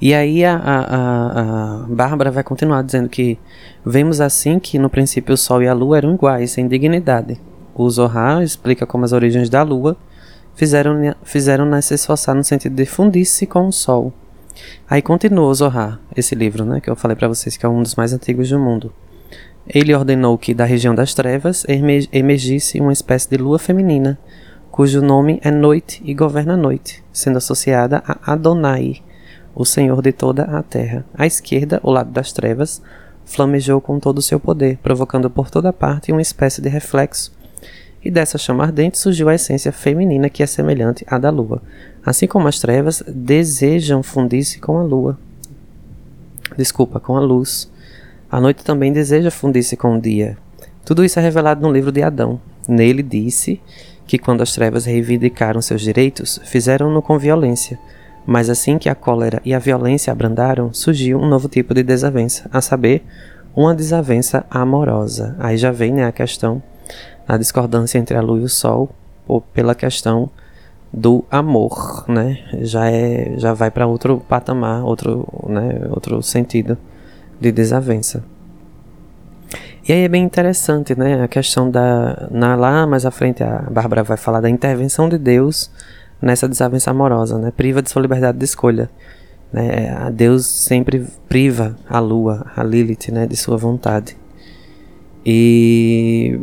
E 0.00 0.14
aí 0.14 0.44
a, 0.44 0.56
a, 0.56 1.80
a, 1.82 1.86
Bárbara 1.88 2.30
vai 2.30 2.44
continuar 2.44 2.82
dizendo 2.82 3.08
que 3.08 3.36
vemos 3.84 4.20
assim 4.20 4.60
que 4.60 4.78
no 4.78 4.88
princípio 4.88 5.34
o 5.34 5.36
Sol 5.36 5.60
e 5.60 5.66
a 5.66 5.74
Lua 5.74 5.98
eram 5.98 6.14
iguais 6.14 6.56
em 6.56 6.68
dignidade. 6.68 7.40
O 7.74 7.90
Zohar 7.90 8.40
explica 8.42 8.86
como 8.86 9.04
as 9.04 9.12
origens 9.12 9.50
da 9.50 9.62
Lua 9.62 9.96
fizeram, 10.58 11.14
fizeram 11.22 11.80
se 11.80 11.94
esforçar 11.94 12.34
no 12.34 12.42
sentido 12.42 12.74
de 12.74 12.84
fundir-se 12.84 13.46
com 13.46 13.68
o 13.68 13.72
Sol. 13.72 14.12
Aí 14.90 15.00
continua 15.00 15.46
o 15.46 15.54
Zohar, 15.54 16.00
esse 16.16 16.34
livro, 16.34 16.64
né, 16.64 16.80
que 16.80 16.90
eu 16.90 16.96
falei 16.96 17.16
para 17.16 17.28
vocês 17.28 17.56
que 17.56 17.64
é 17.64 17.68
um 17.68 17.80
dos 17.80 17.94
mais 17.94 18.12
antigos 18.12 18.48
do 18.48 18.58
mundo. 18.58 18.92
ele 19.68 19.94
ordenou 19.94 20.36
que 20.36 20.52
da 20.52 20.64
região 20.64 20.94
das 20.94 21.14
trevas 21.14 21.64
emergisse 22.10 22.80
uma 22.80 22.92
espécie 22.92 23.30
de 23.30 23.36
lua 23.36 23.58
feminina, 23.58 24.18
cujo 24.68 25.00
nome 25.00 25.38
é 25.44 25.50
Noite 25.52 26.02
e 26.04 26.12
governa 26.12 26.54
a 26.54 26.56
noite, 26.56 27.04
sendo 27.12 27.38
associada 27.38 28.02
a 28.04 28.32
Adonai, 28.32 29.00
o 29.54 29.64
Senhor 29.64 30.02
de 30.02 30.10
toda 30.10 30.42
a 30.42 30.60
terra. 30.62 31.04
À 31.14 31.24
esquerda, 31.24 31.78
o 31.84 31.90
lado 31.92 32.10
das 32.10 32.32
trevas, 32.32 32.82
flamejou 33.24 33.80
com 33.80 34.00
todo 34.00 34.18
o 34.18 34.22
seu 34.22 34.40
poder, 34.40 34.78
provocando 34.82 35.30
por 35.30 35.50
toda 35.50 35.72
parte 35.72 36.10
uma 36.10 36.22
espécie 36.22 36.60
de 36.60 36.68
reflexo. 36.68 37.37
E 38.04 38.10
dessa 38.10 38.38
chama 38.38 38.64
ardente 38.64 38.98
surgiu 38.98 39.28
a 39.28 39.34
essência 39.34 39.72
feminina 39.72 40.28
que 40.28 40.42
é 40.42 40.46
semelhante 40.46 41.04
à 41.08 41.18
da 41.18 41.30
lua. 41.30 41.62
Assim 42.04 42.26
como 42.26 42.48
as 42.48 42.58
trevas 42.58 43.02
desejam 43.06 44.02
fundir-se 44.02 44.60
com 44.60 44.78
a 44.78 44.82
lua. 44.82 45.18
Desculpa, 46.56 47.00
com 47.00 47.16
a 47.16 47.20
luz. 47.20 47.70
A 48.30 48.40
noite 48.40 48.64
também 48.64 48.92
deseja 48.92 49.30
fundir-se 49.30 49.76
com 49.76 49.96
o 49.96 50.00
dia. 50.00 50.36
Tudo 50.84 51.04
isso 51.04 51.18
é 51.18 51.22
revelado 51.22 51.60
no 51.60 51.72
livro 51.72 51.92
de 51.92 52.02
Adão. 52.02 52.40
Nele 52.68 53.02
disse 53.02 53.60
que 54.06 54.18
quando 54.18 54.42
as 54.42 54.52
trevas 54.52 54.86
reivindicaram 54.86 55.60
seus 55.60 55.82
direitos, 55.82 56.40
fizeram-no 56.44 57.02
com 57.02 57.18
violência. 57.18 57.78
Mas 58.26 58.48
assim 58.50 58.78
que 58.78 58.88
a 58.88 58.94
cólera 58.94 59.40
e 59.44 59.54
a 59.54 59.58
violência 59.58 60.12
abrandaram, 60.12 60.72
surgiu 60.72 61.18
um 61.18 61.28
novo 61.28 61.48
tipo 61.48 61.74
de 61.74 61.82
desavença, 61.82 62.48
a 62.52 62.60
saber, 62.60 63.02
uma 63.54 63.74
desavença 63.74 64.44
amorosa. 64.50 65.34
Aí 65.38 65.56
já 65.56 65.70
vem 65.70 65.92
né, 65.92 66.04
a 66.04 66.12
questão, 66.12 66.62
a 67.28 67.36
discordância 67.36 67.98
entre 67.98 68.16
a 68.16 68.22
lua 68.22 68.40
e 68.40 68.44
o 68.44 68.48
sol, 68.48 68.88
ou 69.26 69.42
pela 69.42 69.74
questão 69.74 70.30
do 70.90 71.24
amor, 71.30 72.06
né? 72.08 72.38
Já 72.62 72.90
é, 72.90 73.34
já 73.36 73.52
vai 73.52 73.70
para 73.70 73.86
outro 73.86 74.18
patamar, 74.26 74.82
outro, 74.82 75.28
né, 75.46 75.86
outro 75.90 76.22
sentido 76.22 76.78
de 77.38 77.52
desavença. 77.52 78.24
E 79.86 79.92
aí 79.92 80.04
é 80.04 80.08
bem 80.08 80.22
interessante, 80.22 80.98
né? 80.98 81.22
A 81.22 81.28
questão 81.28 81.70
da. 81.70 82.28
Na, 82.30 82.54
lá 82.54 82.86
mais 82.86 83.06
à 83.06 83.10
frente, 83.10 83.42
a 83.42 83.66
Bárbara 83.70 84.02
vai 84.02 84.16
falar 84.16 84.40
da 84.40 84.48
intervenção 84.48 85.08
de 85.08 85.18
Deus 85.18 85.70
nessa 86.20 86.48
desavença 86.48 86.90
amorosa, 86.90 87.38
né? 87.38 87.50
Priva 87.50 87.82
de 87.82 87.90
sua 87.90 88.02
liberdade 88.02 88.38
de 88.38 88.44
escolha. 88.44 88.90
Né? 89.52 89.90
A 89.98 90.10
Deus 90.10 90.46
sempre 90.46 91.06
priva 91.26 91.76
a 91.88 91.98
lua, 92.00 92.46
a 92.54 92.62
Lilith, 92.62 93.10
né? 93.10 93.26
De 93.26 93.36
sua 93.36 93.56
vontade. 93.56 94.16
E 95.24 96.38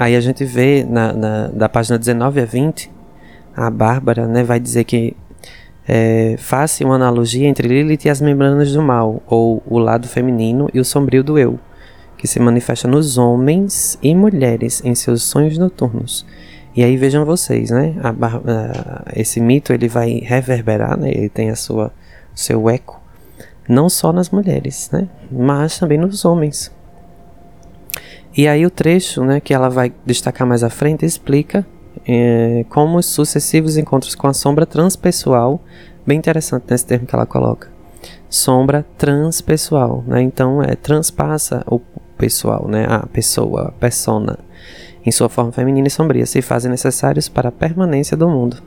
aí 0.00 0.16
a 0.16 0.20
gente 0.20 0.44
vê 0.44 0.84
na, 0.84 1.12
na 1.12 1.48
da 1.48 1.68
página 1.68 1.98
19 1.98 2.40
a 2.40 2.44
20, 2.44 2.90
a 3.54 3.70
Bárbara 3.70 4.26
né, 4.26 4.42
vai 4.42 4.58
dizer 4.58 4.84
que 4.84 5.16
é, 5.86 6.36
faça 6.38 6.84
uma 6.84 6.94
analogia 6.94 7.46
entre 7.46 7.68
Lilith 7.68 8.06
e 8.06 8.10
as 8.10 8.20
membranas 8.20 8.72
do 8.72 8.82
mal, 8.82 9.22
ou 9.26 9.62
o 9.66 9.78
lado 9.78 10.08
feminino 10.08 10.68
e 10.72 10.80
o 10.80 10.84
sombrio 10.84 11.22
do 11.22 11.38
eu, 11.38 11.58
que 12.16 12.26
se 12.26 12.40
manifesta 12.40 12.88
nos 12.88 13.18
homens 13.18 13.98
e 14.02 14.14
mulheres 14.14 14.82
em 14.84 14.94
seus 14.94 15.22
sonhos 15.22 15.58
noturnos. 15.58 16.26
E 16.74 16.82
aí 16.82 16.96
vejam 16.96 17.24
vocês, 17.24 17.70
né? 17.70 17.94
A, 18.02 19.12
esse 19.14 19.40
mito 19.40 19.72
ele 19.72 19.88
vai 19.88 20.20
reverberar, 20.24 20.98
né? 20.98 21.10
Ele 21.10 21.28
tem 21.28 21.50
a 21.50 21.56
sua 21.56 21.92
seu 22.34 22.70
eco 22.70 23.00
não 23.70 23.88
só 23.88 24.12
nas 24.12 24.30
mulheres, 24.30 24.90
né? 24.92 25.08
Mas 25.30 25.78
também 25.78 25.96
nos 25.96 26.24
homens. 26.24 26.72
E 28.36 28.46
aí 28.46 28.64
o 28.64 28.70
trecho, 28.70 29.24
né, 29.24 29.40
que 29.40 29.52
ela 29.52 29.68
vai 29.68 29.92
destacar 30.06 30.46
mais 30.46 30.62
à 30.62 30.70
frente 30.70 31.04
explica 31.04 31.66
é, 32.06 32.64
como 32.68 32.98
os 32.98 33.06
sucessivos 33.06 33.76
encontros 33.76 34.14
com 34.14 34.26
a 34.26 34.32
sombra 34.32 34.64
transpessoal, 34.64 35.62
bem 36.06 36.18
interessante 36.18 36.64
nesse 36.70 36.86
termo 36.86 37.06
que 37.06 37.14
ela 37.14 37.26
coloca, 37.26 37.68
sombra 38.28 38.86
transpessoal, 38.96 40.04
né? 40.06 40.22
Então 40.22 40.62
é 40.62 40.74
transpassa 40.74 41.64
o 41.66 41.80
pessoal, 42.16 42.66
né? 42.68 42.86
A 42.88 43.06
pessoa, 43.06 43.68
a 43.68 43.72
persona, 43.72 44.38
em 45.04 45.10
sua 45.10 45.28
forma 45.28 45.52
feminina 45.52 45.88
e 45.88 45.90
sombria, 45.90 46.26
se 46.26 46.40
fazem 46.40 46.70
necessários 46.70 47.28
para 47.28 47.48
a 47.48 47.52
permanência 47.52 48.16
do 48.16 48.28
mundo. 48.28 48.62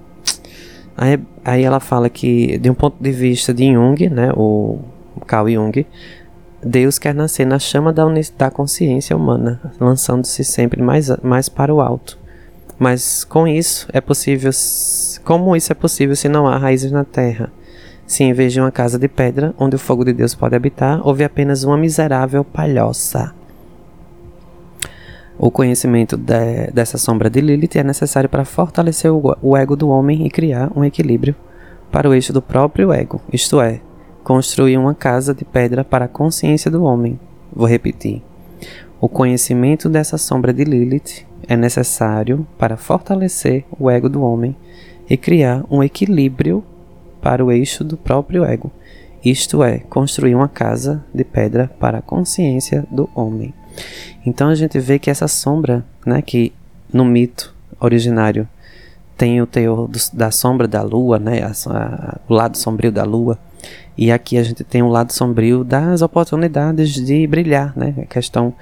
Aí, 0.95 1.19
aí 1.43 1.63
ela 1.63 1.80
fala 1.80 2.10
que, 2.10 2.58
de 2.60 2.69
um 2.69 2.73
ponto 2.73 3.02
de 3.02 3.12
vista 3.12 3.54
de 3.54 3.73
Jung, 3.73 4.10
né, 4.10 4.32
o 4.36 4.80
Carl 5.26 5.49
Jung, 5.49 5.86
Deus 6.65 6.97
quer 6.97 7.13
nascer 7.13 7.45
na 7.45 7.60
chama 7.60 7.91
da, 7.91 8.06
da 8.38 8.49
consciência 8.49 9.15
humana, 9.15 9.60
lançando-se 9.80 10.43
sempre 10.43 10.82
mais, 10.82 11.10
mais 11.21 11.49
para 11.49 11.73
o 11.73 11.82
alto. 11.82 12.17
Mas 12.80 13.23
com 13.23 13.47
isso 13.47 13.88
é 13.93 14.02
possível. 14.02 14.52
Como 15.23 15.56
isso 15.56 15.71
é 15.71 15.76
possível 15.76 16.15
se 16.15 16.28
não 16.28 16.47
há 16.47 16.58
raízes 16.58 16.91
na 16.91 17.04
terra? 17.04 17.52
Se 18.06 18.23
em 18.23 18.34
vez 18.34 18.52
de 18.52 18.60
uma 18.60 18.71
casa 18.71 18.99
de 18.99 19.08
pedra, 19.08 19.54
onde 19.58 19.76
o 19.76 19.80
fogo 19.80 20.04
de 20.04 20.13
Deus 20.13 20.36
pode 20.36 20.56
habitar, 20.56 21.06
houve 21.08 21.23
apenas 21.23 21.63
uma 21.63 21.78
miserável 21.78 22.43
palhoça. 22.43 23.34
O 25.38 25.49
conhecimento 25.49 26.15
de, 26.15 26.67
dessa 26.73 26.97
sombra 26.97 27.30
de 27.30 27.41
Lilith 27.41 27.78
é 27.78 27.84
necessário 27.84 28.30
para 28.30 28.45
fortalecer 28.45 29.12
o, 29.12 29.36
o 29.41 29.58
ego 29.58 29.76
do 29.76 29.89
homem 29.89 30.26
e 30.26 30.30
criar 30.30 30.71
um 30.76 30.84
equilíbrio 30.84 31.36
para 31.91 32.10
o 32.10 32.13
eixo 32.13 32.34
do 32.34 32.41
próprio 32.41 32.91
ego, 32.91 33.21
isto 33.32 33.62
é, 33.62 33.80
construir 34.24 34.78
uma 34.78 34.94
casa 34.94 35.34
de 35.34 35.44
pedra 35.44 35.84
para 35.84 36.06
a 36.06 36.10
consciência 36.10 36.72
do 36.72 36.84
homem. 36.84 37.20
Vou 37.52 37.68
repetir. 37.68 38.22
O 39.00 39.10
conhecimento 39.10 39.90
dessa 39.90 40.18
sombra 40.18 40.54
de 40.54 40.64
Lilith 40.64 41.26
é 41.48 41.58
necessário 41.58 42.48
para 42.58 42.78
fortalecer 42.78 43.66
o 43.78 43.90
ego 43.90 44.08
do 44.08 44.22
homem 44.22 44.56
e 45.10 45.18
criar 45.18 45.64
um 45.70 45.84
equilíbrio 45.84 46.64
para 47.22 47.44
o 47.44 47.52
eixo 47.52 47.84
do 47.84 47.98
próprio 47.98 48.44
ego, 48.44 48.72
isto 49.24 49.64
é, 49.64 49.80
construir 49.80 50.36
uma 50.36 50.48
casa 50.48 51.04
de 51.14 51.24
pedra 51.24 51.72
para 51.80 52.00
a 52.00 52.02
consciência 52.02 52.86
do 52.92 53.10
homem. 53.16 53.54
Então 54.26 54.50
a 54.50 54.56
gente 54.56 54.80
vê 54.80 55.00
que 55.00 55.10
essa 55.10 55.28
sombra, 55.28 55.86
né, 56.06 56.22
que 56.22 56.54
no 56.92 57.06
mito 57.06 57.54
originário 57.80 58.48
tem 59.18 59.42
o 59.42 59.48
teor 59.48 59.88
do, 59.88 60.00
da 60.14 60.32
sombra 60.32 60.68
da 60.68 60.82
lua, 60.82 61.20
né, 61.20 61.42
a, 61.44 61.52
a, 61.70 62.20
o 62.28 62.34
lado 62.34 62.58
sombrio 62.58 62.92
da 62.92 63.04
lua, 63.04 63.40
e 63.97 64.12
aqui 64.12 64.38
a 64.38 64.43
gente 64.43 64.63
tem 64.63 64.82
o 64.82 64.89
lado 64.89 65.13
sombrio 65.13 65.63
das 65.63 66.02
oportunidades 66.02 66.93
de 66.93 67.26
brilhar, 67.28 67.78
né, 67.78 67.93
a 67.97 68.06
questão 68.06 68.54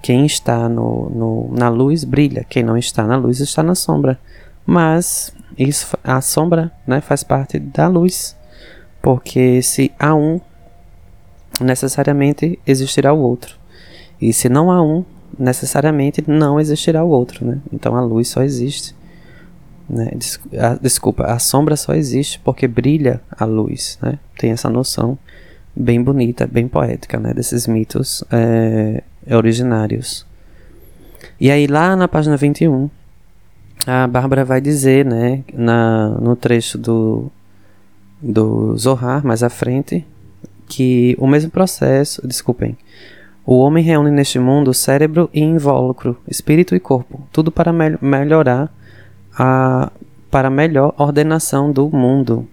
quem 0.00 0.24
está 0.26 0.68
no, 0.68 1.10
no, 1.10 1.50
na 1.52 1.68
luz 1.68 2.04
brilha, 2.04 2.46
quem 2.48 2.62
não 2.62 2.76
está 2.76 3.04
na 3.04 3.16
luz 3.16 3.40
está 3.40 3.62
na 3.62 3.74
sombra. 3.74 4.18
Mas 4.64 5.34
isso, 5.58 5.96
a 6.04 6.20
sombra 6.20 6.70
né, 6.86 7.00
faz 7.00 7.24
parte 7.24 7.58
da 7.58 7.88
luz, 7.88 8.36
porque 9.00 9.60
se 9.60 9.90
há 9.98 10.14
um, 10.14 10.40
necessariamente 11.60 12.58
existirá 12.66 13.12
o 13.12 13.18
outro. 13.18 13.56
E 14.20 14.32
se 14.32 14.48
não 14.48 14.70
há 14.70 14.80
um, 14.80 15.04
necessariamente 15.36 16.22
não 16.26 16.60
existirá 16.60 17.02
o 17.02 17.08
outro. 17.08 17.44
Né? 17.44 17.58
Então 17.72 17.96
a 17.96 18.00
luz 18.00 18.28
só 18.28 18.42
existe. 18.42 18.94
Né? 19.92 20.10
Desculpa, 20.80 21.24
a 21.26 21.38
sombra 21.38 21.76
só 21.76 21.94
existe 21.94 22.40
porque 22.40 22.66
brilha 22.66 23.20
a 23.30 23.44
luz. 23.44 23.98
Né? 24.00 24.18
Tem 24.38 24.50
essa 24.50 24.70
noção 24.70 25.18
bem 25.76 26.02
bonita, 26.02 26.46
bem 26.46 26.66
poética 26.66 27.20
né? 27.20 27.34
desses 27.34 27.66
mitos 27.66 28.24
é, 28.32 29.02
originários. 29.30 30.26
E 31.38 31.50
aí 31.50 31.66
lá 31.66 31.94
na 31.94 32.08
página 32.08 32.36
21, 32.36 32.88
a 33.86 34.06
Bárbara 34.06 34.44
vai 34.44 34.60
dizer, 34.60 35.04
né, 35.04 35.42
na, 35.52 36.08
no 36.08 36.36
trecho 36.36 36.78
do, 36.78 37.30
do 38.20 38.76
Zohar, 38.76 39.24
mais 39.26 39.42
à 39.42 39.50
frente, 39.50 40.06
que 40.68 41.16
o 41.18 41.26
mesmo 41.26 41.50
processo, 41.50 42.26
desculpem, 42.26 42.76
o 43.44 43.58
homem 43.58 43.82
reúne 43.82 44.10
neste 44.10 44.38
mundo 44.38 44.72
cérebro 44.72 45.28
e 45.34 45.40
invólucro, 45.40 46.16
espírito 46.28 46.76
e 46.76 46.80
corpo, 46.80 47.26
tudo 47.32 47.50
para 47.50 47.72
me 47.72 47.98
melhorar 48.00 48.72
a 49.38 49.90
para 50.30 50.48
melhor 50.48 50.94
ordenação 50.96 51.70
do 51.70 51.90
mundo. 51.90 52.48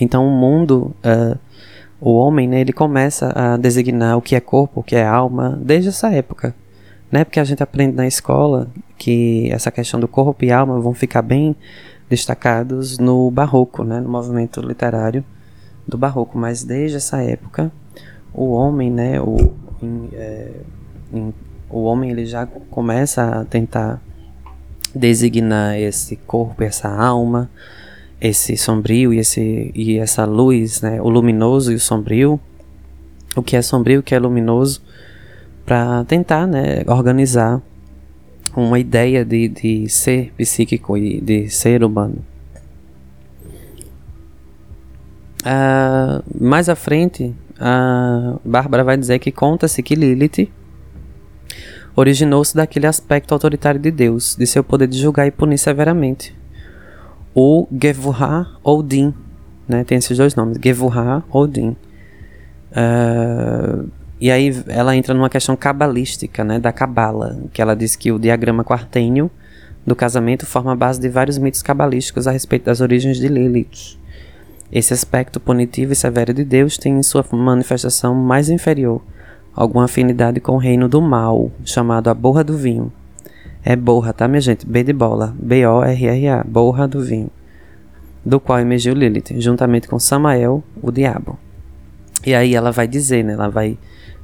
Então 0.00 0.26
o 0.26 0.30
mundo 0.30 0.94
uh, 1.04 1.38
o 2.04 2.16
homem, 2.16 2.48
né, 2.48 2.60
ele 2.60 2.72
começa 2.72 3.32
a 3.32 3.56
designar 3.56 4.18
o 4.18 4.20
que 4.20 4.34
é 4.34 4.40
corpo, 4.40 4.80
o 4.80 4.82
que 4.82 4.96
é 4.96 5.06
alma, 5.06 5.56
desde 5.62 5.90
essa 5.90 6.12
época. 6.12 6.52
Né? 7.12 7.24
Porque 7.24 7.38
a 7.38 7.44
gente 7.44 7.62
aprende 7.62 7.94
na 7.94 8.08
escola 8.08 8.66
que 8.98 9.48
essa 9.52 9.70
questão 9.70 10.00
do 10.00 10.08
corpo 10.08 10.44
e 10.44 10.50
alma 10.50 10.80
vão 10.80 10.92
ficar 10.92 11.22
bem 11.22 11.54
destacados 12.10 12.98
no 12.98 13.30
barroco, 13.30 13.84
né, 13.84 14.00
no 14.00 14.08
movimento 14.08 14.60
literário 14.60 15.24
do 15.86 15.96
barroco. 15.96 16.36
Mas 16.36 16.64
desde 16.64 16.96
essa 16.96 17.22
época, 17.22 17.70
o 18.34 18.50
homem, 18.50 18.90
né, 18.90 19.20
o, 19.20 19.36
em, 19.80 20.08
é, 20.12 20.50
em, 21.14 21.32
o 21.70 21.84
homem 21.84 22.10
ele 22.10 22.26
já 22.26 22.46
começa 22.46 23.22
a 23.22 23.44
tentar 23.44 24.02
designar 24.94 25.78
esse 25.78 26.16
corpo, 26.16 26.62
essa 26.62 26.88
alma, 26.88 27.50
esse 28.20 28.56
sombrio 28.56 29.12
e, 29.12 29.18
esse, 29.18 29.70
e 29.74 29.98
essa 29.98 30.24
luz, 30.24 30.80
né, 30.80 31.00
o 31.00 31.08
luminoso 31.08 31.72
e 31.72 31.74
o 31.74 31.80
sombrio, 31.80 32.40
o 33.34 33.42
que 33.42 33.56
é 33.56 33.62
sombrio, 33.62 34.00
o 34.00 34.02
que 34.02 34.14
é 34.14 34.18
luminoso, 34.18 34.82
para 35.64 36.04
tentar 36.04 36.46
né, 36.46 36.82
organizar 36.86 37.60
uma 38.54 38.78
ideia 38.78 39.24
de, 39.24 39.48
de 39.48 39.88
ser 39.88 40.32
psíquico 40.36 40.96
e 40.96 41.20
de 41.20 41.48
ser 41.48 41.82
humano. 41.82 42.18
Uh, 45.42 46.22
mais 46.40 46.68
à 46.68 46.76
frente, 46.76 47.34
a 47.58 48.36
Bárbara 48.44 48.84
vai 48.84 48.96
dizer 48.96 49.18
que 49.18 49.32
conta-se 49.32 49.82
que 49.82 49.94
Lilith, 49.94 50.50
originou-se 51.94 52.54
daquele 52.54 52.86
aspecto 52.86 53.32
autoritário 53.32 53.80
de 53.80 53.90
Deus, 53.90 54.36
de 54.36 54.46
seu 54.46 54.64
poder 54.64 54.88
de 54.88 54.98
julgar 54.98 55.26
e 55.26 55.30
punir 55.30 55.58
severamente. 55.58 56.34
O 57.34 57.66
Gevurah 57.80 58.46
ou 58.62 58.82
Din, 58.82 59.14
né? 59.68 59.84
tem 59.84 59.98
esses 59.98 60.16
dois 60.16 60.34
nomes, 60.34 60.58
Gevurah 60.62 61.22
ou 61.30 61.46
Din. 61.46 61.76
Uh, 62.70 63.88
e 64.20 64.30
aí 64.30 64.54
ela 64.68 64.96
entra 64.96 65.12
numa 65.14 65.28
questão 65.28 65.56
cabalística, 65.56 66.44
né, 66.44 66.58
da 66.58 66.72
cabala, 66.72 67.38
que 67.52 67.60
ela 67.60 67.74
diz 67.74 67.96
que 67.96 68.12
o 68.12 68.18
diagrama 68.18 68.64
quartênio 68.64 69.30
do 69.84 69.96
casamento 69.96 70.46
forma 70.46 70.72
a 70.72 70.76
base 70.76 71.00
de 71.00 71.08
vários 71.08 71.38
mitos 71.38 71.60
cabalísticos 71.60 72.26
a 72.26 72.30
respeito 72.30 72.66
das 72.66 72.80
origens 72.80 73.18
de 73.18 73.26
Lilith. 73.26 73.98
Esse 74.70 74.94
aspecto 74.94 75.40
punitivo 75.40 75.92
e 75.92 75.96
severo 75.96 76.32
de 76.32 76.44
Deus 76.44 76.78
tem 76.78 76.96
em 76.96 77.02
sua 77.02 77.24
manifestação 77.32 78.14
mais 78.14 78.48
inferior 78.48 79.02
alguma 79.54 79.84
afinidade 79.84 80.40
com 80.40 80.52
o 80.52 80.58
reino 80.58 80.88
do 80.88 81.00
mal, 81.00 81.50
chamado 81.64 82.08
a 82.08 82.14
borra 82.14 82.42
do 82.42 82.56
vinho. 82.56 82.92
É 83.64 83.76
borra, 83.76 84.12
tá, 84.12 84.26
minha 84.26 84.40
gente? 84.40 84.66
B 84.66 84.82
de 84.82 84.92
bola. 84.92 85.34
B-O-R-R-A. 85.38 86.44
Borra 86.44 86.88
do 86.88 87.00
vinho. 87.00 87.30
Do 88.24 88.40
qual 88.40 88.58
emergiu 88.58 88.94
Lilith, 88.94 89.38
juntamente 89.38 89.86
com 89.86 89.98
Samael, 89.98 90.64
o 90.82 90.90
diabo. 90.90 91.38
E 92.24 92.34
aí 92.34 92.54
ela 92.54 92.72
vai 92.72 92.88
dizer, 92.88 93.24
né? 93.24 93.34
Ela 93.34 93.48
vai 93.48 93.78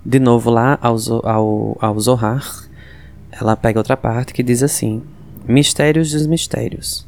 de 0.05 0.19
novo 0.19 0.51
lá 0.51 0.79
ao, 0.81 0.97
ao, 1.25 1.77
ao 1.81 2.01
Zohar. 2.01 2.65
Ela 3.31 3.57
pega 3.57 3.79
outra 3.79 3.97
parte 3.97 4.33
que 4.33 4.43
diz 4.43 4.63
assim: 4.63 5.03
Mistérios 5.47 6.13
dos 6.13 6.27
mistérios. 6.27 7.07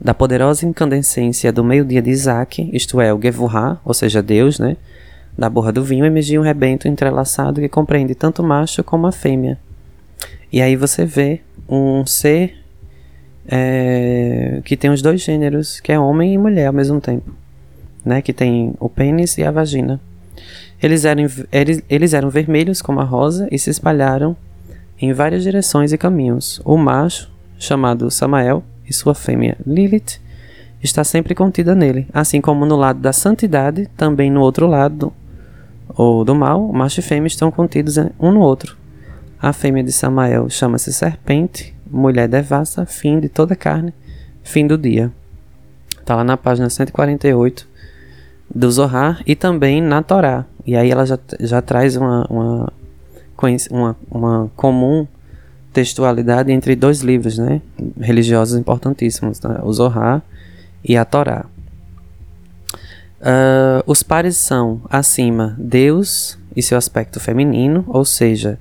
Da 0.00 0.12
poderosa 0.12 0.66
incandescência 0.66 1.52
do 1.52 1.64
meio-dia 1.64 2.02
de 2.02 2.10
Isaac, 2.10 2.68
isto 2.72 3.00
é, 3.00 3.14
o 3.14 3.20
Gevurah, 3.20 3.80
ou 3.84 3.94
seja, 3.94 4.22
Deus, 4.22 4.58
né? 4.58 4.76
Da 5.36 5.50
borra 5.50 5.72
do 5.72 5.82
vinho 5.82 6.04
emergia 6.04 6.40
um 6.40 6.44
rebento 6.44 6.86
entrelaçado 6.86 7.60
que 7.60 7.68
compreende 7.68 8.14
tanto 8.14 8.40
o 8.42 8.44
macho 8.44 8.84
como 8.84 9.06
a 9.06 9.12
fêmea. 9.12 9.58
E 10.52 10.62
aí 10.62 10.76
você 10.76 11.04
vê 11.04 11.40
um 11.68 12.06
ser 12.06 12.56
é, 13.46 14.60
que 14.64 14.76
tem 14.76 14.90
os 14.90 15.02
dois 15.02 15.20
gêneros, 15.20 15.80
que 15.80 15.90
é 15.90 15.98
homem 15.98 16.34
e 16.34 16.38
mulher 16.38 16.66
ao 16.66 16.72
mesmo 16.72 17.00
tempo, 17.00 17.32
né? 18.04 18.22
Que 18.22 18.32
tem 18.32 18.74
o 18.78 18.88
pênis 18.88 19.36
e 19.36 19.42
a 19.42 19.50
vagina. 19.50 20.00
Eles 20.80 21.04
eram, 21.04 21.26
eles, 21.50 21.82
eles 21.88 22.14
eram 22.14 22.30
vermelhos 22.30 22.80
como 22.80 23.00
a 23.00 23.04
rosa 23.04 23.48
e 23.50 23.58
se 23.58 23.70
espalharam 23.70 24.36
em 25.00 25.12
várias 25.12 25.42
direções 25.42 25.92
e 25.92 25.98
caminhos. 25.98 26.60
O 26.64 26.76
macho, 26.76 27.30
chamado 27.58 28.10
Samael, 28.10 28.62
e 28.88 28.92
sua 28.92 29.14
fêmea 29.14 29.56
Lilith, 29.66 30.20
está 30.82 31.02
sempre 31.02 31.34
contida 31.34 31.74
nele, 31.74 32.06
assim 32.12 32.40
como 32.40 32.66
no 32.66 32.76
lado 32.76 33.00
da 33.00 33.12
santidade, 33.12 33.88
também 33.96 34.30
no 34.30 34.42
outro 34.42 34.66
lado 34.66 35.12
ou 35.96 36.24
do 36.24 36.34
mal, 36.34 36.72
macho 36.72 37.00
e 37.00 37.02
fêmea 37.02 37.26
estão 37.26 37.50
contidos 37.50 37.96
um 38.18 38.32
no 38.32 38.40
outro. 38.40 38.76
A 39.40 39.52
fêmea 39.52 39.84
de 39.84 39.92
Samael 39.92 40.48
chama-se 40.48 40.92
serpente, 40.92 41.74
mulher 41.90 42.28
devassa, 42.28 42.86
fim 42.86 43.20
de 43.20 43.28
toda 43.28 43.54
carne, 43.54 43.92
fim 44.42 44.66
do 44.66 44.76
dia. 44.76 45.12
Está 46.00 46.16
lá 46.16 46.24
na 46.24 46.36
página 46.36 46.68
148 46.68 47.68
do 48.54 48.70
Zohar 48.70 49.22
e 49.26 49.34
também 49.36 49.80
na 49.80 50.02
Torá. 50.02 50.44
E 50.66 50.76
aí 50.76 50.90
ela 50.90 51.04
já, 51.06 51.18
já 51.40 51.62
traz 51.62 51.96
uma, 51.96 52.26
uma, 52.28 52.72
uma, 53.70 53.96
uma 54.10 54.50
comum 54.56 55.06
textualidade 55.72 56.52
entre 56.52 56.76
dois 56.76 57.00
livros 57.00 57.36
né, 57.36 57.60
religiosos 58.00 58.58
importantíssimos, 58.58 59.40
né, 59.40 59.58
o 59.62 59.72
Zohar 59.72 60.22
e 60.82 60.96
a 60.96 61.04
Torá. 61.04 61.46
Uh, 63.24 63.82
os 63.86 64.02
pares 64.02 64.36
são, 64.36 64.82
acima, 64.90 65.56
Deus 65.58 66.38
e 66.54 66.62
seu 66.62 66.76
aspecto 66.76 67.18
feminino, 67.18 67.82
ou 67.88 68.04
seja, 68.04 68.58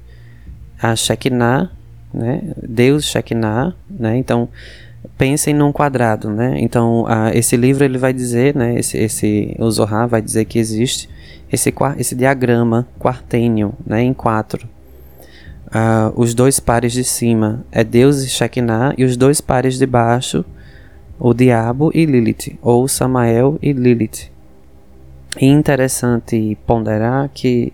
a 0.81 0.95
Shekinah, 0.95 1.69
né? 2.13 2.41
Deus 2.61 3.03
Shekinah, 3.03 3.75
né? 3.89 4.15
Então, 4.15 4.47
pensem 5.17 5.53
num 5.53 5.73
quadrado, 5.73 6.29
né? 6.29 6.55
Então, 6.59 7.05
esse 7.33 7.57
livro 7.57 7.83
ele 7.83 7.97
vai 7.97 8.13
dizer, 8.13 8.55
né? 8.55 8.79
Esse, 8.79 8.97
esse 8.97 9.55
o 9.59 9.69
Zohar 9.69 10.07
vai 10.07 10.21
dizer 10.21 10.45
que 10.45 10.57
existe 10.57 11.09
esse, 11.51 11.73
esse 11.97 12.15
diagrama 12.15 12.87
quartênio, 12.97 13.73
né? 13.85 14.01
Em 14.01 14.13
quatro. 14.13 14.65
Uh, 15.67 16.13
os 16.15 16.33
dois 16.33 16.59
pares 16.59 16.93
de 16.93 17.03
cima 17.03 17.65
é 17.71 17.83
Deus 17.83 18.23
e 18.23 18.29
Shekinah, 18.29 18.93
e 18.97 19.03
os 19.03 19.17
dois 19.17 19.41
pares 19.41 19.77
de 19.77 19.85
baixo, 19.85 20.45
o 21.19 21.33
diabo 21.33 21.91
e 21.93 22.05
Lilith, 22.05 22.57
ou 22.61 22.87
Samael 22.87 23.57
e 23.61 23.73
Lilith. 23.73 24.32
E 25.39 25.45
interessante 25.45 26.57
ponderar 26.65 27.29
que 27.33 27.73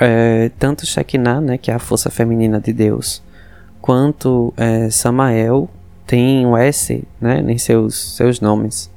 é, 0.00 0.50
tanto 0.58 0.86
Shekinah, 0.86 1.40
né, 1.40 1.58
que 1.58 1.70
é 1.70 1.74
a 1.74 1.78
força 1.78 2.10
feminina 2.10 2.60
de 2.60 2.72
Deus, 2.72 3.22
quanto 3.80 4.52
é, 4.56 4.90
Samael 4.90 5.68
tem 6.06 6.46
o 6.46 6.56
S 6.56 7.04
né, 7.20 7.40
em 7.40 7.58
seus, 7.58 8.16
seus 8.16 8.40
nomes. 8.40 8.90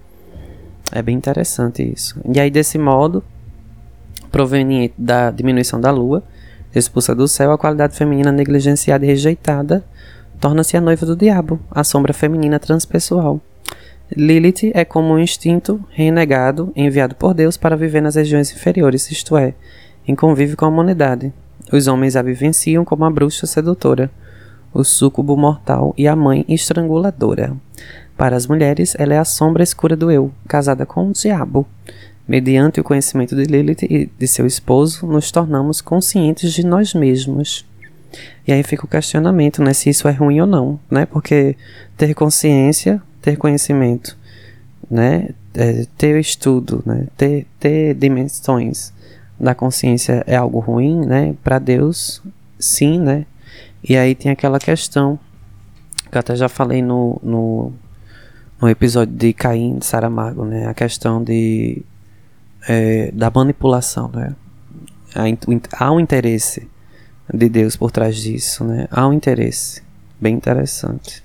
É 0.92 1.02
bem 1.02 1.16
interessante 1.16 1.82
isso. 1.82 2.20
E 2.34 2.40
aí, 2.40 2.52
desse 2.52 2.78
modo, 2.78 3.24
proveniente 4.32 4.94
da 4.98 5.32
diminuição 5.32 5.80
da 5.80 5.92
lua, 5.92 6.24
expulsa 6.74 7.16
do 7.16 7.28
céu, 7.28 7.52
a 7.52 7.58
qualidade 7.58 7.96
feminina 7.96 8.32
negligenciada 8.32 9.06
e 9.06 9.08
rejeitada 9.08 9.84
torna-se 10.40 10.76
a 10.76 10.82
noiva 10.82 11.06
do 11.06 11.16
diabo, 11.16 11.60
a 11.70 11.84
sombra 11.84 12.14
feminina 12.14 12.60
transpessoal. 12.60 13.40
Lilith 14.16 14.72
é 14.74 14.84
como 14.84 15.14
um 15.14 15.20
instinto 15.20 15.84
renegado 15.90 16.74
enviado 16.76 17.16
por 17.16 17.34
Deus 17.34 17.56
para 17.56 17.78
viver 17.78 18.02
nas 18.02 18.16
regiões 18.16 18.52
inferiores, 18.52 19.10
isto 19.10 19.38
é, 19.38 19.54
em 20.06 20.14
convívio 20.14 20.58
com 20.58 20.66
a 20.66 20.68
humanidade. 20.68 21.32
Os 21.72 21.88
homens 21.88 22.18
a 22.18 22.22
vivenciam 22.22 22.84
como 22.84 23.06
a 23.06 23.10
bruxa 23.10 23.48
sedutora, 23.48 24.12
o 24.74 24.84
súcubo 24.84 25.38
mortal 25.38 25.94
e 25.98 26.10
a 26.10 26.16
mãe 26.16 26.44
estranguladora. 26.50 27.56
Para 28.18 28.36
as 28.36 28.46
mulheres, 28.46 28.96
ela 29.00 29.14
é 29.14 29.18
a 29.18 29.26
sombra 29.26 29.64
escura 29.64 29.96
do 29.96 30.12
eu, 30.12 30.30
casada 30.46 30.86
com 30.86 31.08
o 31.08 31.14
diabo. 31.14 31.66
Mediante 32.28 32.82
o 32.82 32.84
conhecimento 32.84 33.34
de 33.34 33.44
Lilith 33.44 33.84
e 33.84 34.10
de 34.18 34.28
seu 34.28 34.46
esposo, 34.46 35.08
nos 35.08 35.32
tornamos 35.32 35.80
conscientes 35.80 36.52
de 36.52 36.66
nós 36.66 36.94
mesmos. 36.94 37.66
E 38.46 38.52
aí 38.52 38.62
fica 38.62 38.86
o 38.86 38.90
questionamento, 38.90 39.64
né, 39.64 39.74
se 39.74 39.90
isso 39.90 40.06
é 40.08 40.12
ruim 40.12 40.42
ou 40.42 40.48
não, 40.48 40.78
né? 40.90 41.06
Porque 41.06 41.56
ter 41.98 42.14
consciência 42.14 43.02
ter 43.22 43.38
conhecimento, 43.38 44.18
né? 44.90 45.30
É, 45.54 45.86
ter 45.98 46.20
estudo, 46.20 46.82
né? 46.86 47.08
Ter, 47.18 47.46
ter 47.60 47.94
dimensões 47.94 48.94
da 49.40 49.54
consciência 49.54 50.24
é 50.28 50.36
algo 50.36 50.60
ruim, 50.60 51.06
né? 51.06 51.36
Para 51.44 51.60
Deus, 51.60 52.22
sim, 52.60 53.00
né? 53.00 53.26
E 53.84 53.98
aí 53.98 54.16
tem 54.16 54.32
aquela 54.32 54.60
questão 54.60 55.20
que 56.10 56.18
eu 56.18 56.20
até 56.20 56.36
já 56.36 56.50
falei 56.50 56.82
no, 56.82 57.20
no, 57.24 57.74
no 58.62 58.70
episódio 58.70 59.16
de 59.16 59.34
Caim 59.34 59.80
de 59.80 59.86
Saramago, 59.86 60.46
né? 60.46 60.68
A 60.68 60.74
questão 60.74 61.24
de 61.24 61.82
é, 62.68 63.12
da 63.12 63.32
manipulação, 63.32 64.10
né? 64.14 64.36
Há 65.74 65.92
um 65.92 66.00
interesse 66.00 66.70
de 67.34 67.50
Deus 67.50 67.76
por 67.76 67.92
trás 67.92 68.16
disso, 68.18 68.64
né? 68.64 68.88
Há 68.92 69.08
um 69.08 69.14
interesse 69.14 69.82
bem 70.20 70.36
interessante. 70.36 71.24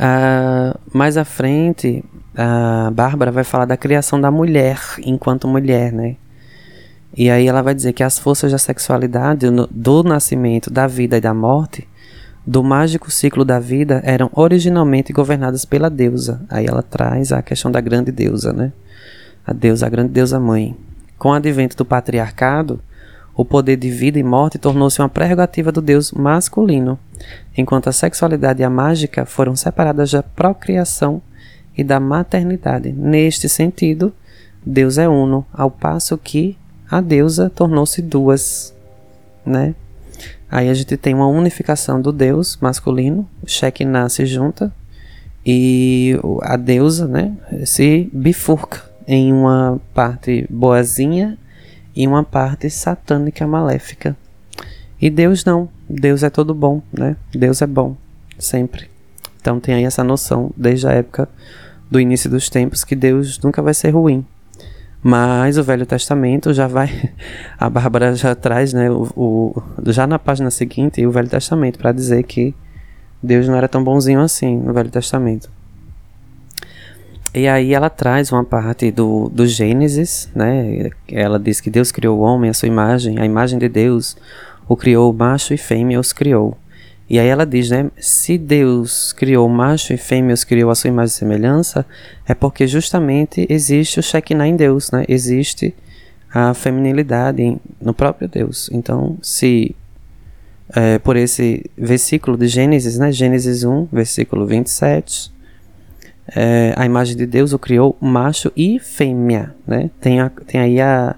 Uh, 0.00 0.80
mais 0.94 1.18
à 1.18 1.26
frente, 1.26 2.02
a 2.34 2.90
Bárbara 2.90 3.30
vai 3.30 3.44
falar 3.44 3.66
da 3.66 3.76
criação 3.76 4.18
da 4.18 4.30
mulher 4.30 4.80
enquanto 5.04 5.46
mulher, 5.46 5.92
né? 5.92 6.16
E 7.14 7.28
aí 7.28 7.46
ela 7.46 7.60
vai 7.60 7.74
dizer 7.74 7.92
que 7.92 8.02
as 8.02 8.18
forças 8.18 8.50
da 8.50 8.56
sexualidade, 8.56 9.46
do 9.70 10.02
nascimento, 10.02 10.70
da 10.70 10.86
vida 10.86 11.18
e 11.18 11.20
da 11.20 11.34
morte, 11.34 11.86
do 12.46 12.62
mágico 12.62 13.10
ciclo 13.10 13.44
da 13.44 13.58
vida, 13.58 14.00
eram 14.02 14.30
originalmente 14.32 15.12
governadas 15.12 15.66
pela 15.66 15.90
deusa. 15.90 16.40
Aí 16.48 16.66
ela 16.66 16.82
traz 16.82 17.30
a 17.30 17.42
questão 17.42 17.70
da 17.70 17.80
grande 17.80 18.10
deusa, 18.10 18.54
né? 18.54 18.72
A 19.46 19.52
deusa, 19.52 19.86
a 19.86 19.90
grande 19.90 20.12
deusa 20.12 20.40
mãe. 20.40 20.74
Com 21.18 21.28
o 21.28 21.34
advento 21.34 21.76
do 21.76 21.84
patriarcado, 21.84 22.80
o 23.34 23.44
poder 23.44 23.76
de 23.76 23.90
vida 23.90 24.18
e 24.18 24.22
morte 24.22 24.58
tornou-se 24.58 25.00
uma 25.00 25.08
prerrogativa 25.08 25.72
do 25.72 25.80
deus 25.80 26.12
masculino, 26.12 26.98
enquanto 27.56 27.88
a 27.88 27.92
sexualidade 27.92 28.62
e 28.62 28.64
a 28.64 28.70
mágica 28.70 29.24
foram 29.24 29.56
separadas 29.56 30.10
da 30.10 30.22
procriação 30.22 31.22
e 31.76 31.84
da 31.84 31.98
maternidade. 31.98 32.92
Neste 32.92 33.48
sentido, 33.48 34.12
Deus 34.64 34.98
é 34.98 35.08
uno, 35.08 35.46
ao 35.52 35.70
passo 35.70 36.18
que 36.18 36.56
a 36.90 37.00
deusa 37.00 37.48
tornou-se 37.48 38.02
duas, 38.02 38.74
né? 39.46 39.74
Aí 40.50 40.68
a 40.68 40.74
gente 40.74 40.96
tem 40.96 41.14
uma 41.14 41.28
unificação 41.28 42.00
do 42.02 42.12
Deus 42.12 42.58
masculino, 42.60 43.28
o 43.42 43.48
Shekinah 43.48 44.08
se 44.08 44.26
junta 44.26 44.72
e 45.46 46.18
a 46.42 46.56
deusa, 46.56 47.06
né, 47.06 47.32
se 47.64 48.10
bifurca 48.12 48.82
em 49.06 49.32
uma 49.32 49.80
parte 49.94 50.46
boazinha 50.50 51.38
e 52.00 52.06
uma 52.06 52.24
parte 52.24 52.70
satânica 52.70 53.46
maléfica. 53.46 54.16
E 54.98 55.10
Deus 55.10 55.44
não, 55.44 55.68
Deus 55.86 56.22
é 56.22 56.30
todo 56.30 56.54
bom, 56.54 56.80
né? 56.90 57.14
Deus 57.30 57.60
é 57.60 57.66
bom, 57.66 57.94
sempre. 58.38 58.88
Então 59.38 59.60
tem 59.60 59.74
aí 59.74 59.84
essa 59.84 60.02
noção, 60.02 60.50
desde 60.56 60.86
a 60.86 60.92
época 60.92 61.28
do 61.90 62.00
início 62.00 62.30
dos 62.30 62.48
tempos, 62.48 62.84
que 62.84 62.96
Deus 62.96 63.38
nunca 63.40 63.60
vai 63.60 63.74
ser 63.74 63.90
ruim. 63.90 64.24
Mas 65.02 65.58
o 65.58 65.62
Velho 65.62 65.84
Testamento 65.84 66.54
já 66.54 66.66
vai. 66.66 67.10
A 67.60 67.68
Bárbara 67.68 68.14
já 68.14 68.34
traz, 68.34 68.72
né? 68.72 68.90
O, 68.90 69.02
o 69.14 69.62
já 69.92 70.06
na 70.06 70.18
página 70.18 70.50
seguinte, 70.50 71.04
o 71.04 71.10
Velho 71.10 71.28
Testamento, 71.28 71.78
para 71.78 71.92
dizer 71.92 72.22
que 72.22 72.54
Deus 73.22 73.46
não 73.46 73.56
era 73.56 73.68
tão 73.68 73.84
bonzinho 73.84 74.20
assim 74.20 74.56
no 74.58 74.72
Velho 74.72 74.90
Testamento. 74.90 75.50
E 77.32 77.46
aí 77.46 77.72
ela 77.72 77.88
traz 77.88 78.32
uma 78.32 78.44
parte 78.44 78.90
do, 78.90 79.28
do 79.28 79.46
Gênesis, 79.46 80.28
né? 80.34 80.90
Ela 81.08 81.38
diz 81.38 81.60
que 81.60 81.70
Deus 81.70 81.92
criou 81.92 82.18
o 82.18 82.22
homem 82.22 82.50
à 82.50 82.54
sua 82.54 82.66
imagem, 82.66 83.20
a 83.20 83.24
imagem 83.24 83.58
de 83.58 83.68
Deus 83.68 84.16
o 84.68 84.76
criou, 84.76 85.12
macho 85.12 85.52
e 85.54 85.56
fêmea 85.56 85.98
os 85.98 86.12
criou. 86.12 86.56
E 87.08 87.18
aí 87.18 87.26
ela 87.26 87.44
diz, 87.44 87.70
né? 87.70 87.90
Se 87.98 88.38
Deus 88.38 89.12
criou 89.12 89.48
macho 89.48 89.92
e 89.92 89.96
fêmea, 89.96 90.32
os 90.32 90.44
criou 90.44 90.70
a 90.70 90.74
sua 90.76 90.88
imagem 90.88 91.14
e 91.14 91.18
semelhança, 91.18 91.86
é 92.26 92.34
porque 92.34 92.66
justamente 92.68 93.46
existe 93.48 93.98
o 93.98 94.02
Shekinah 94.02 94.46
em 94.46 94.54
Deus, 94.54 94.92
né? 94.92 95.04
Existe 95.08 95.74
a 96.32 96.54
feminilidade 96.54 97.42
em, 97.42 97.60
no 97.80 97.92
próprio 97.92 98.28
Deus. 98.28 98.70
Então, 98.72 99.18
se 99.22 99.74
é, 100.72 100.98
por 101.00 101.16
esse 101.16 101.68
versículo 101.76 102.36
de 102.36 102.46
Gênesis, 102.46 102.96
né? 102.98 103.10
Gênesis 103.10 103.64
1, 103.64 103.88
versículo 103.92 104.46
27, 104.46 105.32
é, 106.34 106.72
a 106.76 106.86
imagem 106.86 107.16
de 107.16 107.26
Deus 107.26 107.52
o 107.52 107.58
criou 107.58 107.96
macho 108.00 108.52
e 108.56 108.78
fêmea, 108.78 109.54
né? 109.66 109.90
Tem, 110.00 110.20
a, 110.20 110.30
tem 110.30 110.60
aí 110.60 110.80
a, 110.80 111.16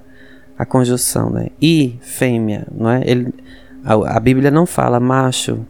a 0.58 0.64
conjunção, 0.64 1.30
né? 1.30 1.48
E 1.60 1.98
fêmea, 2.00 2.66
não 2.74 2.90
é? 2.90 3.02
Ele, 3.04 3.34
a, 3.84 4.16
a 4.16 4.20
Bíblia 4.20 4.50
não 4.50 4.64
fala 4.64 4.98
macho 4.98 5.60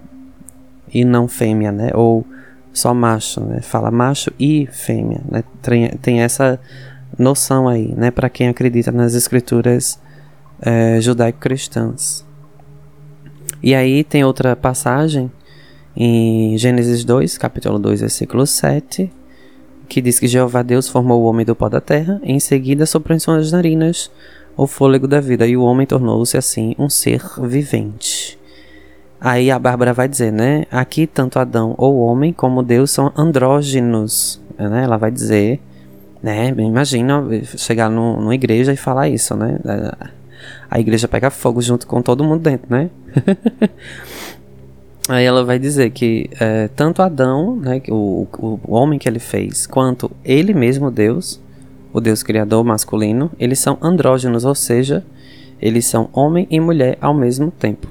e 0.92 1.04
não 1.04 1.26
fêmea, 1.26 1.72
né? 1.72 1.90
Ou 1.94 2.24
só 2.72 2.94
macho, 2.94 3.40
né? 3.40 3.60
Fala 3.60 3.90
macho 3.90 4.32
e 4.38 4.68
fêmea, 4.70 5.20
né? 5.28 5.42
Tem, 5.60 5.88
tem 5.88 6.20
essa 6.20 6.60
noção 7.18 7.68
aí, 7.68 7.92
né? 7.96 8.10
Para 8.10 8.28
quem 8.28 8.48
acredita 8.48 8.92
nas 8.92 9.14
escrituras 9.14 10.00
é, 10.60 11.00
judaico-cristãs. 11.00 12.24
E 13.60 13.74
aí 13.74 14.04
tem 14.04 14.24
outra 14.24 14.54
passagem 14.54 15.30
em 15.96 16.56
Gênesis 16.56 17.04
2, 17.04 17.36
capítulo 17.38 17.78
2, 17.78 18.00
versículo 18.00 18.46
7, 18.46 19.10
que 19.92 20.00
diz 20.00 20.18
que 20.18 20.26
Jeová 20.26 20.62
Deus 20.62 20.88
formou 20.88 21.20
o 21.20 21.26
homem 21.26 21.44
do 21.44 21.54
pó 21.54 21.68
da 21.68 21.78
terra, 21.78 22.18
e 22.24 22.32
em 22.32 22.40
seguida 22.40 22.86
soprou 22.86 23.14
em 23.14 23.18
suas 23.18 23.52
narinas 23.52 24.10
o 24.56 24.66
fôlego 24.66 25.06
da 25.06 25.20
vida, 25.20 25.46
e 25.46 25.54
o 25.54 25.62
homem 25.62 25.86
tornou-se 25.86 26.34
assim 26.34 26.74
um 26.78 26.88
ser 26.88 27.22
vivente. 27.42 28.38
Aí 29.20 29.50
a 29.50 29.58
Bárbara 29.58 29.92
vai 29.92 30.08
dizer, 30.08 30.32
né? 30.32 30.64
Aqui 30.70 31.06
tanto 31.06 31.38
Adão 31.38 31.74
ou 31.76 31.98
homem 31.98 32.32
como 32.32 32.62
Deus 32.62 32.90
são 32.90 33.12
andrógenos, 33.14 34.40
né? 34.58 34.84
Ela 34.84 34.96
vai 34.96 35.10
dizer, 35.10 35.60
né? 36.22 36.48
Imagina 36.56 37.22
chegar 37.44 37.90
no, 37.90 38.18
numa 38.18 38.34
igreja 38.34 38.72
e 38.72 38.78
falar 38.78 39.10
isso, 39.10 39.36
né? 39.36 39.58
A 40.70 40.80
igreja 40.80 41.06
pega 41.06 41.28
fogo 41.28 41.60
junto 41.60 41.86
com 41.86 42.00
todo 42.00 42.24
mundo 42.24 42.40
dentro, 42.40 42.66
né? 42.70 42.88
Aí 45.08 45.24
ela 45.24 45.44
vai 45.44 45.58
dizer 45.58 45.90
que 45.90 46.30
é, 46.38 46.68
tanto 46.68 47.02
Adão, 47.02 47.56
né, 47.56 47.82
o, 47.88 48.26
o, 48.38 48.60
homem 48.72 48.98
que 49.00 49.08
ele 49.08 49.18
fez, 49.18 49.66
quanto 49.66 50.10
ele 50.24 50.54
mesmo, 50.54 50.92
Deus, 50.92 51.40
o 51.92 52.00
Deus 52.00 52.22
criador 52.22 52.62
masculino, 52.64 53.30
eles 53.38 53.58
são 53.58 53.76
andrógenos, 53.82 54.44
ou 54.44 54.54
seja, 54.54 55.04
eles 55.60 55.86
são 55.86 56.08
homem 56.12 56.46
e 56.48 56.60
mulher 56.60 56.96
ao 57.00 57.12
mesmo 57.12 57.50
tempo. 57.50 57.88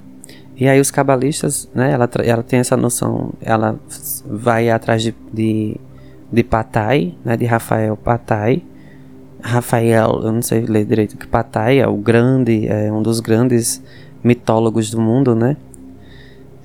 E 0.56 0.70
aí 0.70 0.80
os 0.80 0.90
cabalistas, 0.90 1.70
né, 1.76 1.92
ela, 1.92 2.10
ela 2.24 2.44
tem 2.44 2.60
essa 2.60 2.78
noção, 2.78 3.34
ela 3.42 3.78
vai 4.26 4.70
atrás 4.70 5.04
de, 5.04 5.14
de, 5.34 5.76
de 6.32 6.44
Patai, 6.44 7.14
né, 7.26 7.36
de 7.36 7.46
Rafael 7.46 7.98
Patai. 7.98 8.64
Rafael, 9.42 10.22
eu 10.24 10.32
não 10.32 10.42
sei 10.42 10.62
ler 10.62 10.86
direito 10.86 11.18
que 11.18 11.28
Patai 11.28 11.80
é 11.80 11.88
o 11.88 11.98
grande, 11.98 12.68
é 12.68 12.92
um 12.92 13.02
dos 13.02 13.20
grandes 13.20 13.84
mitólogos 14.24 14.92
do 14.92 15.02
mundo, 15.02 15.36
né? 15.36 15.58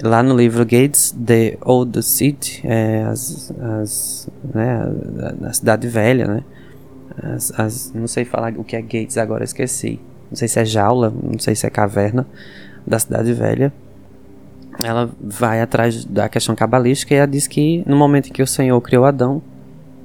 Lá 0.02 0.22
no 0.22 0.36
livro 0.36 0.64
Gates, 0.64 1.12
The 1.12 1.56
Old 1.62 2.02
City, 2.02 2.60
é, 2.64 3.02
as, 3.04 3.52
as, 3.58 4.28
né, 4.54 4.86
a, 5.42 5.48
a 5.48 5.52
cidade 5.52 5.88
velha, 5.88 6.26
né? 6.26 6.44
As, 7.22 7.58
as, 7.58 7.92
não 7.94 8.06
sei 8.06 8.24
falar 8.24 8.52
o 8.58 8.64
que 8.64 8.76
é 8.76 8.82
Gates 8.82 9.16
agora, 9.16 9.42
esqueci. 9.42 9.98
Não 10.30 10.36
sei 10.36 10.48
se 10.48 10.60
é 10.60 10.64
jaula, 10.64 11.10
não 11.10 11.38
sei 11.38 11.54
se 11.54 11.66
é 11.66 11.70
caverna 11.70 12.26
da 12.86 12.98
cidade 12.98 13.32
velha 13.32 13.72
ela 14.82 15.10
vai 15.20 15.60
atrás 15.60 16.04
da 16.04 16.28
questão 16.28 16.54
cabalística 16.54 17.14
e 17.14 17.16
ela 17.16 17.26
diz 17.26 17.46
que 17.46 17.82
no 17.86 17.96
momento 17.96 18.28
em 18.28 18.32
que 18.32 18.42
o 18.42 18.46
Senhor 18.46 18.80
criou 18.80 19.04
Adão, 19.04 19.40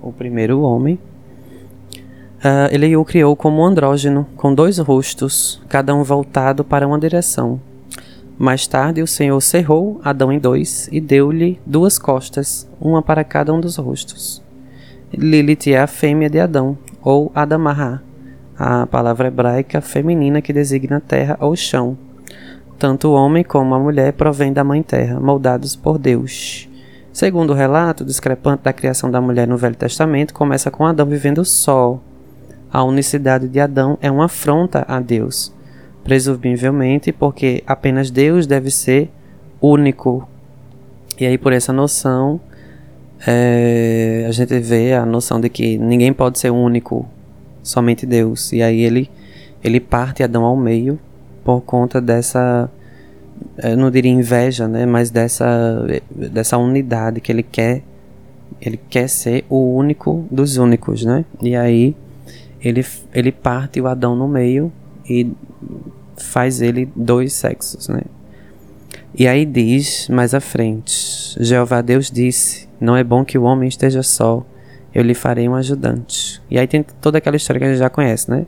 o 0.01 0.11
primeiro 0.11 0.61
homem, 0.61 0.95
uh, 2.39 2.69
ele 2.71 2.95
o 2.95 3.03
criou 3.03 3.35
como 3.35 3.61
um 3.61 3.65
andrógeno, 3.65 4.27
com 4.35 4.53
dois 4.53 4.77
rostos, 4.77 5.61
cada 5.67 5.93
um 5.93 6.03
voltado 6.03 6.63
para 6.63 6.87
uma 6.87 6.99
direção. 6.99 7.59
Mais 8.41 8.65
tarde, 8.65 9.03
o 9.03 9.07
Senhor 9.07 9.39
cerrou 9.39 10.01
Adão 10.03 10.31
em 10.31 10.39
dois 10.39 10.89
e 10.91 10.99
deu-lhe 10.99 11.59
duas 11.63 11.99
costas, 11.99 12.67
uma 12.79 13.03
para 13.03 13.23
cada 13.23 13.53
um 13.53 13.61
dos 13.61 13.75
rostos. 13.75 14.41
Lilith 15.13 15.67
é 15.67 15.79
a 15.79 15.85
fêmea 15.85 16.29
de 16.29 16.39
Adão, 16.39 16.75
ou 17.03 17.31
Adamarra, 17.35 18.01
a 18.57 18.87
palavra 18.87 19.27
hebraica 19.27 19.79
feminina 19.79 20.41
que 20.41 20.51
designa 20.51 20.99
terra 20.99 21.37
ou 21.39 21.55
chão 21.55 21.97
tanto 22.81 23.09
o 23.09 23.13
homem 23.13 23.43
como 23.43 23.75
a 23.75 23.79
mulher 23.79 24.11
provêm 24.13 24.51
da 24.51 24.63
Mãe 24.63 24.81
Terra, 24.81 25.19
moldados 25.19 25.75
por 25.75 25.99
Deus. 25.99 26.67
Segundo 27.13 27.51
o 27.51 27.55
relato 27.55 28.03
discrepante 28.03 28.63
da 28.63 28.73
criação 28.73 29.11
da 29.11 29.21
mulher 29.21 29.47
no 29.47 29.55
Velho 29.55 29.75
Testamento, 29.75 30.33
começa 30.33 30.71
com 30.71 30.83
Adão 30.83 31.05
vivendo 31.05 31.45
só. 31.45 32.01
A 32.73 32.83
unicidade 32.83 33.47
de 33.47 33.59
Adão 33.59 33.99
é 34.01 34.09
uma 34.09 34.25
afronta 34.25 34.83
a 34.87 34.99
Deus, 34.99 35.53
presumivelmente 36.03 37.11
porque 37.11 37.63
apenas 37.65 38.09
Deus 38.09 38.47
deve 38.47 38.71
ser 38.71 39.09
único. 39.61 40.27
E 41.19 41.25
aí, 41.25 41.37
por 41.37 41.53
essa 41.53 41.71
noção, 41.71 42.39
é, 43.25 44.25
a 44.27 44.31
gente 44.31 44.57
vê 44.59 44.93
a 44.93 45.05
noção 45.05 45.39
de 45.39 45.49
que 45.49 45.77
ninguém 45.77 46.11
pode 46.11 46.39
ser 46.39 46.49
único, 46.49 47.07
somente 47.61 48.05
Deus. 48.05 48.51
E 48.51 48.63
aí 48.63 48.81
ele, 48.81 49.09
ele 49.63 49.79
parte 49.79 50.23
Adão 50.23 50.43
ao 50.43 50.57
meio 50.57 50.99
por 51.43 51.61
conta 51.61 51.99
dessa 51.99 52.69
eu 53.57 53.75
não 53.75 53.89
diria 53.89 54.11
inveja, 54.11 54.67
né, 54.67 54.85
mas 54.85 55.09
dessa 55.09 55.85
dessa 56.09 56.57
unidade 56.57 57.19
que 57.19 57.31
ele 57.31 57.43
quer 57.43 57.81
ele 58.61 58.79
quer 58.89 59.07
ser 59.07 59.43
o 59.49 59.75
único 59.75 60.25
dos 60.29 60.57
únicos, 60.57 61.03
né? 61.03 61.25
E 61.41 61.55
aí 61.55 61.95
ele 62.61 62.85
ele 63.13 63.31
parte 63.31 63.81
o 63.81 63.87
Adão 63.87 64.15
no 64.15 64.27
meio 64.27 64.71
e 65.09 65.31
faz 66.17 66.61
ele 66.61 66.91
dois 66.95 67.33
sexos, 67.33 67.87
né? 67.87 68.01
E 69.17 69.27
aí 69.27 69.45
diz 69.45 70.07
mais 70.09 70.33
à 70.33 70.39
frente: 70.39 71.35
Jeová 71.39 71.81
Deus 71.81 72.09
disse: 72.09 72.67
Não 72.79 72.95
é 72.95 73.03
bom 73.03 73.25
que 73.25 73.37
o 73.37 73.43
homem 73.43 73.67
esteja 73.67 74.03
só, 74.03 74.45
eu 74.93 75.03
lhe 75.03 75.13
farei 75.13 75.47
um 75.49 75.55
ajudante. 75.55 76.41
E 76.49 76.57
aí 76.57 76.67
tem 76.67 76.83
toda 77.01 77.17
aquela 77.17 77.35
história 77.35 77.59
que 77.59 77.65
a 77.65 77.69
gente 77.69 77.79
já 77.79 77.89
conhece, 77.89 78.29
né? 78.29 78.45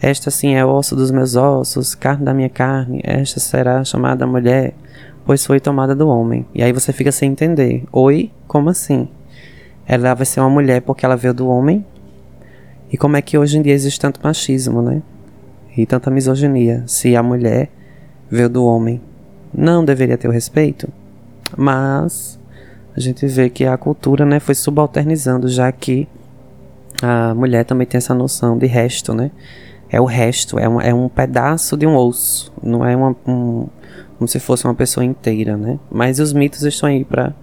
Esta 0.00 0.30
sim 0.30 0.54
é 0.54 0.64
osso 0.64 0.96
dos 0.96 1.10
meus 1.10 1.36
ossos, 1.36 1.94
carne 1.94 2.24
da 2.24 2.32
minha 2.32 2.48
carne, 2.48 3.00
esta 3.04 3.38
será 3.38 3.84
chamada 3.84 4.26
mulher, 4.26 4.72
pois 5.26 5.44
foi 5.44 5.60
tomada 5.60 5.94
do 5.94 6.08
homem. 6.08 6.46
E 6.54 6.62
aí 6.62 6.72
você 6.72 6.92
fica 6.92 7.12
sem 7.12 7.32
entender. 7.32 7.84
Oi? 7.92 8.30
Como 8.46 8.70
assim? 8.70 9.08
Ela 9.86 10.14
vai 10.14 10.24
ser 10.24 10.40
uma 10.40 10.48
mulher 10.48 10.80
porque 10.80 11.04
ela 11.04 11.16
veio 11.16 11.34
do 11.34 11.48
homem? 11.48 11.84
E 12.90 12.96
como 12.96 13.16
é 13.16 13.22
que 13.22 13.36
hoje 13.36 13.58
em 13.58 13.62
dia 13.62 13.74
existe 13.74 14.00
tanto 14.00 14.20
machismo, 14.22 14.80
né? 14.80 15.02
E 15.80 15.86
tanta 15.86 16.10
misoginia, 16.10 16.84
se 16.86 17.16
a 17.16 17.22
mulher 17.22 17.70
veio 18.30 18.48
do 18.48 18.64
homem? 18.64 19.00
Não 19.52 19.84
deveria 19.84 20.18
ter 20.18 20.28
o 20.28 20.32
respeito? 20.32 20.88
Mas 21.56 22.38
a 22.96 23.00
gente 23.00 23.26
vê 23.26 23.50
que 23.50 23.64
a 23.64 23.76
cultura, 23.76 24.24
né, 24.24 24.38
foi 24.38 24.54
subalternizando, 24.54 25.48
já 25.48 25.70
que 25.72 26.08
a 27.02 27.34
mulher 27.34 27.64
também 27.64 27.86
tem 27.86 27.98
essa 27.98 28.14
noção 28.14 28.58
de 28.58 28.66
resto, 28.66 29.14
né? 29.14 29.30
é 29.90 30.00
o 30.00 30.04
resto, 30.04 30.58
é 30.58 30.68
um, 30.68 30.80
é 30.80 30.94
um 30.94 31.08
pedaço 31.08 31.76
de 31.76 31.86
um 31.86 31.96
osso, 31.96 32.52
não 32.62 32.84
é 32.86 32.94
uma, 32.94 33.16
um, 33.26 33.66
como 34.16 34.28
se 34.28 34.38
fosse 34.38 34.64
uma 34.64 34.74
pessoa 34.74 35.04
inteira, 35.04 35.56
né? 35.56 35.78
Mas 35.90 36.20
os 36.20 36.32
mitos 36.32 36.62
estão 36.62 36.88
aí 36.88 37.04
para 37.04 37.34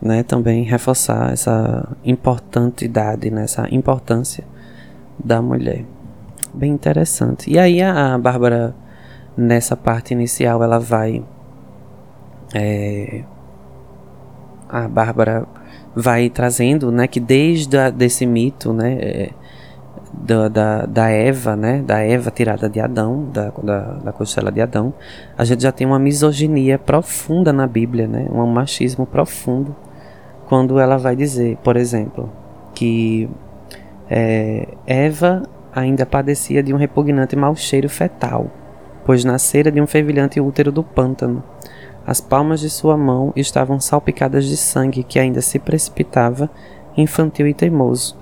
né, 0.00 0.22
também 0.22 0.62
reforçar 0.62 1.32
essa 1.32 1.88
importantidade, 2.04 3.30
né, 3.30 3.44
essa 3.44 3.66
importância 3.74 4.44
da 5.22 5.42
mulher. 5.42 5.84
Bem 6.54 6.72
interessante. 6.72 7.50
E 7.50 7.58
aí 7.58 7.80
a, 7.80 8.14
a 8.14 8.18
Bárbara, 8.18 8.74
nessa 9.36 9.76
parte 9.76 10.12
inicial, 10.12 10.62
ela 10.62 10.78
vai. 10.78 11.24
É, 12.54 13.24
a 14.68 14.86
Bárbara 14.86 15.46
vai 15.94 16.28
trazendo, 16.28 16.90
né, 16.90 17.06
que 17.06 17.20
desde 17.20 17.76
a, 17.76 17.90
desse 17.90 18.26
mito, 18.26 18.72
né, 18.72 18.98
é, 19.00 19.30
da, 20.12 20.48
da, 20.48 20.86
da, 20.86 21.08
Eva, 21.08 21.56
né? 21.56 21.82
Da 21.82 22.00
Eva 22.00 22.30
tirada 22.30 22.68
de 22.68 22.78
Adão, 22.80 23.30
da, 23.32 23.50
da, 23.62 23.80
da 23.94 24.12
costela 24.12 24.52
de 24.52 24.60
Adão, 24.60 24.92
a 25.36 25.44
gente 25.44 25.62
já 25.62 25.72
tem 25.72 25.86
uma 25.86 25.98
misoginia 25.98 26.78
profunda 26.78 27.52
na 27.52 27.66
Bíblia, 27.66 28.06
né? 28.06 28.26
Um 28.30 28.46
machismo 28.46 29.06
profundo. 29.06 29.74
Quando 30.46 30.78
ela 30.78 30.98
vai 30.98 31.16
dizer, 31.16 31.56
por 31.64 31.76
exemplo, 31.76 32.30
que 32.74 33.28
é, 34.10 34.68
Eva 34.86 35.44
ainda 35.74 36.04
padecia 36.04 36.62
de 36.62 36.72
um 36.74 36.76
repugnante 36.76 37.34
mau 37.34 37.56
cheiro 37.56 37.88
fetal, 37.88 38.50
pois 39.04 39.24
nascera 39.24 39.70
de 39.70 39.80
um 39.80 39.86
fervilhante 39.86 40.40
útero 40.40 40.70
do 40.70 40.82
pântano. 40.82 41.42
As 42.06 42.20
palmas 42.20 42.60
de 42.60 42.68
sua 42.68 42.96
mão 42.96 43.32
estavam 43.34 43.80
salpicadas 43.80 44.44
de 44.46 44.56
sangue 44.56 45.02
que 45.02 45.18
ainda 45.18 45.40
se 45.40 45.58
precipitava, 45.58 46.50
infantil 46.96 47.46
e 47.46 47.54
teimoso, 47.54 48.16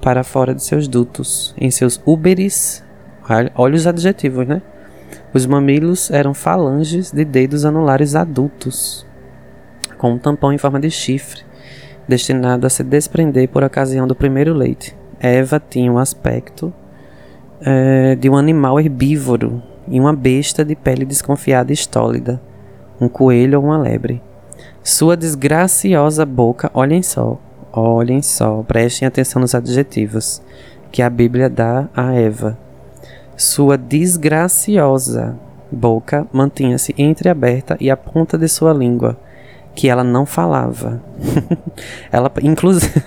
para 0.00 0.22
fora 0.22 0.54
de 0.54 0.62
seus 0.62 0.86
dutos, 0.86 1.54
em 1.58 1.70
seus 1.70 2.00
úberes, 2.06 2.84
olha 3.54 3.74
os 3.74 3.86
adjetivos, 3.86 4.46
né? 4.46 4.62
Os 5.32 5.46
mamilos 5.46 6.10
eram 6.10 6.34
falanges 6.34 7.10
de 7.10 7.24
dedos 7.24 7.64
anulares 7.64 8.14
adultos, 8.14 9.06
com 9.98 10.12
um 10.12 10.18
tampão 10.18 10.52
em 10.52 10.58
forma 10.58 10.78
de 10.78 10.90
chifre, 10.90 11.42
destinado 12.06 12.66
a 12.66 12.70
se 12.70 12.84
desprender 12.84 13.48
por 13.48 13.64
ocasião 13.64 14.06
do 14.06 14.14
primeiro 14.14 14.54
leite. 14.54 14.96
Eva 15.20 15.60
tinha 15.60 15.90
um 15.90 15.98
aspecto 15.98 16.72
é, 17.60 18.14
de 18.14 18.28
um 18.28 18.36
animal 18.36 18.78
herbívoro 18.78 19.62
e 19.88 19.98
uma 19.98 20.12
besta 20.12 20.64
de 20.64 20.74
pele 20.74 21.04
desconfiada 21.04 21.72
e 21.72 21.74
estólida, 21.74 22.40
um 23.00 23.08
coelho 23.08 23.58
ou 23.58 23.66
uma 23.66 23.78
lebre. 23.78 24.22
Sua 24.82 25.16
desgraciosa 25.16 26.24
boca, 26.24 26.70
olhem 26.74 27.02
só, 27.02 27.38
olhem 27.72 28.22
só, 28.22 28.62
prestem 28.62 29.06
atenção 29.06 29.40
nos 29.40 29.54
adjetivos 29.54 30.42
que 30.92 31.02
a 31.02 31.10
Bíblia 31.10 31.48
dá 31.48 31.88
a 31.94 32.14
Eva. 32.14 32.56
Sua 33.36 33.76
desgraciosa 33.76 35.36
boca 35.70 36.26
mantinha-se 36.32 36.94
entreaberta 36.96 37.76
e 37.80 37.90
a 37.90 37.96
ponta 37.96 38.38
de 38.38 38.48
sua 38.48 38.72
língua, 38.72 39.18
que 39.74 39.88
ela 39.88 40.04
não 40.04 40.24
falava. 40.24 41.02
ela, 42.10 42.32
inclusive. 42.42 43.02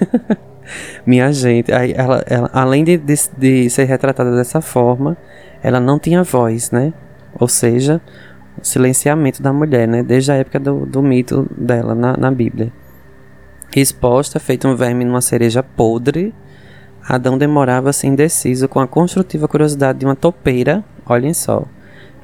Minha 1.06 1.32
gente, 1.32 1.72
ela, 1.72 2.24
ela, 2.28 2.50
além 2.54 2.84
de, 2.84 2.98
de, 2.98 3.16
de, 3.38 3.70
ser 3.70 3.86
retratada 3.86 4.36
dessa 4.36 4.62
forma, 4.62 5.18
ela 5.62 5.80
não 5.80 6.00
tinha 6.00 6.24
voz, 6.24 6.72
né? 6.72 6.94
Ou 7.40 7.48
seja, 7.48 8.02
o 8.62 8.66
silenciamento 8.66 9.42
da 9.42 9.54
mulher, 9.54 9.88
né? 9.88 10.04
Desde 10.04 10.32
a 10.32 10.36
época 10.36 10.60
do, 10.60 10.86
do 10.86 11.02
mito 11.02 11.48
dela 11.58 11.96
na, 11.96 12.18
na 12.18 12.32
Bíblia. 12.32 12.72
Exposta, 13.76 14.40
feito 14.40 14.68
um 14.68 14.76
verme 14.76 15.06
numa 15.06 15.22
cereja 15.22 15.62
podre, 15.62 16.34
Adão 17.08 17.38
demorava-se 17.38 18.06
indeciso 18.08 18.68
com 18.68 18.80
a 18.80 18.88
construtiva 18.88 19.48
curiosidade 19.48 20.00
de 20.00 20.06
uma 20.06 20.16
topeira, 20.16 20.84
olhem 21.06 21.34
só, 21.34 21.66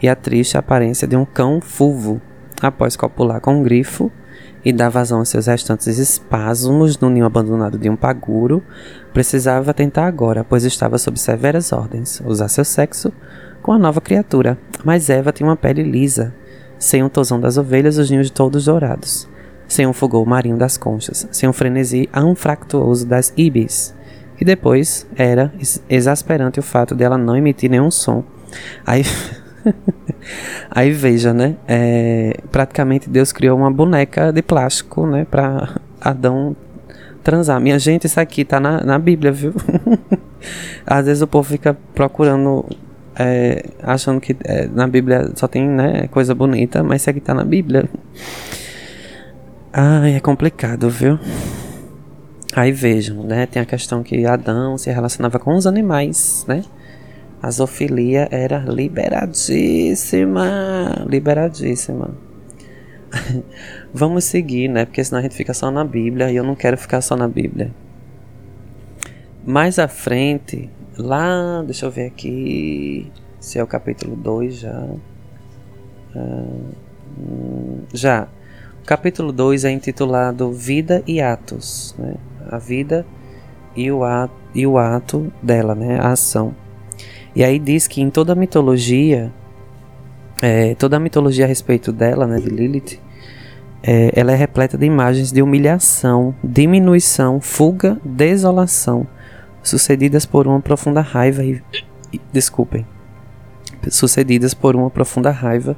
e 0.02 0.08
a 0.08 0.16
triste 0.16 0.58
aparência 0.58 1.08
de 1.08 1.16
um 1.16 1.26
cão 1.26 1.60
fulvo, 1.62 2.22
após 2.62 2.96
copular 2.96 3.42
com 3.42 3.56
um 3.56 3.64
grifo 3.64 4.12
e 4.66 4.74
dar 4.74 4.90
vazão 4.90 5.20
aos 5.20 5.30
seus 5.30 5.46
restantes 5.46 6.00
espasmos 6.00 6.98
no 6.98 7.10
ninho 7.10 7.26
abandonado 7.26 7.78
de 7.78 7.88
um 7.88 7.96
paguro, 7.96 8.64
precisava 9.14 9.76
tentar 9.76 10.08
agora, 10.08 10.44
pois 10.44 10.66
estava 10.66 10.98
sob 10.98 11.20
severas 11.20 11.72
ordens, 11.72 12.20
usar 12.26 12.48
seu 12.48 12.66
sexo 12.66 13.14
com 13.62 13.72
a 13.72 13.78
nova 13.78 14.02
criatura. 14.02 14.58
Mas 14.84 15.10
Eva 15.10 15.32
tinha 15.32 15.48
uma 15.48 15.56
pele 15.56 15.84
lisa, 15.84 16.34
sem 16.80 17.04
um 17.04 17.10
tosão 17.10 17.40
das 17.40 17.58
ovelhas, 17.58 18.00
os 18.00 18.10
ninhos 18.10 18.32
todos 18.32 18.66
dourados, 18.66 19.30
sem 19.68 19.86
um 19.86 19.94
fogor 19.94 20.26
marinho 20.26 20.58
das 20.58 20.78
conchas, 20.78 21.28
sem 21.32 21.48
um 21.48 21.54
frenesi 21.54 22.10
anfractuoso 22.12 23.06
das 23.06 23.32
ibis. 23.38 23.94
E 24.42 24.44
depois 24.44 25.08
era 25.16 25.54
exasperante 25.88 26.60
o 26.60 26.64
fato 26.64 26.96
dela 26.96 27.18
não 27.18 27.38
emitir 27.38 27.70
nenhum 27.70 27.92
som. 27.92 28.24
Aí 28.86 29.04
Aí 30.70 30.92
veja, 30.92 31.34
né? 31.34 31.56
É, 31.68 32.38
praticamente 32.52 33.10
Deus 33.10 33.32
criou 33.32 33.58
uma 33.58 33.72
boneca 33.72 34.32
de 34.32 34.42
plástico, 34.42 35.06
né? 35.06 35.26
Pra 35.30 35.76
Adão 36.02 36.56
transar. 37.24 37.60
Minha 37.60 37.80
gente, 37.80 38.06
isso 38.06 38.20
aqui 38.20 38.46
tá 38.46 38.60
na, 38.60 38.84
na 38.84 39.00
Bíblia, 39.00 39.32
viu? 39.32 39.54
Às 40.86 41.08
vezes 41.08 41.22
o 41.24 41.28
povo 41.28 41.50
fica 41.50 41.76
procurando, 41.94 42.64
é, 43.18 43.66
achando 43.82 44.22
que 44.22 44.36
é, 44.44 44.68
na 44.68 44.88
Bíblia 44.88 45.32
só 45.36 45.48
tem 45.48 45.68
né, 45.68 46.08
coisa 46.12 46.36
bonita, 46.36 46.84
mas 46.84 47.02
isso 47.02 47.10
aqui 47.10 47.20
tá 47.20 47.34
na 47.34 47.44
Bíblia. 47.44 47.90
Ai, 49.74 50.16
é 50.16 50.20
complicado, 50.20 50.90
viu? 50.90 51.20
Aí 52.56 52.72
vejam, 52.72 53.24
né? 53.24 53.46
Tem 53.48 53.62
a 53.62 53.66
questão 53.66 54.04
que 54.04 54.26
Adão 54.26 54.78
se 54.78 54.90
relacionava 54.92 55.40
com 55.40 55.56
os 55.56 55.68
animais, 55.68 56.46
né? 56.48 56.64
A 57.46 57.52
zoofilia 57.52 58.28
era 58.32 58.58
liberadíssima. 58.58 59.06
Liberadíssima. 61.08 62.10
Vamos 63.94 64.24
seguir, 64.24 64.68
né? 64.68 64.84
Porque 64.84 65.04
senão 65.04 65.20
a 65.20 65.22
gente 65.22 65.36
fica 65.36 65.54
só 65.54 65.70
na 65.70 65.86
Bíblia 65.86 66.32
e 66.32 66.38
eu 66.38 66.44
não 66.44 66.56
quero 66.56 66.76
ficar 66.76 67.02
só 67.02 67.16
na 67.16 67.28
Bíblia. 67.28 67.72
Mais 69.46 69.78
à 69.78 69.88
frente, 69.88 70.72
lá, 70.98 71.62
deixa 71.62 71.86
eu 71.86 71.92
ver 71.92 72.08
aqui, 72.08 73.12
se 73.40 73.60
é 73.60 73.64
o 73.64 73.68
capítulo 73.68 74.16
2 74.16 74.56
já. 74.58 74.88
Uh, 76.16 76.74
já. 77.94 78.28
O 78.82 78.86
capítulo 78.88 79.32
2 79.32 79.66
é 79.66 79.72
intitulado 79.72 80.52
Vida 80.52 81.04
e 81.06 81.22
Atos, 81.22 81.94
né? 82.00 82.16
A 82.50 82.58
vida 82.58 83.06
e 83.76 83.92
o 83.92 84.04
ato, 84.04 84.34
e 84.56 84.66
o 84.66 84.80
ato 84.80 85.32
dela, 85.44 85.76
né? 85.76 86.00
A 86.00 86.14
ação. 86.14 86.65
E 87.36 87.44
aí 87.44 87.60
diz 87.60 87.88
que 87.88 88.02
em 88.02 88.10
toda 88.10 88.34
a 88.34 88.36
mitologia, 88.36 89.32
é, 90.42 90.74
toda 90.76 90.98
a 90.98 91.00
mitologia 91.00 91.46
a 91.46 91.48
respeito 91.48 91.92
dela, 91.92 92.26
né, 92.26 92.40
de 92.40 92.50
Lilith, 92.50 93.00
é, 93.84 94.12
ela 94.16 94.32
é 94.32 94.36
repleta 94.36 94.78
de 94.78 94.86
imagens 94.86 95.32
de 95.32 95.42
humilhação, 95.42 96.34
diminuição, 96.44 97.42
fuga, 97.42 98.00
desolação, 98.04 99.06
sucedidas 99.62 100.26
por 100.26 100.48
uma 100.48 100.62
profunda 100.62 101.02
raiva 101.02 101.44
e, 101.44 101.62
e 102.14 102.22
desculpem, 102.32 102.86
sucedidas 103.90 104.54
por 104.54 104.76
uma 104.76 104.90
profunda 104.90 105.30
raiva 105.30 105.76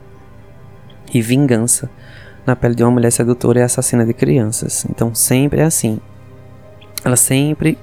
e 1.13 1.21
vingança 1.21 1.89
na 2.45 2.55
pele 2.55 2.75
de 2.75 2.83
uma 2.83 2.91
mulher 2.91 3.11
sedutora 3.11 3.59
e 3.59 3.63
assassina 3.63 4.05
de 4.05 4.13
crianças. 4.13 4.85
Então 4.89 5.13
sempre 5.13 5.59
é 5.59 5.63
assim. 5.63 5.99
Ela 7.03 7.17
sempre 7.17 7.77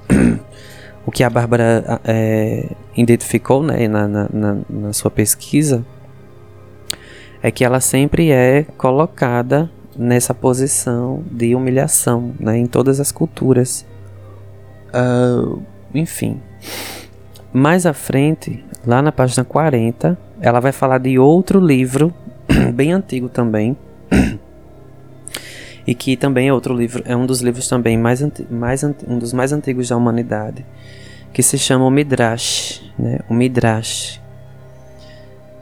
o 1.05 1.11
que 1.11 1.23
a 1.23 1.29
Bárbara 1.29 2.01
é, 2.03 2.69
identificou 2.97 3.61
né, 3.61 3.87
na, 3.87 4.07
na, 4.07 4.57
na, 4.67 4.93
sua 4.93 5.11
pesquisa 5.11 5.85
é 7.43 7.51
que 7.51 7.63
ela 7.63 7.79
sempre 7.79 8.31
é 8.31 8.63
colocada 8.75 9.69
nessa 9.95 10.33
posição 10.33 11.23
de 11.31 11.53
humilhação 11.53 12.33
né, 12.39 12.57
em 12.57 12.65
todas 12.65 12.99
as 12.99 13.11
culturas. 13.11 13.85
Uh, 14.89 15.61
enfim. 15.93 16.41
Mais 17.53 17.85
à 17.85 17.93
frente, 17.93 18.65
lá 18.85 19.01
na 19.01 19.11
página 19.11 19.45
40, 19.45 20.17
ela 20.41 20.59
vai 20.59 20.71
falar 20.71 20.97
de 20.97 21.19
outro 21.19 21.59
livro, 21.59 22.13
bem 22.73 22.91
antigo 22.91 23.29
também, 23.29 23.77
e 25.85 25.93
que 25.93 26.17
também 26.17 26.47
é 26.47 26.53
outro 26.53 26.73
livro, 26.73 27.03
é 27.05 27.15
um 27.15 27.25
dos 27.25 27.41
livros 27.41 27.67
também 27.67 27.97
mais, 27.97 28.25
mais 28.49 28.83
um 28.83 29.19
dos 29.19 29.33
mais 29.33 29.51
antigos 29.51 29.89
da 29.89 29.97
humanidade, 29.97 30.65
que 31.31 31.43
se 31.43 31.57
chama 31.57 31.85
o 31.85 31.91
Midrash, 31.91 32.81
né? 32.97 33.19
O 33.29 33.33
Midrash. 33.33 34.21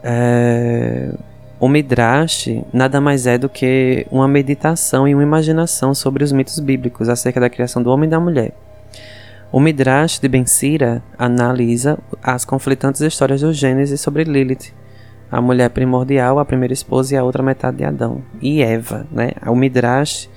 É, 0.02 1.10
o 1.58 1.68
Midrash 1.68 2.48
nada 2.72 3.00
mais 3.00 3.26
é 3.26 3.38
do 3.38 3.48
que 3.48 4.06
uma 4.10 4.28
meditação 4.28 5.08
e 5.08 5.14
uma 5.14 5.22
imaginação 5.22 5.94
sobre 5.94 6.22
os 6.22 6.32
mitos 6.32 6.58
bíblicos 6.58 7.08
acerca 7.08 7.40
da 7.40 7.48
criação 7.48 7.82
do 7.82 7.90
homem 7.90 8.06
e 8.06 8.10
da 8.10 8.20
mulher. 8.20 8.52
O 9.50 9.60
Midrash 9.60 10.18
de 10.18 10.28
Ben 10.28 10.46
Sira 10.46 11.02
analisa 11.18 11.98
as 12.22 12.44
conflitantes 12.44 13.00
histórias 13.00 13.40
do 13.40 13.52
Gênesis 13.52 14.00
sobre 14.00 14.24
Lilith, 14.24 14.72
a 15.30 15.40
mulher 15.40 15.70
primordial, 15.70 16.38
a 16.38 16.44
primeira 16.44 16.72
esposa 16.72 17.14
e 17.14 17.18
a 17.18 17.24
outra 17.24 17.42
metade 17.42 17.78
de 17.78 17.84
Adão 17.84 18.22
e 18.40 18.62
Eva, 18.62 19.06
né? 19.10 19.32
O 19.46 19.54
Midrash 19.54 20.28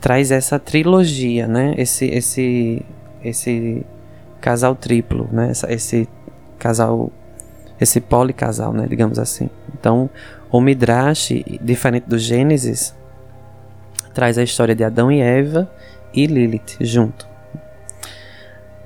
traz 0.00 0.30
essa 0.30 0.58
trilogia, 0.58 1.46
né? 1.46 1.74
Esse 1.76 2.06
esse 2.06 2.82
esse 3.22 3.86
casal 4.40 4.74
triplo, 4.74 5.28
né? 5.30 5.50
Essa, 5.50 5.72
esse 5.72 6.08
casal 6.58 7.12
esse 7.82 8.00
policasal, 8.00 8.72
né, 8.72 8.86
digamos 8.88 9.18
assim. 9.18 9.50
Então, 9.74 10.08
o 10.50 10.60
Midrash, 10.60 11.32
diferente 11.60 12.04
do 12.08 12.18
Gênesis, 12.18 12.94
traz 14.14 14.38
a 14.38 14.42
história 14.42 14.74
de 14.74 14.84
Adão 14.84 15.10
e 15.10 15.20
Eva 15.20 15.70
e 16.14 16.26
Lilith 16.26 16.76
junto. 16.80 17.26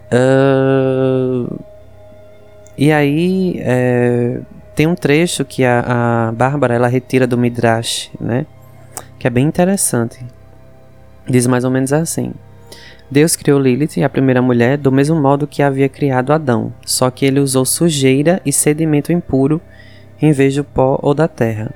Uh, 0.06 1.58
e 2.78 2.92
aí, 2.92 3.60
é, 3.60 4.40
tem 4.76 4.86
um 4.86 4.94
trecho 4.94 5.42
que 5.42 5.64
a, 5.64 6.28
a 6.28 6.32
Bárbara 6.32 6.74
ela 6.74 6.86
retira 6.86 7.26
do 7.26 7.38
Midrash, 7.38 8.10
né? 8.20 8.44
Que 9.18 9.26
é 9.26 9.30
bem 9.30 9.46
interessante. 9.46 10.22
Diz 11.26 11.46
mais 11.46 11.64
ou 11.64 11.70
menos 11.70 11.94
assim: 11.94 12.34
Deus 13.10 13.34
criou 13.34 13.58
Lilith, 13.58 14.02
a 14.04 14.08
primeira 14.08 14.42
mulher, 14.42 14.76
do 14.76 14.92
mesmo 14.92 15.16
modo 15.20 15.46
que 15.46 15.62
havia 15.62 15.88
criado 15.88 16.30
Adão, 16.30 16.74
só 16.84 17.10
que 17.10 17.24
ele 17.24 17.40
usou 17.40 17.64
sujeira 17.64 18.40
e 18.44 18.52
sedimento 18.52 19.10
impuro 19.10 19.62
em 20.20 20.30
vez 20.30 20.54
do 20.54 20.62
pó 20.62 20.98
ou 21.02 21.14
da 21.14 21.26
terra. 21.26 21.72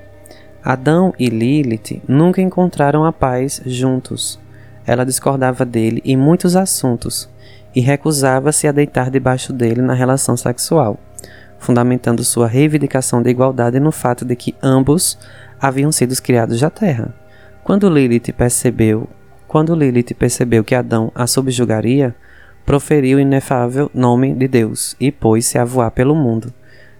Adão 0.63 1.11
e 1.17 1.27
Lilith 1.27 2.03
nunca 2.07 2.39
encontraram 2.39 3.03
a 3.03 3.11
paz 3.11 3.61
juntos. 3.65 4.39
Ela 4.85 5.03
discordava 5.03 5.65
dele 5.65 6.03
em 6.05 6.15
muitos 6.15 6.55
assuntos 6.55 7.27
e 7.73 7.81
recusava-se 7.81 8.67
a 8.67 8.71
deitar 8.71 9.09
debaixo 9.09 9.51
dele 9.51 9.81
na 9.81 9.93
relação 9.93 10.37
sexual, 10.37 10.99
fundamentando 11.61 12.23
sua 12.23 12.47
reivindicação 12.47 13.21
de 13.21 13.29
igualdade 13.29 13.79
no 13.79 13.91
fato 13.91 14.25
de 14.25 14.35
que 14.35 14.55
ambos 14.61 15.17
haviam 15.61 15.91
sido 15.91 16.19
criados 16.19 16.59
da 16.59 16.71
terra. 16.71 17.13
Quando 17.63 17.87
Lilith 17.87 18.33
percebeu, 18.33 19.07
quando 19.47 19.75
Lilith 19.75 20.15
percebeu 20.15 20.63
que 20.63 20.73
Adão 20.73 21.11
a 21.13 21.27
subjugaria, 21.27 22.15
proferiu 22.65 23.19
o 23.19 23.21
inefável 23.21 23.91
nome 23.93 24.33
de 24.33 24.47
Deus 24.47 24.95
e 24.99 25.11
pôs-se 25.11 25.59
a 25.59 25.63
voar 25.63 25.91
pelo 25.91 26.15
mundo. 26.15 26.51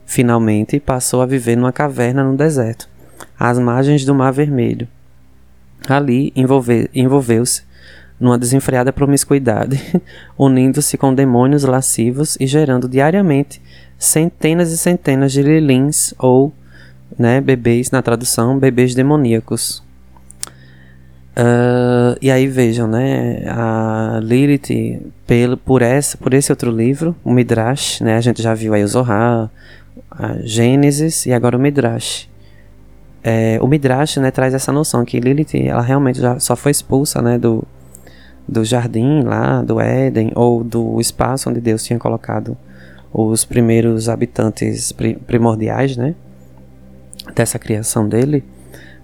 Finalmente 0.05 0.79
passou 0.79 1.23
a 1.23 1.25
viver 1.25 1.55
numa 1.55 1.71
caverna 1.71 2.23
no 2.23 2.37
deserto, 2.37 2.87
às 3.39 3.57
margens 3.57 4.05
do 4.05 4.13
Mar 4.13 4.31
Vermelho. 4.31 4.87
Ali 5.89 6.31
envolveu-se 6.35 7.63
numa 8.19 8.37
desenfreada 8.37 8.93
promiscuidade, 8.93 9.99
unindo-se 10.37 10.95
com 10.99 11.11
demônios 11.11 11.63
lascivos 11.63 12.37
e 12.39 12.45
gerando 12.45 12.87
diariamente 12.87 13.59
centenas 14.01 14.71
e 14.71 14.77
centenas 14.79 15.31
de 15.31 15.43
lilins 15.43 16.11
ou 16.17 16.51
né, 17.17 17.39
bebês, 17.39 17.91
na 17.91 18.01
tradução, 18.01 18.57
bebês 18.57 18.95
demoníacos. 18.95 19.83
Uh, 21.37 22.17
e 22.19 22.31
aí 22.31 22.47
vejam, 22.47 22.87
né, 22.87 23.43
a 23.47 24.19
Lilith, 24.21 25.13
pelo, 25.27 25.55
por, 25.55 25.83
essa, 25.83 26.17
por 26.17 26.33
esse 26.33 26.51
outro 26.51 26.71
livro, 26.71 27.15
o 27.23 27.31
Midrash, 27.31 28.01
né, 28.01 28.17
a 28.17 28.21
gente 28.21 28.41
já 28.41 28.55
viu 28.55 28.73
aí 28.73 28.83
o 28.83 28.87
Zohar, 28.87 29.51
a 30.09 30.37
Gênesis 30.41 31.27
e 31.27 31.31
agora 31.31 31.55
o 31.55 31.59
Midrash. 31.59 32.27
É, 33.23 33.59
o 33.61 33.67
Midrash 33.67 34.17
né, 34.17 34.31
traz 34.31 34.55
essa 34.55 34.71
noção 34.71 35.05
que 35.05 35.19
Lilith 35.19 35.55
ela 35.55 35.81
realmente 35.81 36.19
já 36.19 36.39
só 36.39 36.55
foi 36.55 36.71
expulsa 36.71 37.21
né, 37.21 37.37
do, 37.37 37.63
do 38.47 38.65
jardim 38.65 39.21
lá, 39.21 39.61
do 39.61 39.79
Éden, 39.79 40.31
ou 40.33 40.63
do 40.63 40.99
espaço 40.99 41.51
onde 41.51 41.61
Deus 41.61 41.83
tinha 41.83 41.99
colocado 41.99 42.57
os 43.13 43.43
primeiros 43.43 44.07
habitantes 44.07 44.93
primordiais, 45.27 45.97
né? 45.97 46.15
Dessa 47.35 47.59
criação 47.59 48.07
dele, 48.07 48.43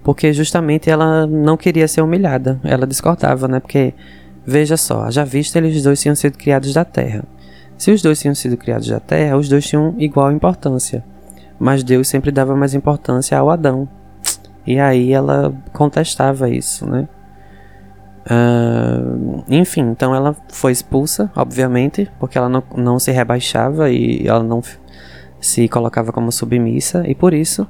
porque 0.03 0.31
justamente 0.31 0.89
ela 0.89 1.27
não 1.27 1.57
queria 1.57 1.87
ser 1.87 2.01
humilhada, 2.01 2.59
ela 2.63 2.87
discordava, 2.87 3.47
né? 3.47 3.59
Porque, 3.59 3.93
veja 4.45 4.77
só, 4.77 5.11
já 5.11 5.23
visto 5.23 5.55
eles 5.55 5.83
dois 5.83 6.01
tinham 6.01 6.15
sido 6.15 6.37
criados 6.37 6.73
da 6.73 6.85
terra. 6.85 7.23
Se 7.77 7.91
os 7.91 8.01
dois 8.01 8.19
tinham 8.19 8.33
sido 8.33 8.57
criados 8.57 8.87
da 8.87 8.99
terra, 8.99 9.37
os 9.37 9.47
dois 9.47 9.67
tinham 9.67 9.93
igual 9.97 10.31
importância. 10.31 11.03
Mas 11.59 11.83
Deus 11.83 12.07
sempre 12.07 12.31
dava 12.31 12.55
mais 12.55 12.73
importância 12.73 13.37
ao 13.37 13.49
Adão. 13.49 13.87
E 14.65 14.79
aí 14.79 15.13
ela 15.13 15.53
contestava 15.73 16.49
isso, 16.49 16.85
né? 16.87 17.07
Uh, 18.29 19.43
enfim, 19.47 19.81
então 19.81 20.13
ela 20.13 20.35
foi 20.49 20.71
expulsa, 20.71 21.31
obviamente, 21.35 22.09
porque 22.19 22.37
ela 22.37 22.49
não, 22.49 22.61
não 22.75 22.99
se 22.99 23.11
rebaixava 23.11 23.89
e 23.89 24.27
ela 24.27 24.43
não 24.43 24.61
se 25.39 25.67
colocava 25.69 26.11
como 26.11 26.31
submissa, 26.31 27.07
e 27.07 27.15
por 27.15 27.33
isso 27.33 27.65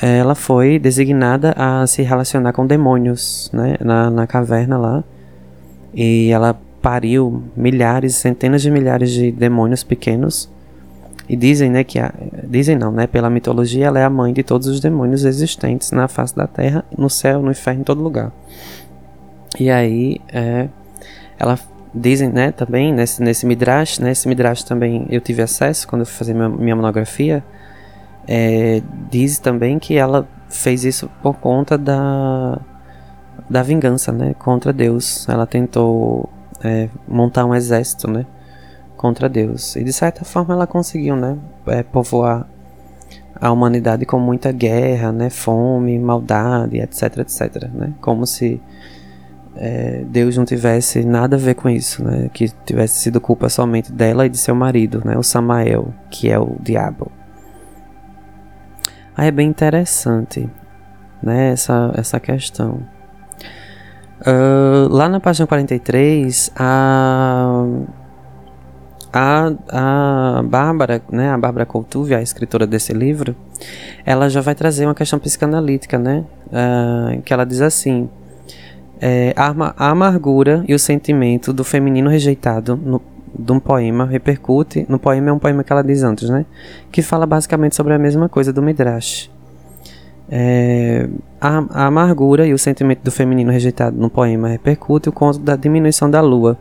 ela 0.00 0.34
foi 0.34 0.78
designada 0.78 1.54
a 1.56 1.86
se 1.86 2.02
relacionar 2.02 2.52
com 2.52 2.66
demônios 2.66 3.50
né, 3.52 3.76
na, 3.80 4.10
na 4.10 4.26
caverna 4.26 4.76
lá. 4.76 5.04
E 5.94 6.28
ela 6.30 6.58
pariu 6.82 7.42
milhares, 7.56 8.14
centenas 8.16 8.60
de 8.60 8.70
milhares 8.70 9.10
de 9.10 9.32
demônios 9.32 9.82
pequenos. 9.82 10.50
E 11.28 11.34
dizem, 11.34 11.70
né, 11.70 11.82
que 11.82 11.98
a, 11.98 12.12
dizem 12.44 12.76
não, 12.76 12.92
né, 12.92 13.06
pela 13.06 13.30
mitologia 13.30 13.86
ela 13.86 13.98
é 13.98 14.04
a 14.04 14.10
mãe 14.10 14.32
de 14.32 14.42
todos 14.42 14.68
os 14.68 14.80
demônios 14.80 15.24
existentes 15.24 15.90
na 15.90 16.06
face 16.06 16.36
da 16.36 16.46
terra, 16.46 16.84
no 16.96 17.08
céu, 17.08 17.40
no 17.40 17.50
inferno, 17.50 17.80
em 17.80 17.84
todo 17.84 18.02
lugar. 18.02 18.30
E 19.58 19.70
aí, 19.70 20.20
é, 20.28 20.68
ela 21.38 21.58
dizem, 21.94 22.28
né, 22.28 22.52
também 22.52 22.92
nesse, 22.92 23.22
nesse 23.22 23.46
Midrash, 23.46 23.98
né, 23.98 24.10
esse 24.12 24.28
Midrash 24.28 24.62
também 24.62 25.06
eu 25.08 25.20
tive 25.20 25.42
acesso 25.42 25.88
quando 25.88 26.02
eu 26.02 26.06
fui 26.06 26.16
fazer 26.16 26.34
minha, 26.34 26.48
minha 26.48 26.76
monografia, 26.76 27.42
é, 28.28 28.82
diz 29.10 29.38
também 29.38 29.78
que 29.78 29.96
ela 29.96 30.28
fez 30.48 30.84
isso 30.84 31.10
por 31.22 31.36
conta 31.36 31.78
da, 31.78 32.58
da 33.48 33.62
vingança, 33.62 34.12
né, 34.12 34.34
contra 34.38 34.72
Deus. 34.72 35.28
Ela 35.28 35.46
tentou 35.46 36.28
é, 36.62 36.88
montar 37.06 37.44
um 37.44 37.54
exército, 37.54 38.10
né, 38.10 38.26
contra 38.96 39.28
Deus. 39.28 39.76
E 39.76 39.84
de 39.84 39.92
certa 39.92 40.24
forma 40.24 40.54
ela 40.54 40.66
conseguiu, 40.66 41.16
né, 41.16 41.36
é, 41.66 41.82
povoar 41.82 42.48
a 43.38 43.52
humanidade 43.52 44.06
com 44.06 44.18
muita 44.18 44.50
guerra, 44.50 45.12
né, 45.12 45.30
fome, 45.30 45.98
maldade, 45.98 46.78
etc, 46.78 47.18
etc, 47.18 47.68
né, 47.72 47.92
como 48.00 48.26
se 48.26 48.60
é, 49.58 50.04
Deus 50.06 50.36
não 50.36 50.44
tivesse 50.44 51.04
nada 51.04 51.36
a 51.36 51.38
ver 51.38 51.54
com 51.54 51.68
isso, 51.68 52.04
né? 52.04 52.30
Que 52.32 52.48
tivesse 52.64 52.98
sido 52.98 53.20
culpa 53.20 53.48
somente 53.48 53.90
dela 53.90 54.26
e 54.26 54.28
de 54.28 54.36
seu 54.36 54.54
marido, 54.54 55.02
né? 55.04 55.16
O 55.16 55.22
Samael, 55.22 55.92
que 56.10 56.30
é 56.30 56.38
o 56.38 56.56
diabo. 56.60 57.10
Aí 59.16 59.28
é 59.28 59.30
bem 59.30 59.48
interessante, 59.48 60.48
né? 61.22 61.52
Essa, 61.52 61.92
essa 61.94 62.20
questão. 62.20 62.82
Uh, 64.20 64.88
lá 64.90 65.08
na 65.08 65.20
página 65.20 65.46
43, 65.46 66.52
a, 66.56 67.64
a, 69.12 69.52
a 69.70 70.42
Bárbara, 70.42 71.02
né? 71.10 71.30
A 71.30 71.38
Bárbara 71.38 71.64
Coutuve, 71.64 72.14
a 72.14 72.20
escritora 72.20 72.66
desse 72.66 72.92
livro, 72.92 73.34
ela 74.04 74.28
já 74.28 74.42
vai 74.42 74.54
trazer 74.54 74.84
uma 74.84 74.94
questão 74.94 75.18
psicanalítica, 75.18 75.98
né? 75.98 76.24
Uh, 76.48 77.22
que 77.22 77.32
ela 77.32 77.46
diz 77.46 77.62
assim 77.62 78.10
é, 79.00 79.34
a, 79.36 79.90
amargura 79.90 80.64
e 80.66 80.74
o 80.74 80.78
sentimento 80.78 81.52
do 81.52 81.64
feminino 81.64 82.08
rejeitado 82.08 82.76
no, 82.76 83.00
de 83.38 83.52
um 83.52 83.60
poema 83.60 84.06
repercute. 84.06 84.86
No 84.88 84.98
poema 84.98 85.30
é 85.30 85.32
um 85.32 85.38
poema 85.38 85.62
que 85.62 85.72
ela 85.72 85.82
diz 85.82 86.02
antes, 86.02 86.28
né? 86.28 86.46
Que 86.90 87.02
fala 87.02 87.26
basicamente 87.26 87.76
sobre 87.76 87.92
a 87.92 87.98
mesma 87.98 88.28
coisa 88.28 88.52
do 88.52 88.62
Midrash. 88.62 89.30
É, 90.28 91.08
a, 91.40 91.64
a, 91.70 91.86
amargura 91.86 92.46
e 92.46 92.52
o 92.52 92.58
sentimento 92.58 93.02
do 93.02 93.12
feminino 93.12 93.52
rejeitado 93.52 93.96
no 93.96 94.10
poema 94.10 94.48
repercute 94.48 95.08
o 95.08 95.12
conto 95.12 95.38
da 95.38 95.54
diminuição 95.54 96.10
da 96.10 96.20
lua 96.20 96.58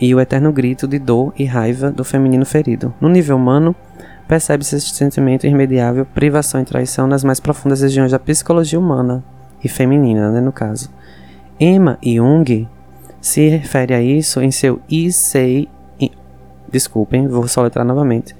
e 0.00 0.12
o 0.12 0.20
eterno 0.20 0.52
grito 0.52 0.88
de 0.88 0.98
dor 0.98 1.32
e 1.38 1.44
raiva 1.44 1.90
do 1.90 2.02
feminino 2.04 2.44
ferido. 2.44 2.92
No 3.00 3.08
nível 3.08 3.36
humano, 3.36 3.74
percebe-se 4.26 4.76
esse 4.76 4.90
sentimento 4.90 5.46
irremediável, 5.46 6.04
privação 6.06 6.60
e 6.60 6.64
traição 6.64 7.06
nas 7.06 7.22
mais 7.22 7.38
profundas 7.38 7.82
regiões 7.82 8.10
da 8.10 8.18
psicologia 8.18 8.78
humana 8.78 9.22
e 9.62 9.68
feminina, 9.68 10.30
né, 10.30 10.40
no 10.40 10.52
caso. 10.52 10.90
Emma 11.60 11.98
Jung 12.02 12.68
se 13.20 13.48
refere 13.48 13.94
a 13.94 14.02
isso 14.02 14.40
em 14.40 14.50
seu 14.50 14.80
Issei. 14.88 15.68
Desculpem, 16.70 17.26
vou 17.26 17.48
soletrar 17.48 17.84
novamente. 17.84 18.36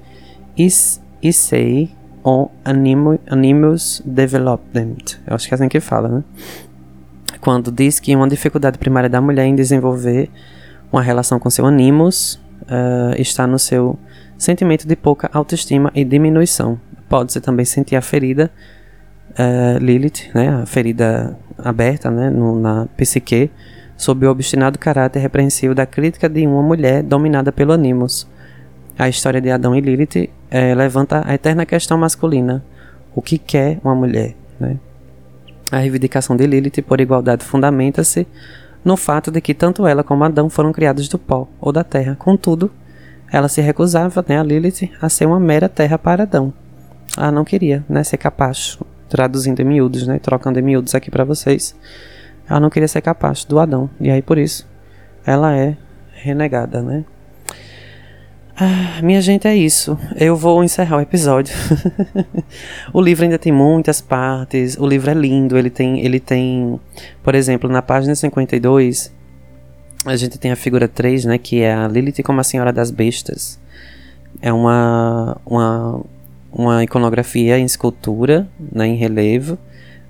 Issei 0.57 1.91
on 2.23 2.49
Animus 2.63 4.01
Development. 4.05 5.19
Eu 5.25 5.35
acho 5.35 5.47
que 5.47 5.53
é 5.53 5.55
assim 5.55 5.67
que 5.67 5.79
fala, 5.79 6.07
né? 6.09 6.23
Quando 7.41 7.71
diz 7.71 7.99
que 7.99 8.15
uma 8.15 8.27
dificuldade 8.27 8.77
primária 8.77 9.09
da 9.09 9.21
mulher 9.21 9.45
em 9.45 9.55
desenvolver 9.55 10.29
uma 10.91 11.01
relação 11.01 11.39
com 11.39 11.49
seu 11.49 11.65
animus 11.65 12.35
uh, 12.63 13.19
está 13.19 13.47
no 13.47 13.57
seu 13.57 13.97
sentimento 14.37 14.87
de 14.87 14.95
pouca 14.95 15.29
autoestima 15.33 15.91
e 15.95 16.03
diminuição. 16.03 16.79
Pode-se 17.07 17.39
também 17.41 17.65
sentir 17.65 17.95
a 17.95 18.01
ferida 18.01 18.51
uh, 19.31 19.77
Lilith, 19.79 20.31
né, 20.33 20.49
a 20.49 20.65
ferida 20.65 21.37
aberta 21.63 22.09
né, 22.09 22.29
no, 22.29 22.59
na 22.59 22.87
psique, 22.97 23.51
sob 23.97 24.25
o 24.25 24.31
obstinado 24.31 24.79
caráter 24.79 25.19
repreensível 25.19 25.75
da 25.75 25.85
crítica 25.85 26.29
de 26.29 26.45
uma 26.47 26.61
mulher 26.61 27.03
dominada 27.03 27.51
pelo 27.51 27.73
Animus. 27.73 28.27
A 28.97 29.07
história 29.07 29.39
de 29.39 29.49
Adão 29.49 29.75
e 29.75 29.81
Lilith 29.81 30.29
é, 30.49 30.73
levanta 30.75 31.23
a 31.25 31.33
eterna 31.33 31.65
questão 31.65 31.97
masculina: 31.97 32.63
o 33.15 33.21
que 33.21 33.37
quer 33.37 33.79
uma 33.83 33.95
mulher? 33.95 34.35
Né? 34.59 34.77
A 35.71 35.77
reivindicação 35.77 36.35
de 36.35 36.47
Lilith 36.47 36.81
por 36.81 36.99
igualdade 36.99 37.45
fundamenta-se 37.45 38.27
no 38.83 38.97
fato 38.97 39.29
de 39.31 39.41
que 39.41 39.53
tanto 39.53 39.85
ela 39.85 40.03
como 40.03 40.23
Adão 40.23 40.49
foram 40.49 40.71
criados 40.71 41.07
do 41.07 41.19
pó 41.19 41.47
ou 41.59 41.71
da 41.71 41.83
terra. 41.83 42.15
Contudo, 42.17 42.71
ela 43.31 43.47
se 43.47 43.61
recusava, 43.61 44.25
né, 44.27 44.39
a 44.39 44.43
Lilith, 44.43 44.89
a 45.01 45.09
ser 45.09 45.25
uma 45.25 45.39
mera 45.39 45.69
terra 45.69 45.97
para 45.97 46.23
Adão. 46.23 46.53
Ela 47.17 47.31
não 47.31 47.45
queria 47.45 47.85
né, 47.87 48.03
ser 48.03 48.17
capaz, 48.17 48.79
traduzindo 49.09 49.61
em 49.61 49.65
miúdos, 49.65 50.07
né, 50.07 50.19
trocando 50.19 50.59
em 50.59 50.61
miúdos 50.61 50.95
aqui 50.95 51.09
para 51.09 51.23
vocês. 51.23 51.75
Ela 52.47 52.59
não 52.59 52.69
queria 52.69 52.87
ser 52.87 53.01
capaz 53.01 53.43
do 53.43 53.59
Adão, 53.59 53.89
e 53.99 54.09
aí 54.09 54.21
por 54.21 54.37
isso 54.37 54.67
ela 55.25 55.55
é 55.55 55.75
renegada, 56.13 56.81
né? 56.81 57.05
Ah, 58.61 59.01
minha 59.01 59.21
gente, 59.21 59.47
é 59.47 59.55
isso. 59.55 59.97
Eu 60.17 60.35
vou 60.35 60.61
encerrar 60.63 60.97
o 60.97 61.01
episódio. 61.01 61.55
o 62.91 62.99
livro 62.99 63.23
ainda 63.23 63.39
tem 63.39 63.53
muitas 63.53 64.01
partes. 64.01 64.75
O 64.77 64.85
livro 64.85 65.09
é 65.09 65.13
lindo. 65.13 65.57
Ele 65.57 65.69
tem, 65.69 66.03
ele 66.03 66.19
tem, 66.19 66.77
por 67.23 67.35
exemplo, 67.35 67.69
na 67.69 67.81
página 67.81 68.13
52, 68.13 69.13
a 70.05 70.15
gente 70.17 70.37
tem 70.37 70.51
a 70.51 70.57
figura 70.57 70.89
3, 70.89 71.23
né, 71.23 71.37
que 71.37 71.61
é 71.61 71.73
a 71.73 71.87
Lilith 71.87 72.21
como 72.21 72.41
a 72.41 72.43
Senhora 72.43 72.73
das 72.73 72.91
Bestas. 72.91 73.57
É 74.41 74.51
uma, 74.51 75.39
uma 75.45 76.03
uma 76.51 76.83
iconografia 76.83 77.57
em 77.57 77.65
escultura, 77.65 78.47
né, 78.71 78.87
em 78.87 78.95
relevo, 78.95 79.57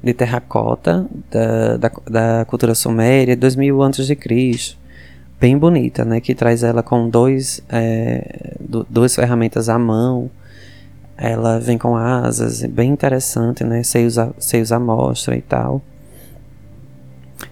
de 0.04 0.14
terracota 0.14 1.06
da, 1.30 1.78
da, 1.78 1.92
da 2.10 2.46
cultura 2.46 2.74
suméria, 2.74 3.36
2000 3.36 3.84
a.C. 3.84 4.18
bem 5.40 5.58
bonita, 5.58 6.06
né? 6.06 6.22
Que 6.22 6.34
traz 6.34 6.64
ela 6.64 6.82
com 6.82 7.10
dois, 7.10 7.62
é, 7.70 8.56
do, 8.60 8.86
duas 8.90 9.16
ferramentas 9.16 9.68
à 9.70 9.78
mão. 9.78 10.30
Ela 11.18 11.60
vem 11.60 11.78
com 11.78 11.98
asas, 11.98 12.64
bem 12.64 12.92
interessante, 12.92 13.64
né? 13.66 13.84
Seios 13.84 14.18
à, 14.18 14.32
seios 14.40 14.72
à 14.72 14.80
mostra 14.80 15.36
e 15.36 15.42
tal. 15.42 15.82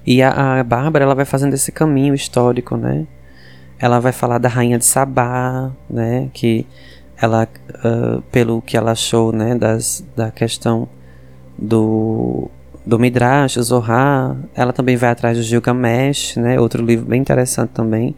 E 0.06 0.22
a, 0.22 0.60
a 0.60 0.64
Bárbara, 0.64 1.04
ela 1.04 1.16
vai 1.16 1.26
fazendo 1.26 1.54
esse 1.54 1.72
caminho 1.72 2.14
histórico, 2.16 2.78
né? 2.78 3.06
Ela 3.78 4.00
vai 4.00 4.14
falar 4.14 4.38
da 4.38 4.48
rainha 4.48 4.78
de 4.78 4.86
Sabá, 4.86 5.70
né? 5.90 6.30
Que 6.34 6.66
ela, 7.22 7.47
uh, 7.84 8.22
pelo 8.32 8.61
que 8.61 8.78
ela 8.78 8.91
achou, 8.91 9.32
né? 9.32 9.55
Das, 9.55 10.05
da 10.15 10.32
questão 10.32 10.88
do 11.57 12.49
do 12.88 12.97
Midrash, 12.97 13.59
Zohar, 13.59 14.38
ela 14.55 14.72
também 14.72 14.95
vai 14.95 15.09
atrás 15.09 15.38
do 15.38 15.43
Gilgamesh, 15.43 16.38
né, 16.38 16.57
outro 16.57 16.82
livro 16.82 17.05
bem 17.05 17.20
interessante 17.20 17.72
também, 17.72 18.15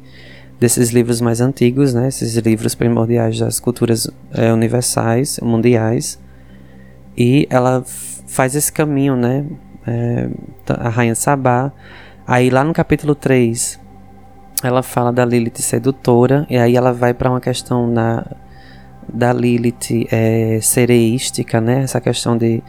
desses 0.60 0.92
livros 0.92 1.20
mais 1.20 1.42
antigos, 1.42 1.92
né, 1.96 2.08
esses 2.08 2.36
livros 2.36 2.76
primordiais 2.76 3.40
das 3.40 3.60
culturas 3.60 4.08
é, 4.32 4.54
universais, 4.54 5.40
mundiais, 5.42 6.20
e 7.18 7.48
ela 7.50 7.84
faz 8.28 8.56
esse 8.56 8.72
caminho, 8.72 9.16
né, 9.16 9.44
é, 9.88 10.30
a 10.68 10.90
Rainha 10.90 11.16
Sabá, 11.16 11.72
aí 12.28 12.52
lá 12.52 12.64
no 12.64 12.72
capítulo 12.72 13.16
3, 13.16 13.80
ela 14.62 14.84
fala 14.84 15.12
da 15.12 15.26
Lilith 15.26 15.58
sedutora, 15.58 16.46
e 16.48 16.56
aí 16.60 16.76
ela 16.76 16.94
vai 16.94 17.12
para 17.12 17.32
uma 17.32 17.42
questão 17.42 17.88
na, 17.88 18.24
da 19.14 19.34
Lilith 19.34 20.08
é, 20.12 20.60
sereística, 20.62 21.60
né, 21.60 21.84
essa 21.84 22.00
questão 22.00 22.38
de 22.38 22.64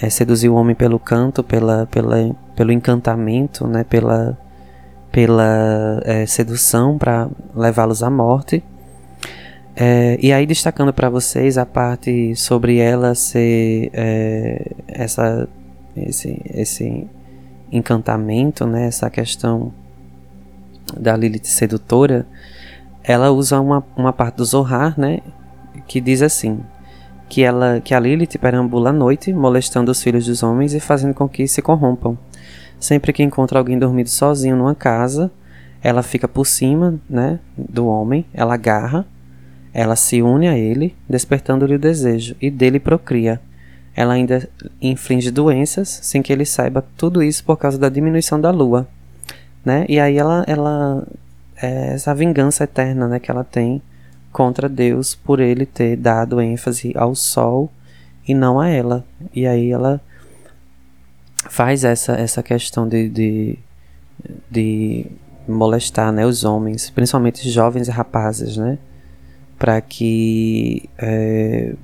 é, 0.00 0.08
seduzir 0.08 0.48
o 0.48 0.54
homem 0.54 0.74
pelo 0.74 0.98
canto, 0.98 1.42
pela, 1.42 1.86
pela, 1.86 2.34
pelo 2.54 2.72
encantamento, 2.72 3.66
né, 3.66 3.84
pela, 3.84 4.38
pela 5.10 6.00
é, 6.04 6.26
sedução 6.26 6.96
para 6.96 7.28
levá-los 7.54 8.02
à 8.02 8.10
morte. 8.10 8.62
É, 9.74 10.18
e 10.20 10.32
aí 10.32 10.44
destacando 10.44 10.92
para 10.92 11.08
vocês 11.08 11.56
a 11.56 11.64
parte 11.64 12.34
sobre 12.34 12.78
ela 12.78 13.14
ser 13.14 13.90
é, 13.92 14.72
essa, 14.88 15.48
esse, 15.96 16.42
esse 16.52 17.06
encantamento, 17.70 18.66
né, 18.66 18.86
essa 18.86 19.08
questão 19.08 19.72
da 20.98 21.16
Lilith 21.16 21.44
sedutora, 21.44 22.26
ela 23.04 23.30
usa 23.30 23.60
uma, 23.60 23.84
uma 23.96 24.12
parte 24.12 24.36
do 24.36 24.44
Zohar, 24.44 24.98
né, 24.98 25.20
que 25.88 26.00
diz 26.00 26.22
assim: 26.22 26.60
que, 27.28 27.42
ela, 27.42 27.80
que 27.80 27.94
a 27.94 28.00
Lilith 28.00 28.38
perambula 28.38 28.90
à 28.90 28.92
noite, 28.92 29.32
molestando 29.32 29.90
os 29.90 30.02
filhos 30.02 30.26
dos 30.26 30.42
homens 30.42 30.72
e 30.74 30.80
fazendo 30.80 31.14
com 31.14 31.28
que 31.28 31.46
se 31.46 31.60
corrompam. 31.60 32.16
Sempre 32.80 33.12
que 33.12 33.22
encontra 33.22 33.58
alguém 33.58 33.78
dormindo 33.78 34.08
sozinho 34.08 34.56
numa 34.56 34.74
casa, 34.74 35.30
ela 35.82 36.02
fica 36.02 36.26
por 36.26 36.46
cima 36.46 36.98
né, 37.08 37.38
do 37.56 37.86
homem, 37.86 38.24
ela 38.32 38.54
agarra, 38.54 39.06
ela 39.74 39.96
se 39.96 40.22
une 40.22 40.48
a 40.48 40.56
ele, 40.56 40.96
despertando-lhe 41.08 41.74
o 41.74 41.78
desejo, 41.78 42.34
e 42.40 42.50
dele 42.50 42.80
procria. 42.80 43.40
Ela 43.94 44.14
ainda 44.14 44.48
inflige 44.80 45.30
doenças, 45.30 45.88
sem 46.02 46.22
que 46.22 46.32
ele 46.32 46.44
saiba 46.44 46.84
tudo 46.96 47.22
isso 47.22 47.44
por 47.44 47.56
causa 47.56 47.76
da 47.76 47.88
diminuição 47.88 48.40
da 48.40 48.50
lua. 48.50 48.86
Né? 49.64 49.84
E 49.88 49.98
aí 49.98 50.16
ela, 50.16 50.44
ela 50.46 51.04
é 51.60 51.94
essa 51.94 52.14
vingança 52.14 52.64
eterna 52.64 53.08
né, 53.08 53.18
que 53.18 53.30
ela 53.30 53.42
tem 53.42 53.82
contra 54.32 54.68
Deus 54.68 55.14
por 55.14 55.40
ele 55.40 55.66
ter 55.66 55.96
dado 55.96 56.40
ênfase 56.40 56.92
ao 56.96 57.14
sol 57.14 57.70
e 58.26 58.34
não 58.34 58.60
a 58.60 58.68
ela. 58.68 59.04
E 59.34 59.46
aí 59.46 59.70
ela 59.70 60.00
faz 61.48 61.84
essa, 61.84 62.12
essa 62.12 62.42
questão 62.42 62.86
de, 62.86 63.08
de, 63.08 63.58
de 64.50 65.06
molestar 65.46 66.12
né, 66.12 66.26
os 66.26 66.44
homens, 66.44 66.90
principalmente 66.90 67.48
jovens 67.48 67.88
e 67.88 67.90
rapazes, 67.90 68.56
né? 68.56 68.78
Para 69.58 69.80
que 69.80 70.88
é, 70.98 71.74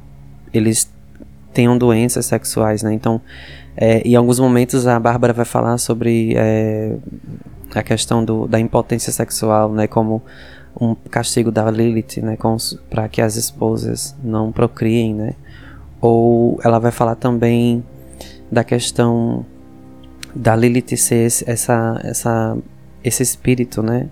eles 0.52 0.92
tenham 1.52 1.76
doenças 1.78 2.26
sexuais, 2.26 2.82
né? 2.82 2.92
Então, 2.92 3.20
é, 3.76 4.00
em 4.00 4.14
alguns 4.14 4.38
momentos 4.38 4.86
a 4.86 5.00
Bárbara 5.00 5.32
vai 5.32 5.44
falar 5.44 5.78
sobre 5.78 6.34
é, 6.36 6.96
a 7.74 7.82
questão 7.82 8.24
do, 8.24 8.46
da 8.46 8.60
impotência 8.60 9.12
sexual, 9.12 9.72
né? 9.72 9.86
Como 9.86 10.22
um 10.80 10.94
castigo 10.94 11.50
da 11.50 11.70
Lilith, 11.70 12.20
né, 12.20 12.36
para 12.90 13.08
que 13.08 13.20
as 13.20 13.36
esposas 13.36 14.16
não 14.22 14.50
procriem, 14.50 15.14
né? 15.14 15.34
Ou 16.00 16.58
ela 16.62 16.78
vai 16.78 16.90
falar 16.90 17.14
também 17.14 17.84
da 18.50 18.64
questão 18.64 19.44
da 20.34 20.54
Lilith 20.56 20.96
ser 20.96 21.26
esse, 21.26 21.48
essa, 21.48 22.00
essa, 22.02 22.56
esse 23.02 23.22
espírito, 23.22 23.82
né? 23.82 24.08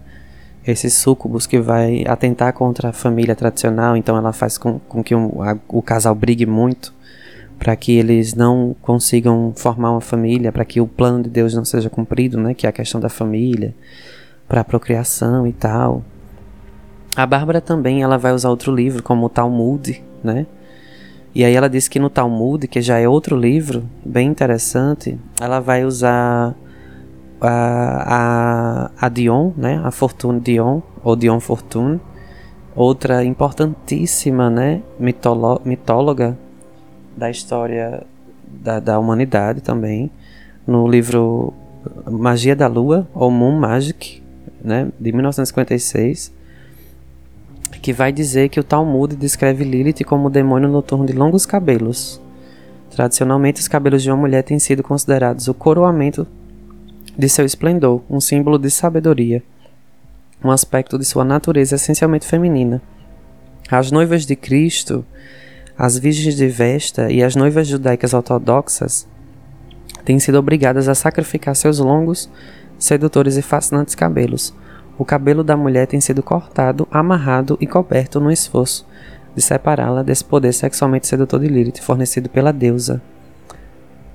Esse 0.65 0.89
sucubus 0.89 1.47
que 1.47 1.61
vai 1.61 2.05
atentar 2.07 2.53
contra 2.53 2.91
a 2.91 2.93
família 2.93 3.35
tradicional, 3.35 3.97
então 3.97 4.17
ela 4.17 4.33
faz 4.33 4.57
com, 4.57 4.79
com 4.79 5.03
que 5.03 5.13
a, 5.15 5.59
o 5.69 5.83
casal 5.83 6.15
brigue 6.15 6.47
muito 6.47 6.95
para 7.59 7.77
que 7.77 7.93
eles 7.93 8.35
não 8.35 8.75
consigam 8.81 9.53
formar 9.55 9.93
uma 9.93 10.01
família, 10.01 10.51
para 10.51 10.65
que 10.65 10.81
o 10.81 10.87
plano 10.87 11.23
de 11.23 11.31
Deus 11.31 11.55
não 11.55 11.65
seja 11.65 11.91
cumprido, 11.91 12.37
né? 12.37 12.55
Que 12.55 12.67
é 12.67 12.69
a 12.69 12.73
questão 12.73 13.01
da 13.01 13.09
família, 13.09 13.75
para 14.49 14.63
a 14.63 14.65
procriação 14.65 15.47
e 15.47 15.53
tal. 15.53 16.05
A 17.15 17.27
Bárbara 17.27 17.61
também 17.61 18.03
ela 18.03 18.17
vai 18.17 18.33
usar 18.33 18.49
outro 18.49 18.75
livro, 18.75 19.03
como 19.03 19.27
o 19.27 19.29
Talmud, 19.29 20.03
né? 20.25 20.47
E 21.35 21.45
aí 21.45 21.55
ela 21.55 21.69
disse 21.69 21.89
que 21.89 21.99
no 21.99 22.09
Talmud, 22.09 22.67
que 22.67 22.81
já 22.81 22.99
é 22.99 23.07
outro 23.07 23.37
livro 23.37 23.85
bem 24.05 24.29
interessante, 24.29 25.19
ela 25.39 25.61
vai 25.61 25.85
usar 25.85 26.55
a, 27.39 28.89
a, 28.89 28.91
a 28.99 29.09
Dion, 29.11 29.53
né? 29.57 29.81
A 29.85 29.91
Fortune 29.91 30.41
Dion, 30.41 30.81
ou 31.05 31.15
Dion 31.15 31.39
Fortune, 31.39 32.01
outra 32.75 33.23
importantíssima, 33.23 34.49
né? 34.49 34.81
Mitolo, 34.99 35.61
mitóloga 35.67 36.39
da 37.15 37.31
história 37.31 38.07
da, 38.47 38.81
da 38.81 38.99
humanidade 38.99 39.61
também, 39.61 40.11
no 40.67 40.89
livro 40.89 41.53
Magia 42.11 42.57
da 42.57 42.69
Lua, 42.69 43.07
ou 43.15 43.31
Moon 43.31 43.59
Magic, 43.59 44.23
né? 44.65 44.89
De 44.99 45.13
1956 45.13 46.41
que 47.83 47.93
vai 47.93 48.13
dizer 48.13 48.49
que 48.49 48.61
o 48.61 48.65
Talmud 48.65 49.17
descreve 49.17 49.65
Lilith 49.65 50.05
como 50.05 50.29
o 50.29 50.31
demônio 50.31 50.69
noturno 50.69 51.05
de 51.05 51.13
longos 51.13 51.45
cabelos. 51.45 52.21
Tradicionalmente, 52.93 53.61
os 53.61 53.67
cabelos 53.67 54.05
de 54.05 54.11
uma 54.11 54.17
mulher 54.17 54.45
têm 54.45 54.59
sido 54.61 54.85
considerados 54.85 55.49
o 55.49 55.55
coroamento 55.55 56.25
de 57.19 57.29
seu 57.29 57.45
esplendor, 57.45 58.01
um 58.09 58.21
símbolo 58.21 58.57
de 58.57 58.71
sabedoria, 58.71 59.43
um 60.45 60.51
aspecto 60.51 60.97
de 60.97 61.05
sua 61.05 61.25
natureza 61.25 61.75
essencialmente 61.75 62.25
feminina. 62.25 62.81
As 63.69 63.91
noivas 63.91 64.25
de 64.25 64.37
Cristo, 64.37 65.05
as 65.77 65.99
virgens 65.99 66.37
de 66.37 66.47
Vesta 66.47 67.11
e 67.11 67.21
as 67.21 67.35
noivas 67.35 67.67
judaicas 67.67 68.15
ortodoxas 68.15 69.09
têm 70.05 70.21
sido 70.21 70.39
obrigadas 70.39 70.87
a 70.87 70.95
sacrificar 70.95 71.57
seus 71.57 71.81
longos, 71.81 72.31
sedutores 72.79 73.37
e 73.37 73.43
fascinantes 73.43 73.97
cabelos, 73.97 74.55
o 75.03 75.05
cabelo 75.05 75.43
da 75.43 75.57
mulher 75.57 75.89
tem 75.89 76.01
sido 76.01 76.23
cortado, 76.23 76.87
amarrado 76.89 77.59
e 77.61 77.67
coberto 77.67 78.21
no 78.21 78.31
esforço 78.31 78.87
de 79.35 79.43
separá-la 79.43 80.01
desse 80.01 80.25
poder 80.25 80.53
sexualmente 80.53 81.09
sedutor 81.09 81.41
de 81.41 81.49
Lilith 81.49 81.81
fornecido 81.83 82.29
pela 82.31 82.53
deusa. 82.53 83.03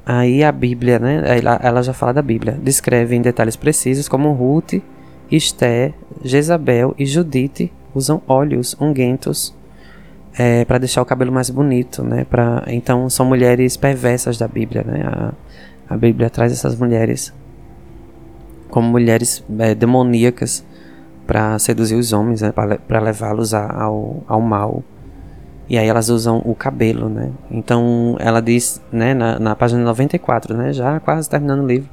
Aí 0.06 0.46
a 0.46 0.50
Bíblia, 0.50 0.98
né? 0.98 1.22
Ela 1.62 1.82
já 1.82 1.92
fala 1.92 2.14
da 2.14 2.22
Bíblia. 2.22 2.58
Descreve 2.64 3.18
em 3.18 3.22
detalhes 3.22 3.58
precisos 3.58 4.08
como 4.08 4.32
Ruth, 4.32 4.76
Esther, 5.30 5.94
Jezabel 6.24 6.96
e 6.98 7.06
Judite 7.06 7.70
usam 7.94 8.22
óleos 8.26 8.74
ungüentos 8.80 9.54
é, 10.38 10.64
para 10.64 10.78
deixar 10.78 11.02
o 11.02 11.06
cabelo 11.06 11.34
mais 11.34 11.50
bonito, 11.50 12.02
né? 12.02 12.26
Pra, 12.30 12.64
então 12.68 13.10
são 13.10 13.26
mulheres 13.26 13.76
perversas 13.76 14.38
da 14.38 14.48
Bíblia, 14.48 14.86
né? 14.88 15.04
A, 15.06 15.34
a 15.94 15.98
Bíblia 15.98 16.30
traz 16.30 16.54
essas 16.54 16.78
mulheres 16.78 17.34
como 18.70 18.88
mulheres 18.88 19.44
é, 19.60 19.76
demoníacas 19.76 20.64
para 21.28 21.60
seduzir 21.60 21.96
os 21.96 22.14
homens, 22.14 22.42
né, 22.42 22.54
para 22.54 23.00
levá-los 23.02 23.54
ao, 23.54 24.24
ao 24.26 24.42
mal. 24.42 24.82
E 25.70 25.78
aí 25.78 25.86
elas 25.86 26.08
usam 26.08 26.42
o 26.46 26.56
cabelo, 26.56 27.10
né? 27.10 27.30
Então 27.52 28.16
ela 28.20 28.42
diz, 28.42 28.82
né, 28.90 29.14
na, 29.14 29.38
na 29.38 29.54
página 29.54 29.84
94, 29.84 30.56
né, 30.56 30.72
já 30.72 30.98
quase 31.02 31.30
terminando 31.30 31.64
o 31.64 31.68
livro, 31.68 31.90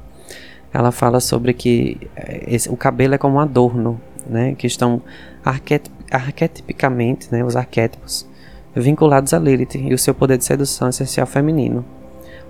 ela 0.73 0.93
fala 0.93 1.19
sobre 1.19 1.53
que 1.53 1.97
é, 2.15 2.43
esse, 2.47 2.69
o 2.69 2.77
cabelo 2.77 3.15
é 3.15 3.17
como 3.17 3.35
um 3.35 3.39
adorno, 3.39 3.99
né, 4.25 4.55
que 4.55 4.65
estão 4.65 5.01
arquet, 5.43 5.91
arquetipicamente, 6.09 7.27
né, 7.29 7.43
os 7.43 7.57
arquétipos, 7.57 8.25
vinculados 8.73 9.33
a 9.33 9.39
Lilith 9.39 9.75
e 9.75 9.93
o 9.93 9.97
seu 9.97 10.13
poder 10.13 10.37
de 10.37 10.45
sedução 10.45 10.87
essencial 10.87 11.27
feminino. 11.27 11.83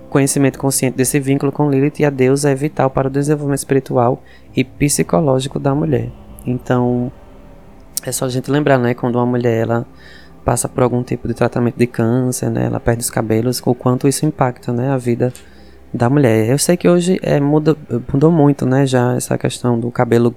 O 0.06 0.08
conhecimento 0.08 0.56
consciente 0.60 0.96
desse 0.96 1.18
vínculo 1.18 1.50
com 1.50 1.68
Lilith 1.68 1.98
e 1.98 2.04
a 2.04 2.10
deusa 2.10 2.50
é 2.50 2.54
vital 2.54 2.88
para 2.88 3.08
o 3.08 3.10
desenvolvimento 3.10 3.58
espiritual 3.58 4.22
e 4.54 4.62
psicológico 4.62 5.58
da 5.58 5.74
mulher. 5.74 6.10
Então, 6.46 7.10
é 8.04 8.12
só 8.12 8.26
a 8.26 8.28
gente 8.28 8.50
lembrar, 8.50 8.78
né, 8.78 8.94
quando 8.94 9.16
uma 9.16 9.26
mulher 9.26 9.62
ela 9.62 9.86
passa 10.44 10.68
por 10.68 10.82
algum 10.82 11.02
tipo 11.02 11.26
de 11.26 11.34
tratamento 11.34 11.76
de 11.76 11.86
câncer, 11.86 12.50
né, 12.50 12.66
ela 12.66 12.78
perde 12.78 13.02
os 13.02 13.10
cabelos, 13.10 13.60
o 13.64 13.74
quanto 13.74 14.06
isso 14.06 14.24
impacta, 14.24 14.72
né, 14.72 14.90
a 14.90 14.96
vida 14.96 15.32
da 15.92 16.08
mulher. 16.08 16.48
Eu 16.48 16.58
sei 16.58 16.76
que 16.76 16.88
hoje 16.88 17.18
é, 17.22 17.40
muda, 17.40 17.76
mudou 18.12 18.30
muito, 18.30 18.64
né, 18.64 18.86
já 18.86 19.16
essa 19.16 19.36
questão 19.36 19.78
do 19.78 19.90
cabelo 19.90 20.34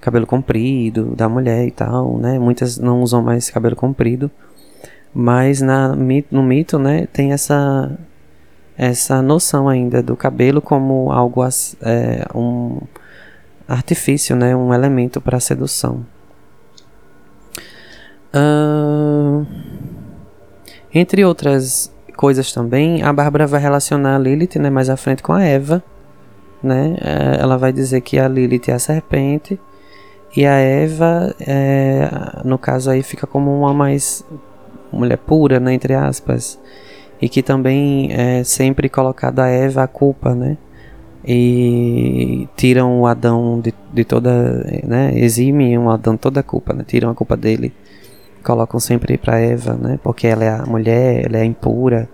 cabelo 0.00 0.26
comprido 0.26 1.14
da 1.16 1.28
mulher 1.28 1.66
e 1.66 1.70
tal, 1.70 2.18
né? 2.18 2.38
Muitas 2.38 2.78
não 2.78 3.02
usam 3.02 3.22
mais 3.22 3.50
cabelo 3.50 3.74
comprido, 3.74 4.30
mas 5.12 5.60
na, 5.60 5.96
no 6.30 6.42
mito, 6.42 6.78
né, 6.78 7.06
tem 7.12 7.32
essa 7.32 7.98
essa 8.78 9.22
noção 9.22 9.68
ainda 9.68 10.02
do 10.02 10.14
cabelo 10.14 10.60
como 10.60 11.10
algo 11.10 11.42
é, 11.80 12.26
um 12.34 12.78
artifício, 13.68 14.36
né, 14.36 14.54
um 14.54 14.72
elemento 14.72 15.20
para 15.20 15.40
sedução. 15.40 16.04
Uh, 18.34 19.46
entre 20.92 21.24
outras 21.24 21.92
coisas 22.16 22.52
também, 22.52 23.02
a 23.02 23.12
Bárbara 23.12 23.46
vai 23.46 23.60
relacionar 23.60 24.16
a 24.16 24.18
Lilith, 24.18 24.58
né, 24.58 24.70
mais 24.70 24.88
à 24.88 24.96
frente 24.96 25.22
com 25.22 25.32
a 25.32 25.42
Eva, 25.42 25.82
né? 26.62 26.96
É, 27.00 27.40
ela 27.40 27.56
vai 27.56 27.72
dizer 27.72 28.00
que 28.00 28.18
a 28.18 28.26
Lilith 28.26 28.68
é 28.68 28.72
a 28.72 28.78
serpente 28.78 29.60
e 30.34 30.46
a 30.46 30.54
Eva, 30.54 31.34
é, 31.40 32.08
no 32.44 32.58
caso 32.58 32.90
aí, 32.90 33.02
fica 33.02 33.26
como 33.26 33.56
uma 33.56 33.72
mais 33.72 34.24
mulher 34.92 35.18
pura, 35.18 35.60
né, 35.60 35.74
entre 35.74 35.94
aspas, 35.94 36.58
e 37.20 37.28
que 37.28 37.42
também 37.42 38.12
é 38.12 38.44
sempre 38.44 38.88
colocada 38.88 39.44
a 39.44 39.48
Eva 39.48 39.82
a 39.82 39.86
culpa, 39.86 40.34
né? 40.34 40.56
E 41.26 42.48
tiram 42.56 43.00
o 43.00 43.06
Adão 43.06 43.60
de, 43.60 43.74
de 43.92 44.04
toda, 44.04 44.64
né? 44.84 45.12
Eximem 45.14 45.76
o 45.76 45.90
Adão 45.90 46.16
toda 46.16 46.40
a 46.40 46.42
culpa, 46.42 46.72
né? 46.72 46.84
Tiram 46.86 47.10
a 47.10 47.14
culpa 47.14 47.36
dele, 47.36 47.72
colocam 48.44 48.78
sempre 48.78 49.18
para 49.18 49.40
Eva, 49.40 49.74
né? 49.74 49.98
Porque 50.02 50.26
ela 50.26 50.44
é 50.44 50.50
a 50.50 50.64
mulher, 50.64 51.26
ela 51.26 51.38
é 51.38 51.44
impura, 51.44 52.08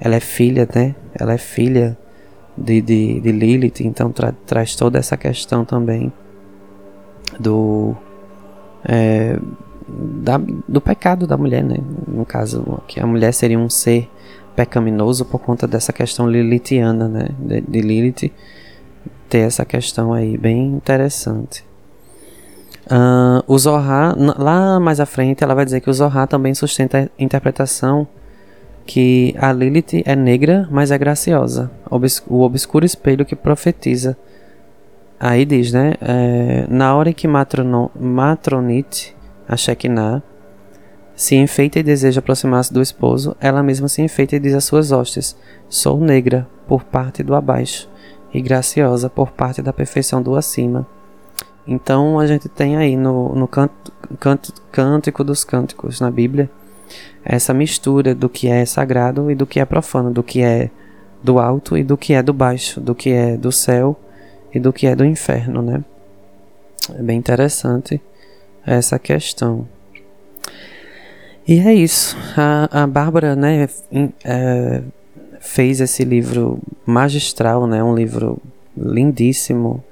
ela 0.00 0.14
é 0.14 0.20
filha, 0.20 0.66
né? 0.74 0.94
Ela 1.14 1.34
é 1.34 1.38
filha 1.38 1.98
de, 2.56 2.80
de, 2.80 3.20
de 3.20 3.32
Lilith, 3.32 3.80
então 3.80 4.10
tra, 4.10 4.32
traz 4.46 4.74
toda 4.74 4.98
essa 4.98 5.16
questão 5.18 5.64
também 5.64 6.10
do 7.38 7.94
é, 8.88 9.38
da, 9.86 10.38
do 10.66 10.80
pecado 10.80 11.26
da 11.26 11.36
mulher, 11.36 11.62
né? 11.62 11.76
No 12.08 12.24
caso, 12.24 12.82
que 12.86 12.98
a 13.00 13.06
mulher 13.06 13.32
seria 13.32 13.58
um 13.58 13.68
ser 13.68 14.08
pecaminoso 14.56 15.26
por 15.26 15.38
conta 15.38 15.66
dessa 15.66 15.92
questão 15.92 16.28
lilithiana, 16.28 17.06
né? 17.06 17.28
De, 17.38 17.60
de 17.60 17.80
Lilith 17.80 18.32
ter 19.28 19.40
essa 19.40 19.64
questão 19.64 20.12
aí 20.12 20.38
bem 20.38 20.66
interessante. 20.68 21.64
Uh, 22.86 23.42
o 23.46 23.58
Zohar, 23.58 24.14
lá 24.16 24.80
mais 24.80 25.00
à 25.00 25.06
frente, 25.06 25.44
ela 25.44 25.54
vai 25.54 25.64
dizer 25.64 25.80
que 25.80 25.90
o 25.90 25.92
Zohar 25.92 26.26
também 26.26 26.54
sustenta 26.54 27.10
a 27.18 27.22
interpretação 27.22 28.06
que 28.86 29.34
a 29.38 29.52
Lilith 29.52 30.02
é 30.04 30.14
negra, 30.14 30.68
mas 30.70 30.92
é 30.92 30.98
graciosa, 30.98 31.70
o 32.28 32.42
obscuro 32.42 32.86
espelho 32.86 33.26
que 33.26 33.34
profetiza. 33.34 34.16
Aí 35.18 35.44
diz, 35.44 35.72
né? 35.72 35.94
É, 36.00 36.66
na 36.68 36.94
hora 36.94 37.10
em 37.10 37.12
que 37.12 37.26
Matronite 37.26 39.16
a 39.48 39.56
Shekinah, 39.56 40.22
se 41.16 41.34
enfeita 41.34 41.78
e 41.78 41.82
deseja 41.82 42.20
aproximar-se 42.20 42.72
do 42.72 42.82
esposo, 42.82 43.34
ela 43.40 43.62
mesma 43.62 43.88
se 43.88 44.02
enfeita 44.02 44.36
e 44.36 44.38
diz 44.38 44.54
às 44.54 44.64
suas 44.64 44.92
hostes: 44.92 45.34
Sou 45.68 45.98
negra 45.98 46.46
por 46.68 46.84
parte 46.84 47.22
do 47.22 47.34
abaixo 47.34 47.88
e 48.32 48.40
graciosa 48.40 49.08
por 49.08 49.32
parte 49.32 49.62
da 49.62 49.72
perfeição 49.72 50.22
do 50.22 50.36
acima. 50.36 50.86
Então 51.66 52.20
a 52.20 52.26
gente 52.26 52.48
tem 52.48 52.76
aí 52.76 52.96
no, 52.96 53.34
no 53.34 53.48
canto, 53.48 53.92
canto, 54.20 54.52
Cântico 54.70 55.24
dos 55.24 55.42
Cânticos 55.42 56.00
na 56.00 56.10
Bíblia 56.10 56.50
essa 57.24 57.52
mistura 57.52 58.14
do 58.14 58.28
que 58.28 58.48
é 58.48 58.64
sagrado 58.64 59.30
e 59.30 59.34
do 59.34 59.46
que 59.46 59.58
é 59.58 59.64
profano, 59.64 60.12
do 60.12 60.22
que 60.22 60.42
é 60.42 60.70
do 61.22 61.40
alto 61.40 61.76
e 61.76 61.82
do 61.82 61.96
que 61.96 62.12
é 62.12 62.22
do 62.22 62.32
baixo, 62.32 62.80
do 62.80 62.94
que 62.94 63.10
é 63.10 63.36
do 63.36 63.50
céu 63.50 63.98
e 64.54 64.60
do 64.60 64.72
que 64.72 64.86
é 64.86 64.94
do 64.94 65.04
inferno, 65.04 65.60
né? 65.60 65.84
É 66.94 67.02
bem 67.02 67.18
interessante 67.18 68.00
essa 68.64 68.96
questão. 68.98 69.66
E 71.46 71.60
é 71.60 71.72
isso. 71.72 72.16
A, 72.36 72.82
a 72.82 72.86
Bárbara, 72.86 73.36
né, 73.36 73.68
é, 74.24 74.82
fez 75.40 75.80
esse 75.80 76.04
livro 76.04 76.58
magistral, 76.84 77.66
né, 77.66 77.82
um 77.82 77.94
livro 77.94 78.38
lindíssimo. 78.76 79.82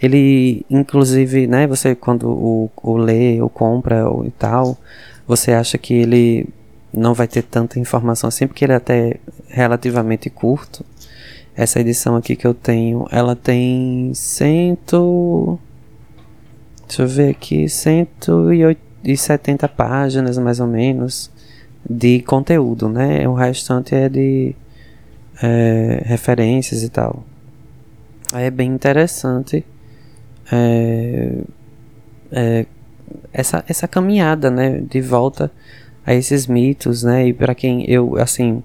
Ele, 0.00 0.64
inclusive, 0.70 1.46
né, 1.46 1.66
você 1.66 1.94
quando 1.94 2.30
o, 2.30 2.70
o 2.82 2.96
lê 2.96 3.40
ou 3.40 3.50
compra 3.50 4.08
ou 4.08 4.24
e 4.24 4.30
tal, 4.30 4.78
você 5.26 5.52
acha 5.52 5.76
que 5.76 5.94
ele 5.94 6.48
não 6.92 7.12
vai 7.14 7.28
ter 7.28 7.42
tanta 7.42 7.78
informação 7.78 8.28
assim, 8.28 8.46
porque 8.46 8.64
ele 8.64 8.72
é 8.72 8.76
até 8.76 9.16
relativamente 9.48 10.30
curto. 10.30 10.84
Essa 11.56 11.80
edição 11.80 12.16
aqui 12.16 12.36
que 12.36 12.46
eu 12.46 12.54
tenho, 12.54 13.06
ela 13.10 13.36
tem 13.36 14.12
cento 14.14 15.58
Deixa 16.90 17.02
eu 17.02 17.06
ver 17.06 17.30
aqui, 17.30 17.68
170 19.04 19.68
páginas 19.68 20.38
mais 20.38 20.60
ou 20.60 20.66
menos 20.66 21.30
de 21.88 22.20
conteúdo, 22.22 22.88
né? 22.88 23.26
O 23.28 23.34
restante 23.34 23.94
é 23.94 24.08
de 24.08 24.54
é, 25.42 26.02
referências 26.04 26.82
e 26.82 26.88
tal. 26.88 27.24
É 28.32 28.50
bem 28.50 28.70
interessante 28.72 29.64
é, 30.52 31.38
é, 32.30 32.66
essa, 33.32 33.64
essa 33.68 33.88
caminhada, 33.88 34.50
né? 34.50 34.80
De 34.80 35.00
volta 35.00 35.50
a 36.04 36.14
esses 36.14 36.46
mitos, 36.46 37.02
né? 37.02 37.28
E 37.28 37.32
para 37.32 37.54
quem 37.54 37.88
eu, 37.90 38.16
assim, 38.18 38.62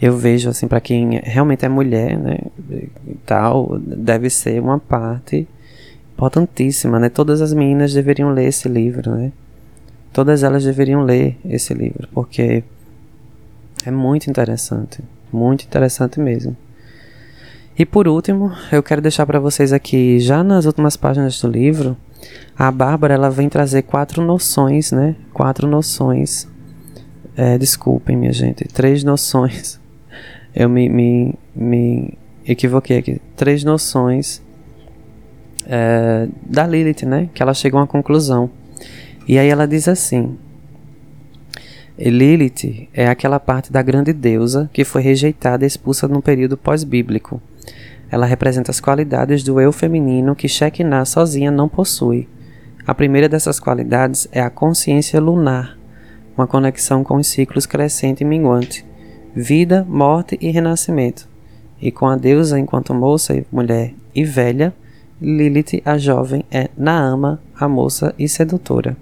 eu 0.00 0.16
vejo, 0.16 0.50
assim, 0.50 0.68
para 0.68 0.80
quem 0.80 1.20
realmente 1.22 1.64
é 1.64 1.68
mulher, 1.68 2.18
né? 2.18 2.38
E 2.70 3.14
tal, 3.26 3.78
deve 3.78 4.28
ser 4.30 4.60
uma 4.60 4.78
parte 4.78 5.48
importantíssima, 6.12 6.98
né? 6.98 7.08
Todas 7.08 7.40
as 7.40 7.52
meninas 7.52 7.92
deveriam 7.92 8.30
ler 8.30 8.46
esse 8.46 8.68
livro, 8.68 9.10
né? 9.10 9.32
Todas 10.12 10.42
elas 10.42 10.64
deveriam 10.64 11.02
ler 11.02 11.38
esse 11.44 11.72
livro, 11.72 12.08
porque 12.12 12.62
é 13.84 13.90
muito 13.90 14.28
interessante, 14.28 15.00
muito 15.32 15.64
interessante 15.64 16.20
mesmo. 16.20 16.56
E 17.78 17.86
por 17.86 18.06
último, 18.06 18.52
eu 18.70 18.82
quero 18.82 19.00
deixar 19.00 19.24
para 19.24 19.40
vocês 19.40 19.72
aqui, 19.72 20.20
já 20.20 20.44
nas 20.44 20.66
últimas 20.66 20.96
páginas 20.96 21.40
do 21.40 21.48
livro, 21.48 21.96
a 22.56 22.70
Bárbara 22.70 23.14
ela 23.14 23.30
vem 23.30 23.48
trazer 23.48 23.82
quatro 23.82 24.22
noções, 24.22 24.92
né? 24.92 25.16
Quatro 25.32 25.66
noções. 25.66 26.46
É, 27.34 27.56
desculpem, 27.56 28.14
minha 28.14 28.32
gente, 28.32 28.64
três 28.68 29.02
noções. 29.02 29.80
Eu 30.54 30.68
me, 30.68 30.86
me, 30.88 31.34
me 31.56 32.18
equivoquei 32.46 32.98
aqui. 32.98 33.20
Três 33.34 33.64
noções 33.64 34.42
é, 35.66 36.28
da 36.42 36.66
Lilith, 36.66 37.06
né? 37.06 37.30
Que 37.32 37.42
ela 37.42 37.54
chega 37.54 37.76
a 37.76 37.80
uma 37.80 37.86
conclusão. 37.86 38.50
E 39.26 39.38
aí 39.38 39.48
ela 39.48 39.66
diz 39.66 39.88
assim: 39.88 40.36
Lilith 41.98 42.88
é 42.92 43.06
aquela 43.06 43.38
parte 43.38 43.72
da 43.72 43.82
grande 43.82 44.12
deusa 44.12 44.68
que 44.72 44.84
foi 44.84 45.02
rejeitada 45.02 45.64
e 45.64 45.66
expulsa 45.66 46.08
no 46.08 46.22
período 46.22 46.56
pós-bíblico. 46.56 47.40
Ela 48.10 48.26
representa 48.26 48.70
as 48.70 48.80
qualidades 48.80 49.42
do 49.42 49.60
eu 49.60 49.72
feminino 49.72 50.34
que 50.34 50.48
Shekinah 50.48 51.04
sozinha 51.04 51.50
não 51.50 51.68
possui. 51.68 52.28
A 52.86 52.94
primeira 52.94 53.28
dessas 53.28 53.60
qualidades 53.60 54.26
é 54.32 54.40
a 54.40 54.50
consciência 54.50 55.20
lunar, 55.20 55.78
uma 56.36 56.46
conexão 56.46 57.04
com 57.04 57.16
os 57.16 57.28
ciclos 57.28 57.64
crescente 57.64 58.22
e 58.22 58.24
minguante, 58.24 58.84
vida, 59.34 59.86
morte 59.88 60.36
e 60.40 60.50
renascimento. 60.50 61.28
E 61.80 61.90
com 61.90 62.06
a 62.06 62.16
deusa 62.16 62.58
enquanto 62.58 62.92
moça, 62.92 63.44
mulher 63.52 63.94
e 64.14 64.24
velha, 64.24 64.74
Lilith, 65.20 65.80
a 65.84 65.96
jovem, 65.96 66.44
é 66.50 66.68
Naama, 66.76 67.40
a 67.58 67.68
moça 67.68 68.12
e 68.18 68.28
sedutora. 68.28 68.96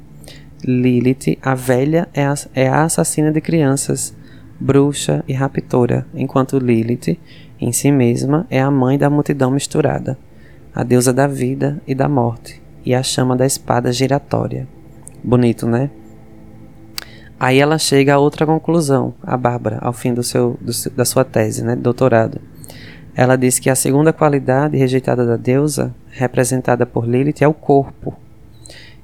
Lilith, 0.65 1.39
a 1.43 1.55
velha, 1.55 2.09
é 2.13 2.25
a, 2.25 2.35
é 2.55 2.69
a 2.69 2.85
assassina 2.85 3.33
de 3.33 3.41
crianças, 3.41 4.15
bruxa 4.59 5.25
e 5.27 5.33
raptora, 5.33 6.07
enquanto 6.15 6.59
Lilith, 6.59 7.19
em 7.61 7.73
si 7.73 7.91
mesma, 7.91 8.47
é 8.51 8.61
a 8.61 8.71
mãe 8.71 8.99
da 8.99 9.09
multidão 9.09 9.51
misturada, 9.51 10.19
a 10.75 10.83
deusa 10.83 11.13
da 11.13 11.27
vida 11.27 11.81
e 11.87 11.95
da 11.95 12.09
morte, 12.09 12.63
e 12.85 12.95
a 12.95 13.03
chama 13.03 13.37
da 13.37 13.47
espada 13.47 13.93
giratória. 13.93 14.69
Bonito, 15.23 15.67
né? 15.67 15.91
Aí 17.39 17.59
ela 17.59 17.79
chega 17.79 18.15
a 18.15 18.19
outra 18.19 18.45
conclusão, 18.45 19.15
a 19.23 19.35
Bárbara, 19.37 19.79
ao 19.81 19.95
fim 19.95 20.13
do 20.13 20.23
seu, 20.23 20.59
do, 20.61 20.73
da 20.95 21.07
sua 21.07 21.25
tese, 21.25 21.65
né, 21.65 21.75
doutorado. 21.75 22.39
Ela 23.15 23.37
diz 23.37 23.59
que 23.59 23.71
a 23.71 23.75
segunda 23.75 24.13
qualidade 24.13 24.77
rejeitada 24.77 25.27
da 25.27 25.37
deusa, 25.37 25.95
representada 26.11 26.85
por 26.85 27.07
Lilith, 27.07 27.43
é 27.43 27.49
o 27.49 27.55
corpo, 27.55 28.15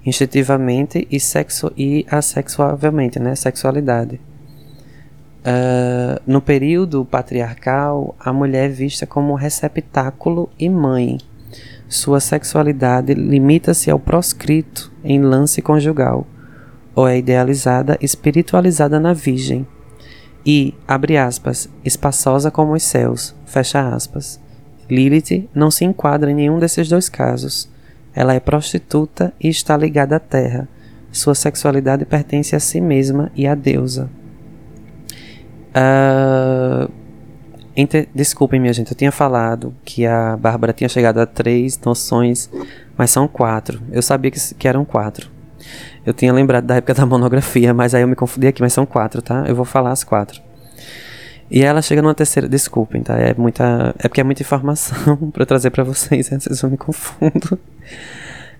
instintivamente 0.07 1.07
e, 1.11 1.19
sexo, 1.19 1.73
e 1.77 2.07
assexuavelmente, 2.09 3.19
né? 3.19 3.35
sexualidade. 3.35 4.21
Uh, 5.45 6.21
no 6.27 6.41
período 6.41 7.05
patriarcal, 7.05 8.15
a 8.19 8.33
mulher 8.33 8.67
é 8.67 8.73
vista 8.73 9.07
como 9.07 9.35
receptáculo 9.35 10.49
e 10.59 10.69
mãe. 10.69 11.19
Sua 11.89 12.21
sexualidade 12.21 13.13
limita-se 13.15 13.91
ao 13.91 13.99
proscrito 13.99 14.93
em 15.05 15.21
lance 15.21 15.61
conjugal, 15.61 16.27
ou 16.95 17.07
é 17.07 17.19
idealizada, 17.19 17.99
espiritualizada 18.01 18.99
na 18.99 19.13
Virgem 19.13 19.67
e, 20.47 20.73
abre 20.87 21.17
aspas, 21.17 21.69
espaçosa 21.85 22.53
como 22.53 22.73
os 22.73 22.83
céus, 22.85 23.35
fecha 23.45 23.89
aspas. 23.89 24.41
Lilith 24.89 25.49
não 25.53 25.71
se 25.73 25.85
enquadra 25.85 26.31
em 26.31 26.35
nenhum 26.35 26.61
desses 26.61 26.89
dois 26.89 27.09
casos. 27.09 27.69
Ela 28.17 28.33
é 28.33 28.41
prostituta 28.41 29.33
e 29.39 29.49
está 29.49 29.77
ligada 29.77 30.17
à 30.17 30.19
terra. 30.19 30.67
Sua 31.13 31.35
sexualidade 31.35 32.07
pertence 32.07 32.57
a 32.57 32.61
si 32.61 32.81
mesma 32.81 33.31
e 33.37 33.47
à 33.47 33.55
deusa. 33.55 34.09
Uh, 35.77 36.91
Desculpem, 38.15 38.59
minha 38.59 38.73
gente, 38.73 38.91
eu 38.91 38.97
tinha 38.97 39.13
falado 39.13 39.75
que 39.85 40.07
a 40.07 40.35
Bárbara 40.35 40.73
tinha 40.73 40.89
chegado 40.89 41.19
a 41.19 41.27
três 41.27 41.79
noções, 41.85 42.49
mas 42.97 43.11
são 43.11 43.29
quatro. 43.29 43.83
Eu 43.93 44.01
sabia 44.01 44.31
que, 44.31 44.55
que 44.55 44.67
eram 44.67 44.83
quatro. 44.83 45.31
Eu 46.05 46.15
tinha 46.15 46.33
lembrado 46.33 46.65
da 46.65 46.77
época 46.77 46.95
da 46.95 47.05
monografia, 47.05 47.75
mas 47.75 47.95
aí 47.95 48.01
eu 48.01 48.09
me 48.09 48.17
confundi 48.17 48.47
aqui, 48.47 48.63
mas 48.63 48.73
são 48.73 48.87
quatro, 48.87 49.21
tá? 49.21 49.45
Eu 49.47 49.55
vou 49.55 49.67
falar 49.67 49.91
as 49.91 50.03
quatro. 50.03 50.41
E 51.51 51.63
ela 51.63 51.81
chega 51.81 52.03
numa 52.03 52.15
terceira. 52.15 52.49
Desculpem, 52.49 53.03
tá? 53.03 53.17
É 53.19 53.35
muita. 53.35 53.95
É 53.99 54.09
porque 54.09 54.21
é 54.21 54.25
muita 54.25 54.43
informação 54.43 55.17
para 55.33 55.47
trazer 55.47 55.71
para 55.71 55.85
vocês, 55.85 56.31
às 56.33 56.45
vezes 56.45 56.63
eu 56.63 56.71
me 56.71 56.77
confundo. 56.77 57.59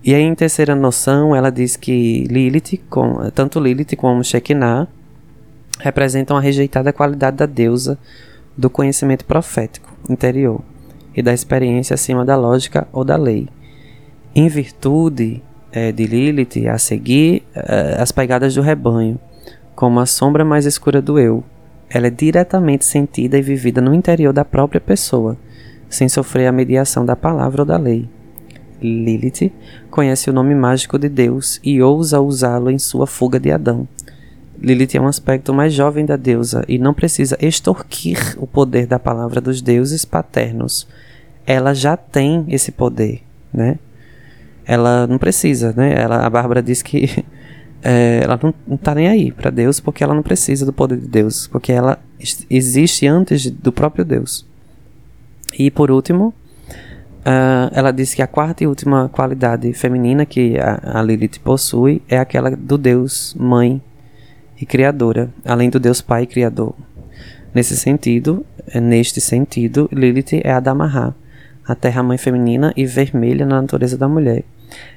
E 0.03 0.13
aí, 0.13 0.21
em 0.21 0.35
terceira 0.35 0.73
noção, 0.75 1.35
ela 1.35 1.51
diz 1.51 1.75
que 1.75 2.23
Lilith, 2.29 2.79
com, 2.89 3.29
tanto 3.31 3.59
Lilith 3.59 3.95
como 3.97 4.23
Shekinah, 4.23 4.87
representam 5.79 6.37
a 6.37 6.39
rejeitada 6.39 6.93
qualidade 6.93 7.37
da 7.37 7.45
deusa 7.45 7.97
do 8.55 8.69
conhecimento 8.69 9.25
profético 9.25 9.93
interior 10.09 10.61
e 11.15 11.21
da 11.21 11.33
experiência 11.33 11.93
acima 11.93 12.23
da 12.23 12.35
lógica 12.35 12.87
ou 12.93 13.03
da 13.03 13.15
lei. 13.15 13.49
Em 14.33 14.47
virtude 14.47 15.43
é, 15.71 15.91
de 15.91 16.05
Lilith, 16.05 16.67
a 16.67 16.77
seguir 16.77 17.43
é, 17.53 17.97
as 17.99 18.11
pegadas 18.11 18.55
do 18.55 18.61
rebanho, 18.61 19.19
como 19.75 19.99
a 19.99 20.05
sombra 20.05 20.45
mais 20.45 20.65
escura 20.65 21.01
do 21.01 21.19
eu, 21.19 21.43
ela 21.89 22.07
é 22.07 22.11
diretamente 22.11 22.85
sentida 22.85 23.37
e 23.37 23.41
vivida 23.41 23.81
no 23.81 23.93
interior 23.93 24.33
da 24.33 24.45
própria 24.45 24.81
pessoa, 24.81 25.37
sem 25.89 26.09
sofrer 26.09 26.47
a 26.47 26.51
mediação 26.51 27.05
da 27.05 27.15
palavra 27.15 27.61
ou 27.61 27.65
da 27.65 27.77
lei. 27.77 28.07
Lilith 28.81 29.51
conhece 29.89 30.29
o 30.29 30.33
nome 30.33 30.53
mágico 30.53 30.99
de 30.99 31.09
Deus 31.09 31.59
e 31.63 31.81
ousa 31.81 32.21
usá-lo 32.21 32.69
em 32.69 32.77
sua 32.77 33.07
fuga 33.07 33.39
de 33.39 33.51
Adão, 33.51 33.87
Lilith 34.59 34.95
é 34.95 35.01
um 35.01 35.07
aspecto 35.07 35.53
mais 35.53 35.73
jovem 35.73 36.05
da 36.05 36.15
deusa 36.15 36.63
e 36.67 36.79
não 36.79 36.93
precisa 36.93 37.37
extorquir 37.39 38.35
o 38.37 38.47
poder 38.47 38.87
da 38.87 38.97
palavra 38.97 39.39
dos 39.39 39.61
deuses 39.61 40.03
paternos. 40.03 40.87
Ela 41.45 41.73
já 41.73 41.95
tem 41.95 42.43
esse 42.49 42.71
poder, 42.71 43.21
né? 43.53 43.77
Ela 44.65 45.05
não 45.07 45.17
precisa, 45.17 45.73
né? 45.77 45.93
Ela, 45.95 46.25
a 46.25 46.29
Bárbara 46.29 46.61
diz 46.61 46.81
que 46.81 47.23
é, 47.83 48.21
ela 48.23 48.39
não, 48.41 48.53
não 48.67 48.77
tá 48.77 48.95
nem 48.95 49.07
aí 49.07 49.31
para 49.31 49.49
Deus 49.49 49.79
porque 49.79 50.03
ela 50.03 50.13
não 50.13 50.23
precisa 50.23 50.65
do 50.65 50.73
poder 50.73 50.97
de 50.97 51.07
Deus, 51.07 51.47
porque 51.47 51.71
ela 51.71 51.99
existe 52.49 53.07
antes 53.07 53.49
do 53.49 53.71
próprio 53.71 54.03
Deus. 54.03 54.45
E 55.57 55.71
por 55.71 55.91
último, 55.91 56.33
uh, 57.19 57.71
ela 57.71 57.91
diz 57.91 58.13
que 58.13 58.21
a 58.21 58.27
quarta 58.27 58.63
e 58.63 58.67
última 58.67 59.09
qualidade 59.09 59.71
feminina 59.73 60.25
que 60.25 60.57
a, 60.59 60.99
a 60.99 61.01
Lilith 61.01 61.39
possui 61.43 62.01
é 62.07 62.17
aquela 62.17 62.51
do 62.51 62.77
Deus 62.77 63.35
Mãe 63.39 63.81
e 64.59 64.65
criadora, 64.65 65.29
além 65.45 65.69
do 65.69 65.79
Deus 65.79 66.01
Pai 66.01 66.25
Criador. 66.25 66.75
Nesse 67.53 67.77
sentido, 67.77 68.45
é, 68.67 68.79
neste 68.79 69.21
sentido, 69.21 69.89
Lilith 69.91 70.41
é 70.43 70.51
a 70.51 70.59
Damarra, 70.59 71.15
a 71.65 71.75
terra-mãe 71.75 72.17
feminina 72.17 72.73
e 72.75 72.85
vermelha 72.85 73.45
na 73.45 73.61
natureza 73.61 73.97
da 73.97 74.07
mulher. 74.07 74.43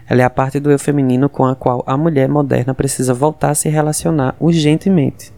Ela 0.09 0.23
é 0.23 0.25
a 0.25 0.31
parte 0.31 0.59
do 0.59 0.71
eu 0.71 0.79
feminino 0.79 1.29
com 1.29 1.45
a 1.45 1.55
qual 1.55 1.83
a 1.87 1.97
mulher 1.97 2.29
moderna 2.29 2.75
precisa 2.75 3.15
voltar 3.15 3.51
a 3.51 3.55
se 3.55 3.69
relacionar 3.69 4.35
urgentemente, 4.41 5.33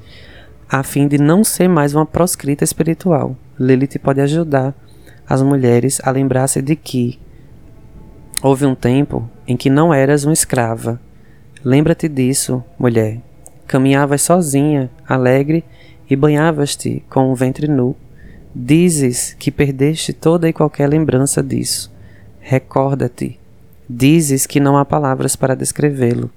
a 0.68 0.82
fim 0.82 1.06
de 1.06 1.18
não 1.18 1.44
ser 1.44 1.68
mais 1.68 1.94
uma 1.94 2.06
proscrita 2.06 2.64
espiritual. 2.64 3.36
Lilith 3.58 3.98
pode 3.98 4.20
ajudar 4.20 4.74
as 5.28 5.42
mulheres 5.42 6.00
a 6.02 6.10
lembrar-se 6.10 6.62
de 6.62 6.74
que 6.74 7.20
houve 8.42 8.64
um 8.66 8.74
tempo 8.74 9.28
em 9.46 9.56
que 9.56 9.68
não 9.68 9.92
eras 9.92 10.24
uma 10.24 10.32
escrava. 10.32 11.00
Lembra-te 11.64 12.08
disso, 12.08 12.64
mulher, 12.78 13.20
Caminhavas 13.72 14.20
sozinha, 14.20 14.90
alegre, 15.08 15.64
e 16.10 16.14
banhavas-te 16.14 17.02
com 17.08 17.32
o 17.32 17.34
ventre 17.34 17.66
nu. 17.66 17.96
Dizes 18.54 19.34
que 19.38 19.50
perdeste 19.50 20.12
toda 20.12 20.46
e 20.46 20.52
qualquer 20.52 20.86
lembrança 20.86 21.42
disso. 21.42 21.90
Recorda-te. 22.38 23.40
Dizes 23.94 24.46
que 24.46 24.58
não 24.58 24.78
há 24.78 24.86
palavras 24.86 25.36
para 25.36 25.54
descrevê-lo. 25.54 26.30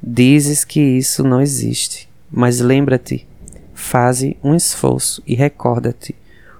Dizes 0.00 0.64
que 0.64 0.80
isso 0.80 1.24
não 1.24 1.40
existe. 1.40 2.08
Mas 2.30 2.60
lembra-te, 2.60 3.26
faze 3.74 4.36
um 4.44 4.54
esforço 4.54 5.20
e 5.26 5.34
recorda-te. 5.34 6.14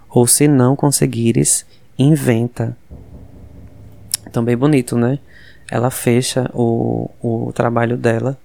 Ou 0.08 0.26
se 0.26 0.48
não 0.48 0.74
conseguires, 0.74 1.64
inventa. 1.96 2.76
Também 4.32 4.56
bonito, 4.56 4.96
né? 4.98 5.20
Ela 5.70 5.88
fecha 5.88 6.50
o, 6.52 7.08
o 7.22 7.52
trabalho 7.54 7.96
dela 7.96 8.36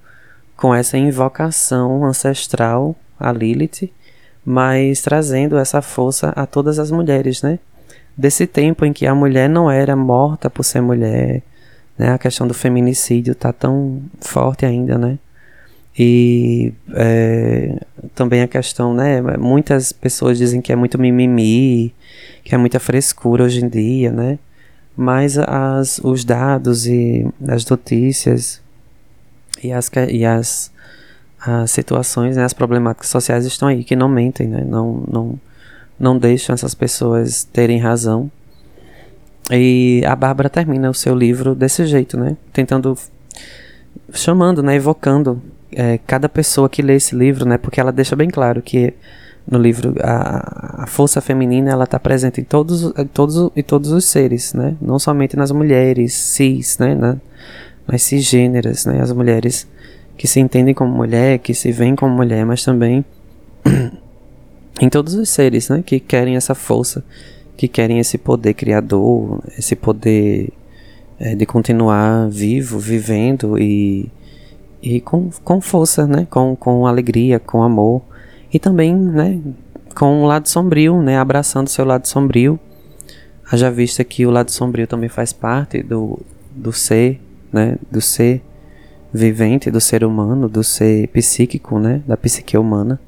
com 0.56 0.76
essa 0.76 1.00
invocação 1.00 2.06
ancestral 2.06 2.96
a 3.20 3.32
Lilith, 3.32 3.92
mas 4.46 5.02
trazendo 5.02 5.58
essa 5.58 5.82
força 5.82 6.30
a 6.36 6.46
todas 6.46 6.78
as 6.78 6.92
mulheres, 6.92 7.42
né? 7.42 7.58
Desse 8.16 8.46
tempo 8.46 8.86
em 8.86 8.94
que 8.94 9.08
a 9.08 9.16
mulher 9.16 9.50
não 9.50 9.72
era 9.72 9.96
morta 9.96 10.52
por 10.52 10.64
ser 10.64 10.82
mulher, 10.82 11.42
né? 11.98 12.12
A 12.12 12.18
questão 12.18 12.48
do 12.48 12.54
feminicídio 12.54 13.34
está 13.34 13.52
tão 13.54 14.02
forte 14.20 14.66
ainda, 14.66 14.98
né? 14.98 15.18
E 15.98 16.74
é, 16.94 17.80
também 18.14 18.42
a 18.42 18.48
questão, 18.48 18.94
né? 18.94 19.22
Muitas 19.38 19.92
pessoas 19.92 20.38
dizem 20.38 20.62
que 20.62 20.72
é 20.72 20.76
muito 20.76 21.00
mimimi, 21.00 21.94
que 22.44 22.54
é 22.54 22.58
muita 22.58 22.80
frescura 22.80 23.44
hoje 23.44 23.64
em 23.64 23.70
dia, 23.70 24.12
né? 24.12 24.38
Mas 24.96 25.38
as, 25.38 26.00
os 26.00 26.24
dados 26.24 26.88
e 26.88 27.26
as 27.48 27.66
notícias 27.66 28.62
e 29.64 29.72
as, 29.72 29.90
e 30.10 30.26
as, 30.26 30.72
as 31.40 31.72
situações, 31.72 32.38
né, 32.38 32.44
as 32.44 32.54
problemáticas 32.54 33.10
sociais 33.10 33.46
estão 33.46 33.68
aí, 33.68 33.84
que 33.84 33.96
não 33.96 34.08
mentem, 34.08 34.48
né, 34.48 34.64
não, 34.66 35.04
não, 35.10 35.40
não 36.00 36.18
deixam 36.18 36.54
essas 36.54 36.74
pessoas 36.74 37.44
terem 37.44 37.80
razão. 37.80 38.30
E 39.52 40.02
a 40.06 40.16
Bárbara 40.16 40.50
termina 40.50 40.90
o 40.90 40.94
seu 40.94 41.16
livro 41.16 41.54
desse 41.54 41.86
jeito, 41.86 42.18
né, 42.18 42.36
tentando, 42.52 42.98
chamando, 44.12 44.64
né, 44.64 44.76
evocando 44.76 45.42
é, 45.72 46.00
cada 46.00 46.28
pessoa 46.28 46.68
que 46.68 46.82
lê 46.82 46.96
esse 46.96 47.16
livro, 47.16 47.46
né, 47.46 47.58
porque 47.58 47.80
ela 47.80 47.92
deixa 47.92 48.16
bem 48.16 48.30
claro 48.30 48.62
que 48.62 48.94
no 49.48 49.60
livro 49.60 49.94
a, 50.02 50.84
a 50.84 50.88
força 50.88 51.22
feminina 51.22 51.70
ela 51.70 51.84
está 51.84 52.00
presente 52.00 52.42
em 52.42 52.44
todos, 52.44 52.92
em 52.98 53.06
todos, 53.06 53.52
em 53.56 53.62
todos 53.62 53.92
os 53.92 54.06
seres, 54.06 54.54
né, 54.56 54.76
não 54.82 54.98
somente 54.98 55.38
nas 55.38 55.52
mulheres 55.52 56.14
cis, 56.16 56.80
né, 56.80 56.96
na, 56.96 57.18
nas 57.88 58.02
cisgêneras, 58.02 58.86
né, 58.88 59.00
as 59.00 59.12
mulheres 59.12 59.68
que 60.18 60.28
se 60.28 60.40
entendem 60.40 60.74
como 60.74 60.92
mulher, 60.92 61.38
que 61.38 61.54
se 61.54 61.72
veem 61.72 61.96
como 61.96 62.16
mulher, 62.16 62.44
mas 62.48 62.64
também 62.64 63.06
em 64.82 64.90
todos 64.90 65.14
os 65.14 65.30
seres, 65.30 65.70
né, 65.70 65.84
que 65.86 66.00
querem 66.00 66.36
essa 66.36 66.56
força, 66.56 67.04
que 67.56 67.68
querem 67.68 68.00
esse 68.00 68.18
poder 68.18 68.54
criador, 68.54 69.42
esse 69.58 69.76
poder 69.76 70.52
é, 71.20 71.36
de 71.36 71.46
continuar 71.46 72.30
vivo, 72.30 72.80
vivendo 72.80 73.58
e, 73.58 74.12
e 74.82 75.00
com, 75.02 75.30
com 75.44 75.62
força, 75.62 76.06
né, 76.06 76.28
com, 76.30 76.56
com 76.56 76.86
alegria, 76.86 77.40
com 77.40 77.64
amor. 77.64 78.02
E 78.52 78.60
também, 78.60 78.96
né, 78.96 79.40
com 79.96 80.24
o 80.24 80.26
lado 80.26 80.48
sombrio, 80.48 81.02
né, 81.02 81.18
abraçando 81.18 81.68
seu 81.68 81.86
lado 81.86 82.08
sombrio. 82.08 82.60
Haja 83.50 83.70
vista 83.70 84.04
que 84.04 84.26
o 84.26 84.32
lado 84.32 84.52
sombrio 84.52 84.88
também 84.88 85.10
faz 85.10 85.32
parte 85.32 85.84
do, 85.84 86.20
do 86.56 86.74
ser 86.74 87.22
né, 87.56 87.78
do 87.90 88.02
ser 88.02 88.42
vivente, 89.14 89.72
do 89.72 89.80
ser 89.80 90.04
humano, 90.04 90.50
do 90.50 90.62
ser 90.62 91.08
psíquico, 91.08 91.80
né, 91.80 92.04
da 92.06 92.18
psique 92.18 92.58
humana. 92.58 93.00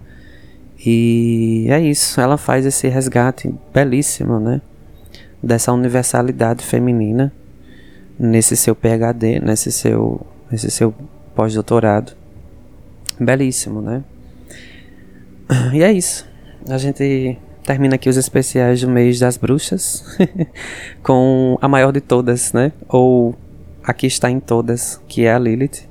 E 0.90 1.66
é 1.68 1.82
isso, 1.82 2.22
ela 2.22 2.38
faz 2.38 2.66
esse 2.66 2.88
resgate 2.88 3.54
belíssimo, 3.74 4.40
né, 4.40 4.62
dessa 5.44 5.74
universalidade 5.74 6.64
feminina 6.64 7.34
nesse 8.18 8.56
seu 8.56 8.74
PhD, 8.74 9.42
nesse 9.42 9.70
seu, 9.70 10.26
nesse 10.50 10.72
seu 10.72 10.96
pós-doutorado. 11.36 12.14
Belíssimo, 13.20 13.82
né? 13.82 14.02
E 15.74 15.84
é 15.84 15.92
isso. 15.92 16.26
A 16.70 16.78
gente 16.78 17.38
termina 17.66 17.96
aqui 17.96 18.08
os 18.08 18.16
especiais 18.16 18.80
do 18.80 18.90
mês 18.90 19.20
das 19.20 19.36
bruxas 19.36 20.06
com 21.04 21.58
a 21.62 21.68
maior 21.68 21.92
de 21.92 22.00
todas, 22.00 22.54
né? 22.54 22.72
Ou 22.88 23.36
aqui 23.84 24.08
está 24.08 24.32
em 24.32 24.40
todas, 24.40 25.02
que 25.06 25.26
é 25.26 25.34
a 25.34 25.40
Lilith. 25.40 25.87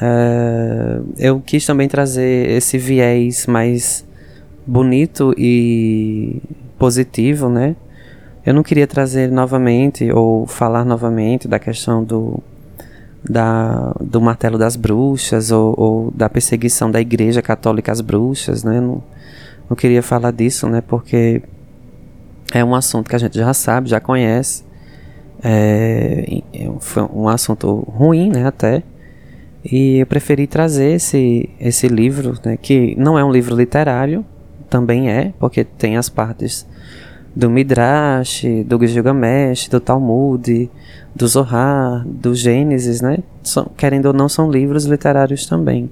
Uh, 0.00 1.12
eu 1.18 1.40
quis 1.40 1.64
também 1.66 1.88
trazer 1.88 2.50
esse 2.50 2.78
viés 2.78 3.46
mais 3.46 4.04
bonito 4.66 5.34
e 5.36 6.40
positivo, 6.78 7.48
né? 7.48 7.76
Eu 8.44 8.54
não 8.54 8.62
queria 8.62 8.86
trazer 8.86 9.30
novamente 9.30 10.10
ou 10.10 10.46
falar 10.46 10.84
novamente 10.84 11.46
da 11.46 11.58
questão 11.58 12.02
do, 12.02 12.42
da, 13.22 13.94
do 14.00 14.20
martelo 14.20 14.58
das 14.58 14.74
bruxas 14.74 15.50
ou, 15.52 15.74
ou 15.78 16.10
da 16.10 16.28
perseguição 16.28 16.90
da 16.90 17.00
igreja 17.00 17.40
católica 17.42 17.92
às 17.92 18.00
bruxas, 18.00 18.64
né? 18.64 18.80
Não, 18.80 19.02
não 19.68 19.76
queria 19.76 20.02
falar 20.02 20.32
disso, 20.32 20.68
né? 20.68 20.80
Porque 20.80 21.42
é 22.52 22.64
um 22.64 22.74
assunto 22.74 23.08
que 23.08 23.16
a 23.16 23.18
gente 23.18 23.36
já 23.38 23.54
sabe, 23.54 23.88
já 23.88 24.00
conhece 24.00 24.64
É, 25.44 26.42
foi 26.80 27.02
um 27.12 27.28
assunto 27.28 27.74
ruim, 27.88 28.30
né, 28.30 28.46
até. 28.46 28.82
E 29.64 29.98
eu 29.98 30.06
preferi 30.06 30.46
trazer 30.46 30.94
esse, 30.94 31.48
esse 31.60 31.86
livro, 31.86 32.34
né, 32.44 32.56
que 32.56 32.96
não 32.98 33.18
é 33.18 33.24
um 33.24 33.30
livro 33.30 33.54
literário, 33.54 34.24
também 34.68 35.10
é, 35.10 35.32
porque 35.38 35.64
tem 35.64 35.96
as 35.96 36.08
partes 36.08 36.66
do 37.34 37.48
Midrash, 37.48 38.44
do 38.66 38.84
Gilgamesh, 38.86 39.68
do 39.68 39.80
Talmud, 39.80 40.70
do 41.14 41.28
Zohar, 41.28 42.06
do 42.06 42.34
Gênesis, 42.34 43.00
né? 43.00 43.18
São, 43.42 43.70
querendo 43.76 44.06
ou 44.06 44.12
não, 44.12 44.28
são 44.28 44.50
livros 44.50 44.84
literários 44.84 45.46
também, 45.46 45.90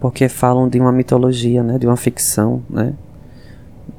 porque 0.00 0.28
falam 0.28 0.68
de 0.68 0.78
uma 0.78 0.92
mitologia, 0.92 1.62
né? 1.62 1.78
De 1.78 1.86
uma 1.86 1.96
ficção, 1.96 2.62
né? 2.68 2.94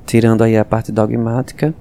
Tirando 0.05 0.43
aí 0.43 0.57
a 0.57 0.65
parte 0.65 0.91
dogmática, 0.91 1.73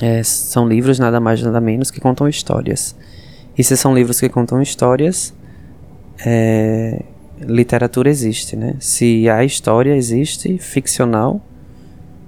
é, 0.00 0.22
são 0.22 0.68
livros 0.68 0.98
nada 0.98 1.20
mais 1.20 1.42
nada 1.42 1.60
menos 1.60 1.90
que 1.90 2.00
contam 2.00 2.28
histórias. 2.28 2.96
E 3.56 3.64
se 3.64 3.76
são 3.76 3.94
livros 3.94 4.20
que 4.20 4.28
contam 4.28 4.62
histórias, 4.62 5.34
é, 6.24 7.02
literatura 7.40 8.08
existe, 8.08 8.56
né? 8.56 8.74
Se 8.80 9.28
a 9.28 9.44
história 9.44 9.94
existe, 9.94 10.58
ficcional, 10.58 11.40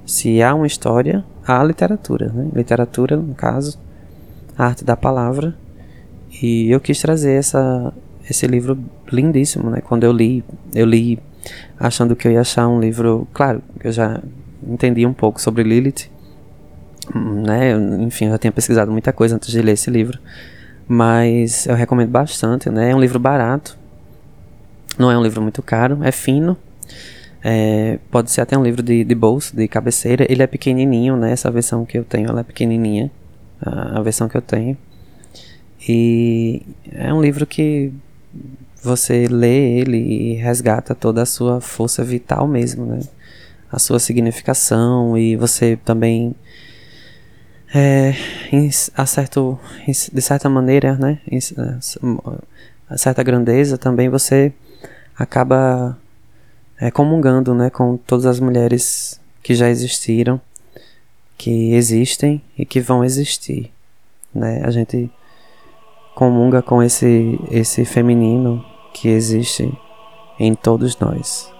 se 0.06 0.42
há 0.42 0.54
uma 0.54 0.66
história, 0.66 1.24
há 1.46 1.62
literatura, 1.62 2.30
né? 2.32 2.48
Literatura, 2.54 3.16
no 3.16 3.34
caso, 3.34 3.78
a 4.56 4.66
arte 4.66 4.84
da 4.84 4.96
palavra. 4.96 5.54
E 6.42 6.70
eu 6.70 6.80
quis 6.80 7.00
trazer 7.00 7.32
essa, 7.32 7.92
esse 8.28 8.46
livro 8.46 8.78
lindíssimo, 9.10 9.70
né? 9.70 9.80
Quando 9.80 10.04
eu 10.04 10.12
li, 10.12 10.44
eu 10.74 10.86
li 10.86 11.18
achando 11.78 12.14
que 12.14 12.28
eu 12.28 12.32
ia 12.32 12.40
achar 12.40 12.68
um 12.68 12.80
livro, 12.80 13.26
claro, 13.32 13.62
eu 13.82 13.90
já 13.90 14.20
entendi 14.66 15.06
um 15.06 15.12
pouco 15.12 15.40
sobre 15.40 15.62
Lilith, 15.62 16.10
né? 17.14 17.72
Enfim, 18.00 18.26
eu 18.26 18.32
já 18.32 18.38
tinha 18.38 18.52
pesquisado 18.52 18.92
muita 18.92 19.12
coisa 19.12 19.36
antes 19.36 19.50
de 19.50 19.60
ler 19.60 19.72
esse 19.72 19.90
livro, 19.90 20.18
mas 20.86 21.66
eu 21.66 21.74
recomendo 21.74 22.10
bastante, 22.10 22.70
né? 22.70 22.90
É 22.90 22.94
um 22.94 23.00
livro 23.00 23.18
barato, 23.18 23.78
não 25.00 25.10
é 25.10 25.18
um 25.18 25.22
livro 25.22 25.40
muito 25.40 25.62
caro, 25.62 25.98
é 26.02 26.12
fino, 26.12 26.56
é, 27.42 27.98
pode 28.10 28.30
ser 28.30 28.42
até 28.42 28.56
um 28.56 28.62
livro 28.62 28.82
de, 28.82 29.02
de 29.02 29.14
bolso, 29.14 29.56
de 29.56 29.66
cabeceira. 29.66 30.26
Ele 30.30 30.42
é 30.42 30.46
pequenininho, 30.46 31.16
né? 31.16 31.32
Essa 31.32 31.50
versão 31.50 31.86
que 31.86 31.98
eu 31.98 32.04
tenho, 32.04 32.28
ela 32.28 32.40
é 32.40 32.44
pequenininha. 32.44 33.10
A, 33.62 33.98
a 33.98 34.02
versão 34.02 34.28
que 34.28 34.36
eu 34.36 34.42
tenho. 34.42 34.76
E 35.88 36.62
é 36.92 37.12
um 37.12 37.22
livro 37.22 37.46
que 37.46 37.92
você 38.82 39.26
lê 39.26 39.78
ele 39.78 39.96
e 39.96 40.34
resgata 40.34 40.94
toda 40.94 41.22
a 41.22 41.26
sua 41.26 41.60
força 41.60 42.04
vital 42.04 42.46
mesmo, 42.46 42.84
né? 42.84 43.00
A 43.72 43.78
sua 43.78 43.98
significação 43.98 45.16
e 45.16 45.36
você 45.36 45.78
também 45.82 46.34
é, 47.72 48.14
em, 48.52 48.68
a 48.96 49.06
certo, 49.06 49.58
de 49.86 50.20
certa 50.20 50.48
maneira, 50.48 50.96
né, 50.96 51.20
em, 51.30 51.38
a 52.88 52.98
certa 52.98 53.22
grandeza 53.22 53.78
também 53.78 54.08
você 54.08 54.52
acaba 55.20 55.98
é, 56.80 56.90
comungando 56.90 57.54
né, 57.54 57.68
com 57.68 57.98
todas 57.98 58.24
as 58.24 58.40
mulheres 58.40 59.20
que 59.42 59.54
já 59.54 59.68
existiram, 59.68 60.40
que 61.36 61.74
existem 61.74 62.42
e 62.56 62.64
que 62.64 62.80
vão 62.80 63.04
existir. 63.04 63.70
Né? 64.34 64.62
A 64.64 64.70
gente 64.70 65.10
comunga 66.14 66.62
com 66.62 66.82
esse, 66.82 67.38
esse 67.50 67.84
feminino 67.84 68.64
que 68.94 69.08
existe 69.08 69.70
em 70.38 70.54
todos 70.54 70.98
nós. 70.98 71.52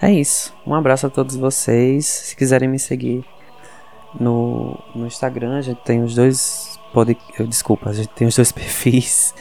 É 0.00 0.12
isso. 0.12 0.54
Um 0.64 0.74
abraço 0.74 1.08
a 1.08 1.10
todos 1.10 1.34
vocês. 1.34 2.06
Se 2.06 2.36
quiserem 2.36 2.68
me 2.68 2.78
seguir 2.78 3.24
no, 4.20 4.78
no 4.94 5.08
Instagram, 5.08 5.58
a 5.58 5.62
gente 5.62 5.80
tem 5.82 6.04
os 6.04 6.14
dois. 6.14 6.78
Pode, 6.92 7.16
desculpa, 7.48 7.90
a 7.90 7.92
gente 7.92 8.10
tem 8.10 8.28
os 8.28 8.36
dois 8.36 8.52
perfis. 8.52 9.34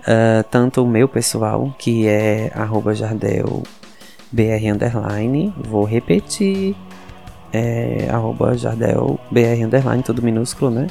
Uh, 0.00 0.42
tanto 0.50 0.82
o 0.82 0.86
meu 0.86 1.06
pessoal, 1.08 1.74
que 1.78 2.06
é 2.06 2.50
jardelbr 2.94 3.62
underline, 4.72 5.54
vou 5.56 5.84
repetir, 5.84 6.74
é 7.52 8.08
jardelbr 8.56 10.02
tudo 10.04 10.22
minúsculo, 10.22 10.70
né? 10.70 10.86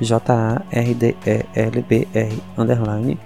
J-A-R-D-E-L-B-R 0.00 1.12
underline. 2.58 3.18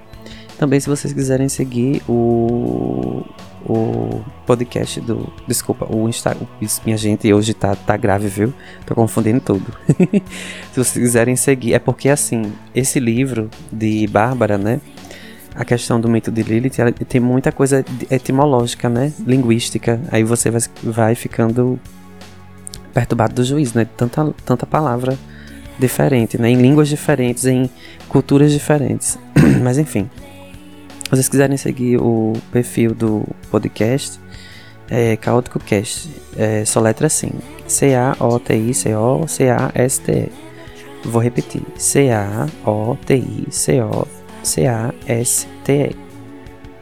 Também 0.58 0.80
se 0.80 0.88
vocês 0.88 1.12
quiserem 1.12 1.48
seguir 1.50 2.02
o, 2.08 3.22
o 3.66 4.22
podcast 4.46 5.00
do. 5.00 5.30
Desculpa, 5.46 5.86
o 5.92 6.08
Instagram. 6.08 6.46
Minha 6.84 6.96
gente, 6.96 7.30
hoje 7.32 7.52
tá, 7.52 7.74
tá 7.74 7.96
grave, 7.96 8.28
viu? 8.28 8.54
Tô 8.86 8.94
confundindo 8.94 9.40
tudo. 9.40 9.66
se 10.72 10.74
vocês 10.74 10.92
quiserem 10.92 11.36
seguir, 11.36 11.74
é 11.74 11.78
porque 11.78 12.08
assim, 12.08 12.52
esse 12.74 12.98
livro 12.98 13.50
de 13.70 14.06
Bárbara, 14.06 14.56
né? 14.56 14.80
A 15.56 15.64
questão 15.64 15.98
do 16.00 16.08
mito 16.08 16.30
de 16.30 16.42
Lilith 16.42 16.78
ela 16.78 16.92
tem 16.92 17.20
muita 17.20 17.50
coisa 17.50 17.82
etimológica, 18.10 18.90
né? 18.90 19.10
Linguística. 19.26 19.98
Aí 20.12 20.22
você 20.22 20.50
vai, 20.50 20.60
vai 20.82 21.14
ficando 21.14 21.80
perturbado 22.92 23.34
do 23.34 23.42
juiz, 23.42 23.72
né? 23.72 23.86
Tanta, 23.96 24.34
tanta 24.44 24.66
palavra 24.66 25.18
diferente, 25.78 26.38
né? 26.38 26.50
Em 26.50 26.56
línguas 26.56 26.88
diferentes, 26.88 27.46
em 27.46 27.70
culturas 28.08 28.52
diferentes. 28.52 29.18
Mas 29.62 29.78
enfim. 29.78 30.10
Se 31.04 31.10
vocês 31.10 31.28
quiserem 31.28 31.56
seguir 31.56 31.96
o 31.98 32.34
perfil 32.52 32.92
do 32.94 33.24
podcast, 33.50 34.20
é 34.90 35.16
Caótico 35.16 35.58
Cast. 35.58 36.10
É, 36.36 36.66
só 36.66 36.80
letra 36.80 37.06
assim. 37.06 37.30
C-A-O-T-I-C-O-C-A-S-T-E. 37.66 38.86
Vou 41.04 41.22
repetir. 41.22 41.62
C-A-O-T-I-C-O 41.78 42.56
C-A-S-T-E. 44.46 46.06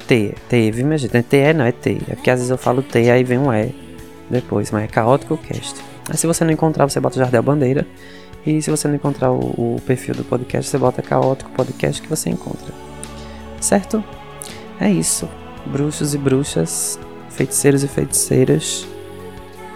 T, 0.07 0.35
teve, 0.49 0.85
minha 0.85 0.99
gente. 0.99 1.17
É 1.17 1.23
T-E, 1.23 1.55
não, 1.55 1.65
é 1.65 1.73
T. 1.73 1.99
É 2.09 2.15
porque 2.15 2.31
às 2.31 2.39
vezes 2.39 2.51
eu 2.51 2.59
falo 2.59 2.83
T, 2.83 3.11
aí 3.11 3.25
vem 3.25 3.39
um 3.39 3.53
E 3.53 3.75
depois, 4.29 4.71
mas 4.71 4.85
é 4.85 4.87
Caótico 4.87 5.37
Cast. 5.39 5.83
Aí 6.09 6.17
se 6.17 6.27
você 6.27 6.45
não 6.45 6.53
encontrar, 6.53 6.89
você 6.89 7.01
bota 7.01 7.19
Jardel 7.19 7.43
Bandeira. 7.43 7.87
E 8.47 8.61
se 8.61 8.71
você 8.71 8.87
não 8.87 8.95
encontrar 8.95 9.31
o, 9.31 9.39
o, 9.39 9.81
perfil 9.87 10.15
do 10.15 10.25
podcast, 10.25 10.71
você 10.71 10.77
bota 10.77 11.01
Caótico 11.01 11.51
Podcast 11.53 12.03
que 12.03 12.09
você 12.09 12.29
encontra. 12.29 12.75
Certo? 13.61 14.05
É 14.79 14.91
isso. 14.91 15.27
Bruxos 15.65 16.15
e 16.15 16.19
bruxas, 16.19 16.99
feiticeiros 17.31 17.83
e 17.83 17.89
feiticeiras, 17.89 18.87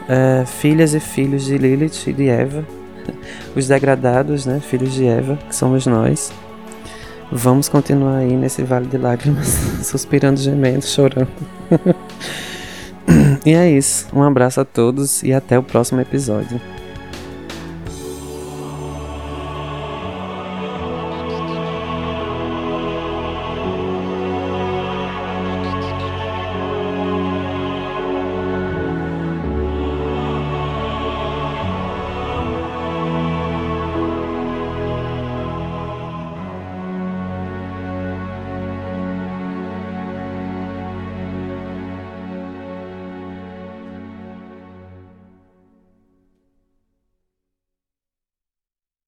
uh, 0.04 0.46
filhas 0.46 0.92
e 0.92 1.00
filhos 1.00 1.46
de 1.46 1.56
Lilith 1.56 2.06
e 2.08 2.12
de 2.12 2.28
Eva, 2.28 2.66
os 3.56 3.66
degradados, 3.66 4.44
né? 4.44 4.60
Filhos 4.60 4.92
de 4.92 5.06
Eva, 5.06 5.38
que 5.48 5.56
somos 5.56 5.86
nós. 5.86 6.30
Vamos 7.30 7.68
continuar 7.68 8.18
aí 8.18 8.34
nesse 8.34 8.62
vale 8.62 8.86
de 8.86 8.96
lágrimas, 8.96 9.48
suspirando, 9.84 10.40
gemendo, 10.40 10.86
chorando. 10.86 11.28
e 13.44 13.52
é 13.52 13.70
isso. 13.70 14.06
Um 14.14 14.22
abraço 14.22 14.60
a 14.60 14.64
todos 14.64 15.22
e 15.22 15.32
até 15.32 15.58
o 15.58 15.62
próximo 15.62 16.00
episódio. 16.00 16.58